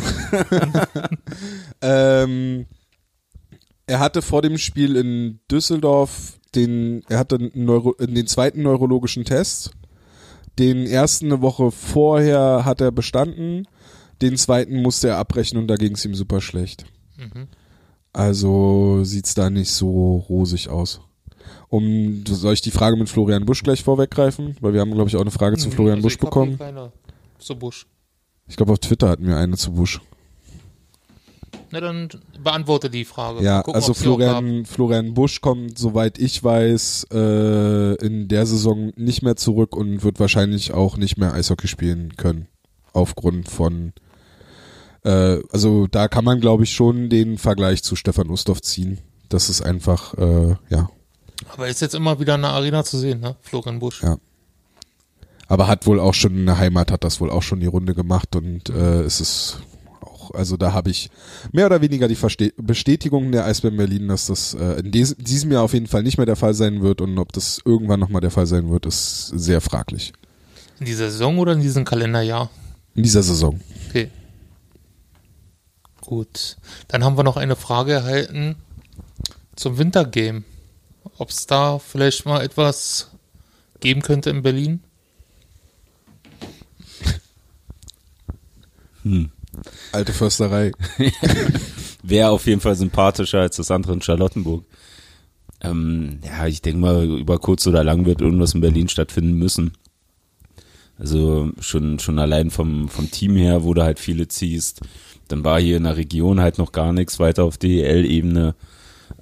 [1.81, 2.65] ähm,
[3.87, 9.71] er hatte vor dem Spiel in Düsseldorf den, er hatte Neuro, den zweiten neurologischen Test.
[10.59, 13.67] Den ersten eine Woche vorher hat er bestanden.
[14.21, 16.85] Den zweiten musste er abbrechen und da ging es ihm super schlecht.
[17.17, 17.47] Mhm.
[18.13, 21.01] Also sieht's da nicht so rosig aus.
[21.69, 24.55] Um, soll ich die Frage mit Florian Busch gleich vorweggreifen?
[24.61, 26.59] Weil wir haben, glaube ich, auch eine Frage zu Florian Also Busch bekommen.
[26.59, 26.91] Keine.
[27.39, 27.88] So Busch.
[28.47, 29.99] Ich glaube, auf Twitter hatten wir eine zu Busch.
[31.73, 32.07] Na dann
[32.43, 33.43] beantworte die Frage.
[33.43, 33.95] Ja, Gucken, also.
[33.95, 40.03] Florian, Florian Busch kommt, soweit ich weiß, äh, in der Saison nicht mehr zurück und
[40.03, 42.47] wird wahrscheinlich auch nicht mehr Eishockey spielen können.
[42.93, 43.93] Aufgrund von,
[45.03, 48.99] äh, also da kann man, glaube ich, schon den Vergleich zu Stefan Ustorf ziehen.
[49.29, 50.91] Das ist einfach, äh, ja.
[51.51, 53.35] Aber ist jetzt immer wieder in der Arena zu sehen, ne?
[53.41, 54.03] Florian Busch.
[54.03, 54.17] Ja.
[55.47, 57.95] Aber hat wohl auch schon in der Heimat, hat das wohl auch schon die Runde
[57.95, 59.57] gemacht und äh, es ist
[60.23, 61.09] auch, also da habe ich
[61.51, 65.51] mehr oder weniger die Verste Bestätigung der Eisbären Berlin, dass das äh, in diesem, diesem
[65.51, 68.21] Jahr auf jeden Fall nicht mehr der Fall sein wird und ob das irgendwann nochmal
[68.21, 70.13] der Fall sein wird, ist sehr fraglich.
[70.79, 72.49] In dieser Saison oder in diesem Kalenderjahr?
[72.95, 73.59] In dieser Saison.
[73.89, 74.09] Okay.
[76.01, 76.57] Gut.
[76.87, 78.55] Dann haben wir noch eine Frage erhalten
[79.55, 80.43] zum Wintergame.
[81.17, 83.09] Ob es da vielleicht mal etwas
[83.79, 84.81] geben könnte in Berlin?
[89.91, 90.71] Alte Försterei.
[92.03, 94.65] wäre auf jeden Fall sympathischer als das andere in Charlottenburg.
[95.61, 99.71] Ähm, ja, ich denke mal, über kurz oder lang wird irgendwas in Berlin stattfinden müssen.
[100.99, 104.81] Also schon, schon allein vom, vom Team her, wo du halt viele ziehst.
[105.30, 108.55] Dann war hier in der Region halt noch gar nichts weiter auf DEL-Ebene.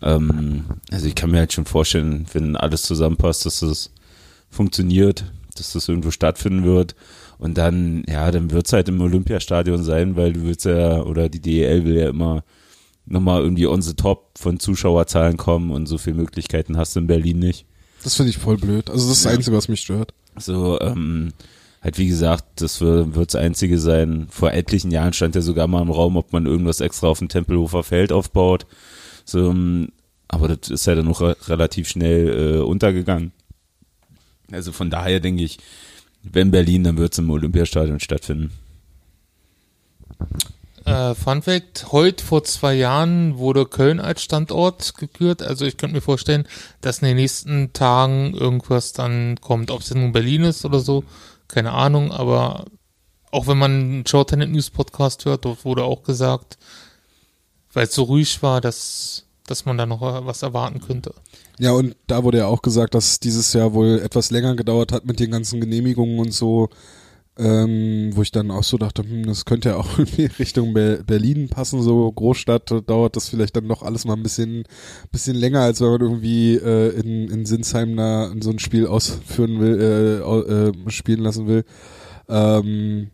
[0.02, 3.92] Ähm, also ich kann mir halt schon vorstellen, wenn alles zusammenpasst, dass das
[4.50, 5.26] funktioniert,
[5.56, 6.96] dass das irgendwo stattfinden wird.
[7.42, 11.42] Und dann, ja, dann wird's halt im Olympiastadion sein, weil du willst ja, oder die
[11.42, 12.44] DEL will ja immer
[13.08, 17.08] nochmal irgendwie on the top von Zuschauerzahlen kommen und so viele Möglichkeiten hast du in
[17.08, 17.66] Berlin nicht.
[18.04, 18.92] Das finde ich voll blöd.
[18.92, 19.34] Also das ist das.
[19.34, 20.14] Einzige, was mich stört.
[20.38, 21.34] So, ähm,
[21.82, 24.28] halt wie gesagt, das wird das Einzige sein.
[24.30, 27.28] Vor etlichen Jahren stand ja sogar mal im Raum, ob man irgendwas extra auf dem
[27.28, 28.68] Tempelhofer Feld aufbaut.
[29.26, 29.90] So, ähm,
[30.28, 33.32] aber das ist ja dann noch re relativ schnell äh, untergegangen.
[34.52, 35.58] Also von daher denke ich,
[36.24, 38.52] wenn Berlin, dann wird es im Olympiastadion stattfinden.
[40.86, 45.42] Äh, Fun Fact, heute vor zwei Jahren wurde Köln als Standort gekürt.
[45.42, 46.48] Also ich könnte mir vorstellen,
[46.82, 49.72] dass in den nächsten Tagen irgendwas dann kommt.
[49.72, 51.04] Ob es nun Berlin ist oder so,
[51.48, 52.12] keine Ahnung.
[52.12, 52.66] Aber
[53.32, 56.58] auch wenn man einen Shorthanded News Podcast hört, dort wurde auch gesagt,
[57.74, 61.14] weil es so ruhig war, dass dass man da noch was erwarten könnte.
[61.62, 65.06] Ja, und da wurde ja auch gesagt, dass dieses Jahr wohl etwas länger gedauert hat
[65.06, 66.70] mit den ganzen Genehmigungen und so.
[67.38, 71.04] Ähm, wo ich dann auch so dachte, hm, das könnte ja auch irgendwie Richtung Be
[71.06, 74.64] Berlin passen, so Großstadt, da dauert das vielleicht dann noch alles mal ein bisschen,
[75.12, 79.60] bisschen länger, als wenn man irgendwie äh, in, in Sinsheim da so ein Spiel ausführen
[79.60, 81.64] will, äh, äh, spielen lassen will.
[82.28, 83.12] Ähm,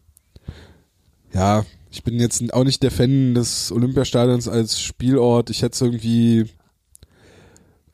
[1.34, 5.50] ja, ich bin jetzt auch nicht der Fan des Olympiastadions als Spielort.
[5.50, 6.46] Ich hätte es irgendwie,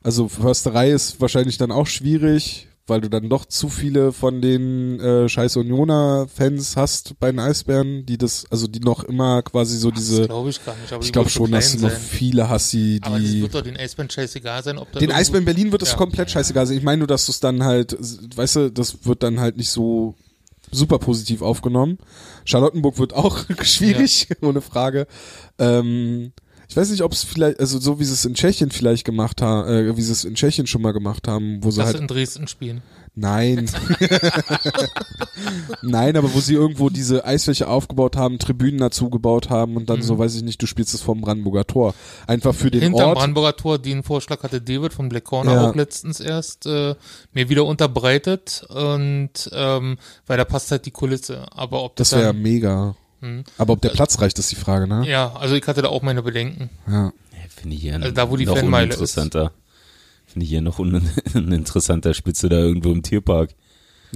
[0.04, 5.00] also Försterei ist wahrscheinlich dann auch schwierig, weil du dann doch zu viele von den
[5.00, 9.90] äh, scheiß Unioner-Fans hast bei den Eisbären, die das, also die noch immer quasi so
[9.90, 10.92] das diese, glaube ich gar nicht.
[10.92, 13.78] Aber ich glaube schon, dass du noch viele hast, die, Aber das wird doch den
[13.78, 15.96] Eisbären scheißegal sein, ob da den Eisbären Berlin wird es Ja.
[15.96, 16.76] komplett scheißegal sein.
[16.76, 17.96] Ich meine nur, dass du es dann halt,
[18.36, 20.14] weißt du, das wird dann halt nicht so
[20.70, 21.98] super positiv aufgenommen.
[22.44, 25.06] Charlottenburg wird auch schwierig, ohne Frage.
[25.58, 26.32] Ähm,
[26.74, 29.40] ich weiß nicht, ob es vielleicht, also so wie sie es in Tschechien vielleicht gemacht
[29.40, 32.00] haben, äh, wie sie es in Tschechien schon mal gemacht haben, wo sie Dass halt
[32.00, 32.82] in Dresden spielen.
[33.14, 33.70] Nein.
[35.82, 40.02] Nein, aber wo sie irgendwo diese Eisfläche aufgebaut haben, Tribünen dazu gebaut haben und dann
[40.02, 41.94] so, weiß ich nicht, du spielst es vom Brandenburger Tor.
[42.26, 43.18] Einfach für den Hinterm Ort.
[43.18, 45.70] Brandenburger Tor, den Vorschlag hatte David vom Black Corner Ja.
[45.70, 46.96] auch letztens erst äh,
[47.32, 49.96] mir wieder unterbreitet und ähm,
[50.26, 51.46] weil da passt halt die Kulisse.
[51.52, 52.96] Aber ob das, Das wäre dann, mega.
[53.24, 53.44] Hm.
[53.56, 55.08] Aber ob der Platz reicht, ist die Frage, ne?
[55.08, 56.68] ja, also ich hatte da auch meine Bedenken.
[56.86, 57.12] Ja.
[57.48, 59.52] Finde ich hier Also da, wo die noch Fanmeile uninteressanter.
[60.26, 63.54] Finde ich hier noch un uninteressanter Spitze da irgendwo im Tierpark.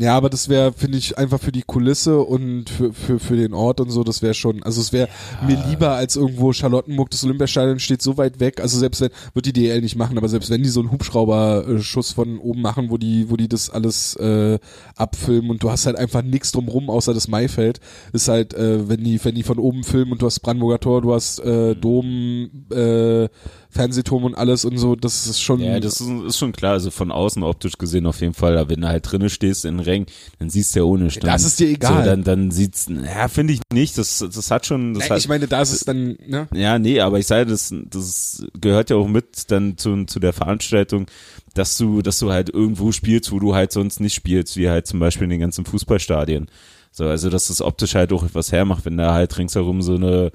[0.01, 3.53] Ja, aber das wäre, finde ich, einfach für die Kulisse und für, für, für den
[3.53, 5.09] Ort und so, das wäre schon, also es wäre
[5.45, 9.47] mir lieber als irgendwo Charlottenburg, das Olympiastadion steht so weit weg, also selbst wenn, wird
[9.47, 12.97] die DL nicht machen, aber selbst wenn die so einen Hubschrauberschuss von oben machen, wo
[12.97, 14.61] die, wo die das alles äh,
[14.95, 17.81] abfilmen und du hast halt einfach nichts drumrum, außer das Maifeld,
[18.13, 21.03] ist halt, äh, wenn die, wenn die von oben filmen und du hast Brandenburger Tor,
[21.03, 23.29] du hast äh, Dom, äh,
[23.71, 25.61] Fernsehturm und alles und so, das ist schon.
[25.61, 26.73] Ja, das ist, ist schon klar.
[26.73, 28.57] Also von außen optisch gesehen auf jeden Fall.
[28.57, 30.07] Aber wenn du halt drinnen stehst in Rängen,
[30.39, 31.27] dann siehst du ja ohne Stand.
[31.27, 32.03] das ist dir egal.
[32.03, 33.99] So, dann, dann sieht's, ja, finde ich nicht.
[33.99, 36.49] Das, das hat schon, das Nein, hat, ich meine, da ist es dann, ne?
[36.55, 40.33] Ja, nee, aber ich sage, das, das gehört ja auch mit dann zu, zu der
[40.33, 41.07] Veranstaltung,
[41.53, 44.87] dass du, dass du halt irgendwo spielst, wo du halt sonst nicht spielst, wie halt
[44.87, 46.47] zum Beispiel in den ganzen Fußballstadien.
[46.91, 50.33] So, also dass das optisch halt auch etwas hermacht, wenn da halt ringsherum so eine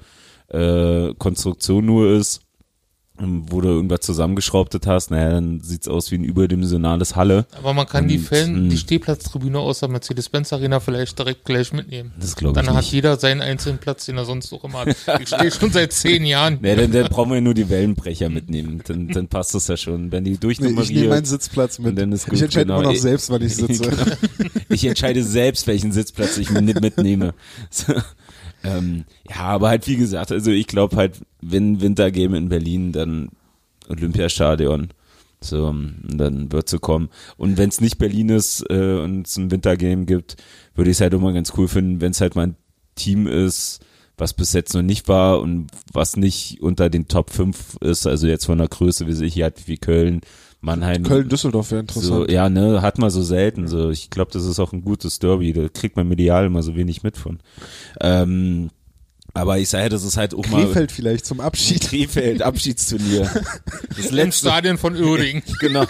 [0.48, 2.43] äh, Konstruktion nur ist,
[3.16, 7.46] wo du irgendwas zusammengeschraubtet hast, naja, dann sieht's aus wie ein überdimensionales Halle.
[7.56, 8.70] Aber man kann die Und, Fan, hm.
[8.70, 12.12] die Stehplatztribüne aus der Mercedes-Benz Arena vielleicht direkt gleich mitnehmen.
[12.18, 12.92] Das glaube ich Dann hat nicht.
[12.92, 14.96] jeder seinen einzelnen Platz, den er sonst auch immer hat.
[15.20, 16.58] Ich stehe schon seit zehn Jahren.
[16.60, 18.82] Nee, dann, dann brauchen wir nur die Wellenbrecher mitnehmen.
[18.84, 20.10] Dann, dann passt das ja schon.
[20.10, 20.90] Wenn die Nee, durchnummeriert.
[20.90, 21.90] ich nehme meinen Sitzplatz mit.
[21.90, 22.80] Und dann ist gut, ich entscheide genau.
[22.80, 23.82] immer noch Ich- selbst, wann ich sitze.
[23.90, 24.50] Genau.
[24.70, 27.32] Ich entscheide selbst, welchen Sitzplatz ich mit- mitnehme.
[27.70, 27.92] So.
[28.64, 33.28] Ähm, ja, aber halt wie gesagt, also ich glaube halt, wenn Wintergame in Berlin, dann
[33.88, 34.88] Olympiastadion.
[35.40, 37.10] So, dann wird sie kommen.
[37.36, 40.36] Und wenn es nicht Berlin ist äh, und es ein Wintergame gibt,
[40.74, 42.56] würde ich es halt immer ganz cool finden, wenn es halt mal ein
[42.94, 43.84] Team ist,
[44.16, 48.26] was bis jetzt noch nicht war und was nicht unter den Top 5 ist, also
[48.26, 50.22] jetzt von der Größe, wie sich hier hat, wie Köln,
[50.64, 51.02] Mannheim.
[51.02, 52.30] Köln-Düsseldorf wäre So, interessant.
[52.30, 53.68] ja, ne, hat man so selten.
[53.68, 55.52] So, ich glaube, das ist auch ein gutes Derby.
[55.52, 57.38] Da kriegt man medial immer so wenig mit von.
[58.00, 58.70] Ähm,
[59.34, 61.82] aber ich sage, das ist halt auch mal Krefeld vielleicht zum Abschied.
[61.82, 63.30] Krefeld Abschiedsturnier.
[63.96, 65.42] Das Im letzte, Stadion von Uerdingen.
[65.60, 65.84] genau.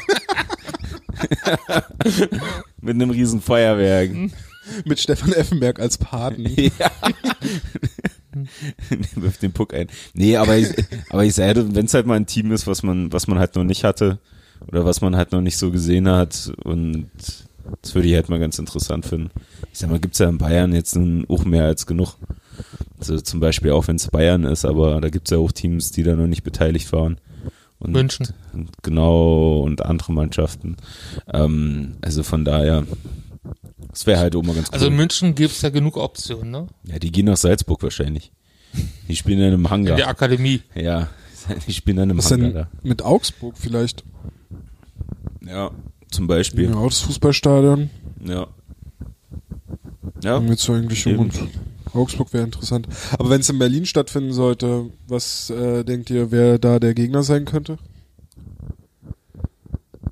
[2.80, 4.10] Mit einem riesen Feuerwerk.
[4.84, 6.46] Mit Stefan Effenberg als Paten.
[6.78, 6.90] Ja.
[9.14, 9.86] Wirft den Puck ein.
[10.12, 10.68] Nee, aber ich,
[11.08, 13.54] aber ich sage, wenn es halt mal ein Team ist, was man, was man halt
[13.54, 14.18] noch nicht hatte
[14.68, 17.10] oder was man halt noch nicht so gesehen hat und
[17.82, 19.30] das würde ich halt mal ganz interessant finden.
[19.72, 22.16] Ich sag mal, gibt's ja in Bayern jetzt nun auch mehr als genug.
[22.98, 26.02] Also zum Beispiel auch wenn es Bayern ist, aber da gibt's ja auch Teams, die
[26.02, 27.18] da noch nicht beteiligt waren.
[27.78, 28.28] Und München.
[28.82, 30.76] Genau, und andere Mannschaften.
[31.32, 32.84] Ähm, also von daher,
[33.90, 34.74] das wäre halt auch mal ganz cool.
[34.74, 36.66] Also in München gibt's ja genug Optionen, ne?
[36.84, 38.32] Ja, die gehen nach Salzburg wahrscheinlich.
[39.08, 39.96] Die spielen in einem In Hangar.
[39.96, 40.62] der Akademie.
[40.74, 41.08] Ja,
[41.66, 44.04] die spielen in einem Was Hangar denn mit Augsburg vielleicht?
[45.46, 45.70] Ja,
[46.10, 46.70] zum Beispiel.
[46.70, 47.90] Ja, das Fußballstadion.
[48.24, 48.46] Ja.
[50.22, 51.18] Ja, Haben wir jetzt eigentlich Eben.
[51.18, 51.34] und
[51.92, 52.88] Augsburg wäre interessant.
[53.18, 57.22] Aber wenn es in Berlin stattfinden sollte, was äh, denkt ihr, wer da der Gegner
[57.22, 57.78] sein könnte?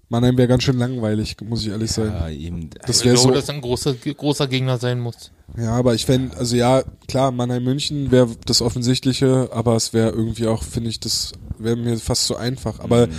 [0.08, 2.08] Mannheim wäre ganz schön langweilig, muss ich ehrlich sein.
[2.08, 2.68] ja eben.
[2.86, 3.34] Das Ich wäre glaube, so.
[3.34, 5.32] dass ein großer, großer Gegner sein muss.
[5.56, 10.46] Ja, aber ich fände, also ja, klar, Mannheim-München wäre das Offensichtliche, aber es wäre irgendwie
[10.48, 12.80] auch, finde ich, das wäre mir fast zu einfach.
[12.80, 13.12] Aber Mhm.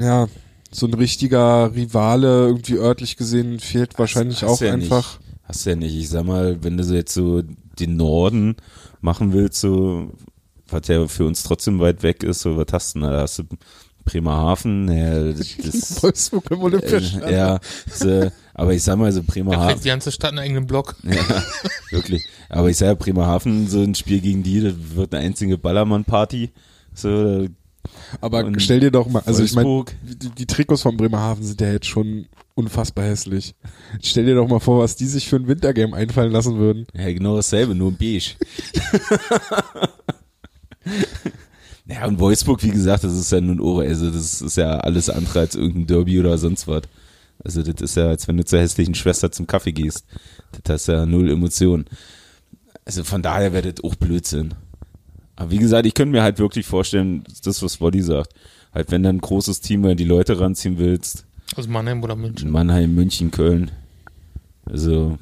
[0.00, 0.26] ja,
[0.74, 5.18] so ein richtiger Rivale, irgendwie örtlich gesehen, fehlt wahrscheinlich hast auch ja einfach.
[5.20, 5.38] Nicht.
[5.44, 5.94] Hast du ja nicht.
[5.94, 7.42] Ich sag mal, wenn du so jetzt so
[7.78, 8.56] den Norden
[9.00, 10.10] machen willst, so
[10.68, 13.20] was ja für uns trotzdem weit weg ist, so was hast du denn da?
[13.20, 13.44] Hast du
[14.04, 17.22] Bremerhaven, ja, das, das Wolfsburg im Olympiastadion.
[17.22, 17.60] äh, ja,
[17.90, 20.96] so, aber ich sag mal so Bremerhaven, die ganze Stadt einen eigenen Block.
[21.04, 21.42] ja,
[21.90, 22.26] wirklich.
[22.48, 26.50] Aber ich sag ja, Bremerhaven, so ein Spiel gegen die, das wird eine einzige Ballermann-Party.
[26.92, 27.46] So,
[28.20, 29.96] Aber Und stell dir doch mal, also ich meine, Wolfsburg.
[30.02, 33.54] die, die Trikots von Bremerhaven sind ja jetzt schon unfassbar hässlich.
[34.02, 36.86] Stell dir doch mal vor, was die sich für ein Wintergame einfallen lassen würden.
[36.94, 38.34] Ja, genau dasselbe, nur beige.
[41.86, 45.10] ja, und Wolfsburg, wie gesagt, das ist ja nun Ohr, also das ist ja alles
[45.10, 46.82] andere als irgendein Derby oder sonst was.
[47.42, 50.04] Also das ist ja, als wenn du zur hässlichen Schwester zum Kaffee gehst.
[50.62, 51.84] Das ist ja null Emotion.
[52.84, 54.54] Also von daher wäre das auch Blödsinn.
[55.36, 58.32] Aber wie gesagt, ich könnte mir halt wirklich vorstellen, das, was Woddy sagt.
[58.72, 61.24] Halt, wenn dann ein großes Team mal die Leute ranziehen willst,
[61.56, 62.50] Also Mannheim oder München.
[62.50, 63.70] Mannheim, München, Köln.
[64.66, 65.18] Also,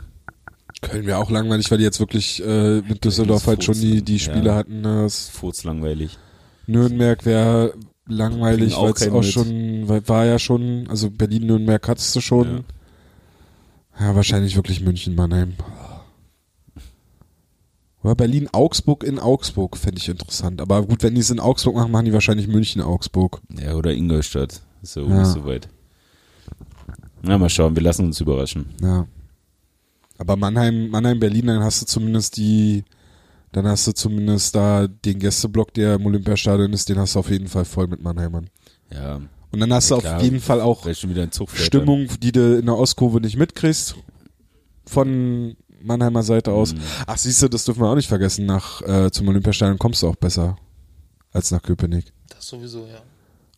[0.80, 4.18] Köln wäre auch langweilig, weil die jetzt wirklich äh, mit Düsseldorf halt schon die, die
[4.18, 4.54] Spiele Ja.
[4.54, 4.82] hatten.
[4.82, 6.18] Das furzlangweilig.
[6.66, 7.74] Nürnberg wäre
[8.06, 12.64] langweilig, weil es auch schon, weil war ja schon, also Berlin-Nürnberg hattest du schon.
[14.00, 14.14] Ja.
[14.14, 15.54] wahrscheinlich wirklich München-Mannheim.
[18.02, 20.60] Oder Berlin-Augsburg in Augsburg fände ich interessant.
[20.60, 23.40] Aber gut, wenn die es in Augsburg machen, machen die wahrscheinlich München-Augsburg.
[23.60, 24.60] Ja, oder Ingolstadt.
[24.82, 25.68] Ist ja auch nicht so weit.
[27.22, 28.66] Na, mal schauen, wir lassen uns überraschen.
[28.82, 29.06] Ja.
[30.18, 32.82] Aber Mannheim, Mannheim, Berlin, dann hast du zumindest die,
[33.52, 37.30] dann hast du zumindest da den Gästeblock, der im Olympiastadion ist, den hast du auf
[37.30, 38.50] jeden Fall voll mit Mannheimern.
[38.92, 39.20] Ja,
[39.52, 40.16] Und dann hast Ja, du klar.
[40.16, 40.86] auf jeden Fall auch
[41.54, 43.94] Stimmung, die du in der Ostkurve nicht mitkriegst.
[44.86, 46.74] Von Mannheimer Seite aus.
[46.74, 46.80] Mhm.
[47.06, 48.46] Ach, siehst du, das dürfen wir auch nicht vergessen.
[48.46, 50.56] Nach äh, zum Olympiastadion kommst du auch besser
[51.32, 52.12] als nach Köpenick.
[52.28, 53.02] Das sowieso, ja.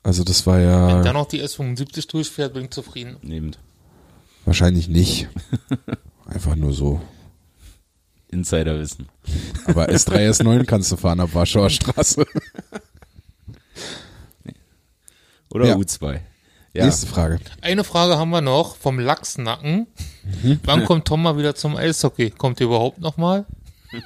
[0.02, 3.16] Also das war Wenn ja dann noch die S75 durchfährt, bin ich zufrieden.
[3.22, 3.59] Nehmend.
[4.44, 5.28] wahrscheinlich nicht.
[6.26, 7.01] Einfach nur so.
[8.28, 9.09] Insiderwissen.
[9.66, 12.26] Aber S3, S9 kannst du fahren ab Warschauer Straße.
[15.51, 15.76] Oder Ja.
[15.76, 16.20] U2.
[16.74, 17.38] Ja, Nächste Frage.
[17.60, 19.86] Eine Frage haben wir noch vom Lachsnacken.
[20.64, 22.30] Wann kommt Tom mal wieder zum Eishockey?
[22.30, 23.46] Kommt ihr überhaupt noch mal?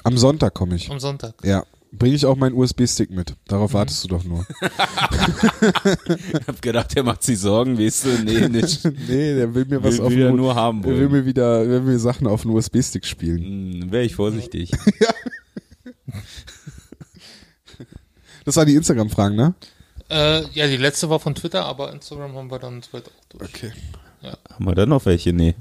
[0.04, 0.90] Am Sonntag komme ich.
[0.90, 1.34] Am Sonntag.
[1.42, 1.64] Ja.
[1.90, 3.34] Bringe ich auch meinen USB-Stick mit.
[3.46, 4.44] Darauf wartest du doch nur.
[4.60, 8.08] ich hab gedacht, der macht sich Sorgen, weißt du?
[8.24, 8.84] Nee, nicht.
[9.08, 11.12] nee, der will mir was Will, auf will er den- nur haben Der will wollen.
[11.12, 13.82] mir wieder, will mir Sachen auf den USB-Stick spielen.
[13.84, 14.70] Hm, Wäre ich vorsichtig.
[18.44, 19.54] Das waren die Instagram-Fragen, ne?
[20.10, 23.50] Äh, ja, die letzte war von Twitter, aber Instagram haben wir dann soweit auch durch.
[23.50, 23.72] Okay.
[24.22, 25.32] Haben wir da noch welche?
[25.32, 25.54] Nee.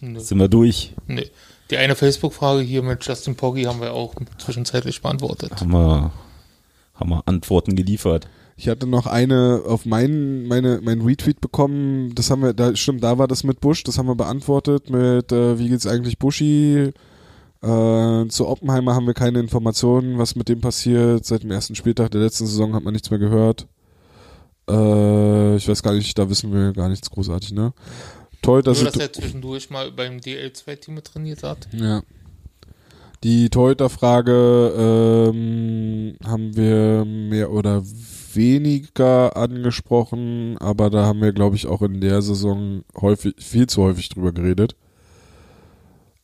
[0.00, 0.20] Nö.
[0.20, 0.94] Sind wir durch?
[1.06, 1.30] Nee.
[1.70, 5.52] Die eine Facebook-Frage hier mit Justin Poggi haben wir auch zwischenzeitlich beantwortet.
[5.60, 6.12] Haben wir,
[6.94, 8.28] haben wir Antworten geliefert.
[8.56, 12.14] Ich hatte noch eine auf meinen, meine, mein Retweet bekommen.
[12.14, 13.82] Das haben wir, da stimmt, da war das mit Bush.
[13.82, 16.92] Das haben wir beantwortet mit, äh, wie geht's eigentlich Buschi?
[17.62, 21.24] Äh, zu Oppenheimer haben wir keine Informationen, was mit dem passiert.
[21.24, 23.66] Seit dem ersten Spieltag der letzten Saison hat man nichts mehr gehört.
[24.68, 27.72] Äh, ich weiß gar nicht, da wissen wir gar nichts großartig, ne?
[28.42, 31.68] Toll, Nur, dass dass er zwischendurch mal beim DL2-Team trainiert hat.
[31.72, 32.02] Ja.
[33.24, 37.82] Die Torhüter-Frage ähm, haben wir mehr oder
[38.34, 43.82] weniger angesprochen, aber da haben wir, glaube ich, auch in der Saison häufig, viel zu
[43.82, 44.76] häufig drüber geredet.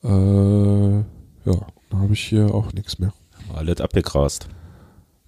[0.05, 1.03] Äh,
[1.45, 3.13] ja, da habe ich hier auch nichts mehr.
[3.55, 4.49] Alles abgegrast.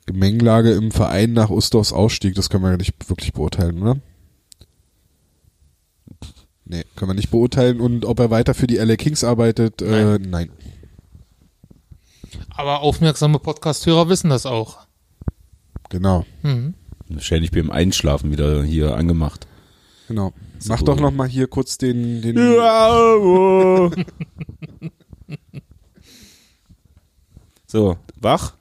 [0.07, 3.97] Gemengelage im Verein nach Ustorfs Ausstieg, das können wir ja nicht wirklich beurteilen, oder?
[6.67, 7.81] Nee, können wir nicht beurteilen.
[7.81, 10.51] Und ob er weiter für die LA Kings arbeitet, äh, nein.
[12.51, 14.79] Aber aufmerksame Podcast-Hörer wissen das auch.
[15.91, 16.25] Genau.
[16.43, 16.75] Mhm.
[17.09, 19.47] Wahrscheinlich beim Einschlafen wieder hier angemacht.
[20.09, 20.33] Genau.
[20.59, 20.73] So.
[20.73, 22.37] Mach doch noch mal hier kurz den, den
[27.75, 28.55] so, wach?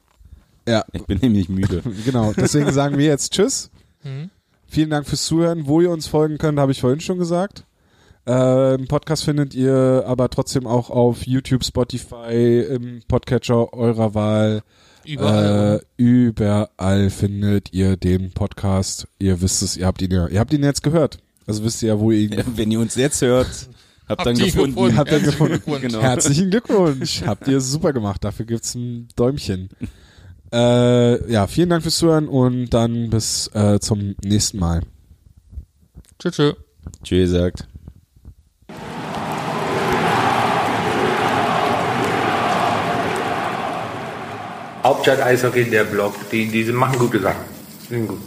[0.67, 1.83] Ja, Ich bin nämlich müde.
[2.05, 2.33] genau.
[2.33, 3.69] Deswegen sagen wir jetzt Tschüss.
[4.03, 4.31] Mhm.
[4.65, 5.67] Vielen Dank fürs Zuhören.
[5.67, 7.63] Wo ihr uns folgen könnt, habe ich vorhin schon gesagt.
[8.25, 14.63] Äh, Im Podcast findet ihr aber trotzdem auch auf YouTube, Spotify, im Podcatcher eurer Wahl.
[15.05, 15.81] Überall.
[15.97, 19.07] Äh, überall findet ihr den Podcast.
[19.19, 21.19] Ihr wisst es, ihr habt ihn ja, ihr habt ihn jetzt gehört.
[21.45, 23.69] Also wisst ihr ja, wo ihr ihn Wenn ihr uns jetzt hört,
[24.07, 24.75] habt Habt dann ihr gefunden.
[24.75, 24.97] gefunden.
[24.97, 25.53] Habt ihr Herzlichen gefunden.
[25.53, 25.81] Glückwunsch.
[25.81, 26.01] Genau.
[26.01, 27.23] Herzlichen Glückwunsch.
[27.25, 28.23] Habt ihr super gemacht.
[28.23, 29.69] Dafür gibt's ein Däumchen.
[30.53, 34.81] Äh, ja, vielen Dank fürs Zuhören und dann bis äh, zum nächsten Mal.
[36.19, 36.35] Tschüss.
[36.35, 36.53] tschüss.
[37.03, 37.67] Tschüss sagt.
[44.83, 47.45] Hauptstadt Eishockey, der Blog, die, die machen gute Sachen.
[47.89, 48.19] Sind gut.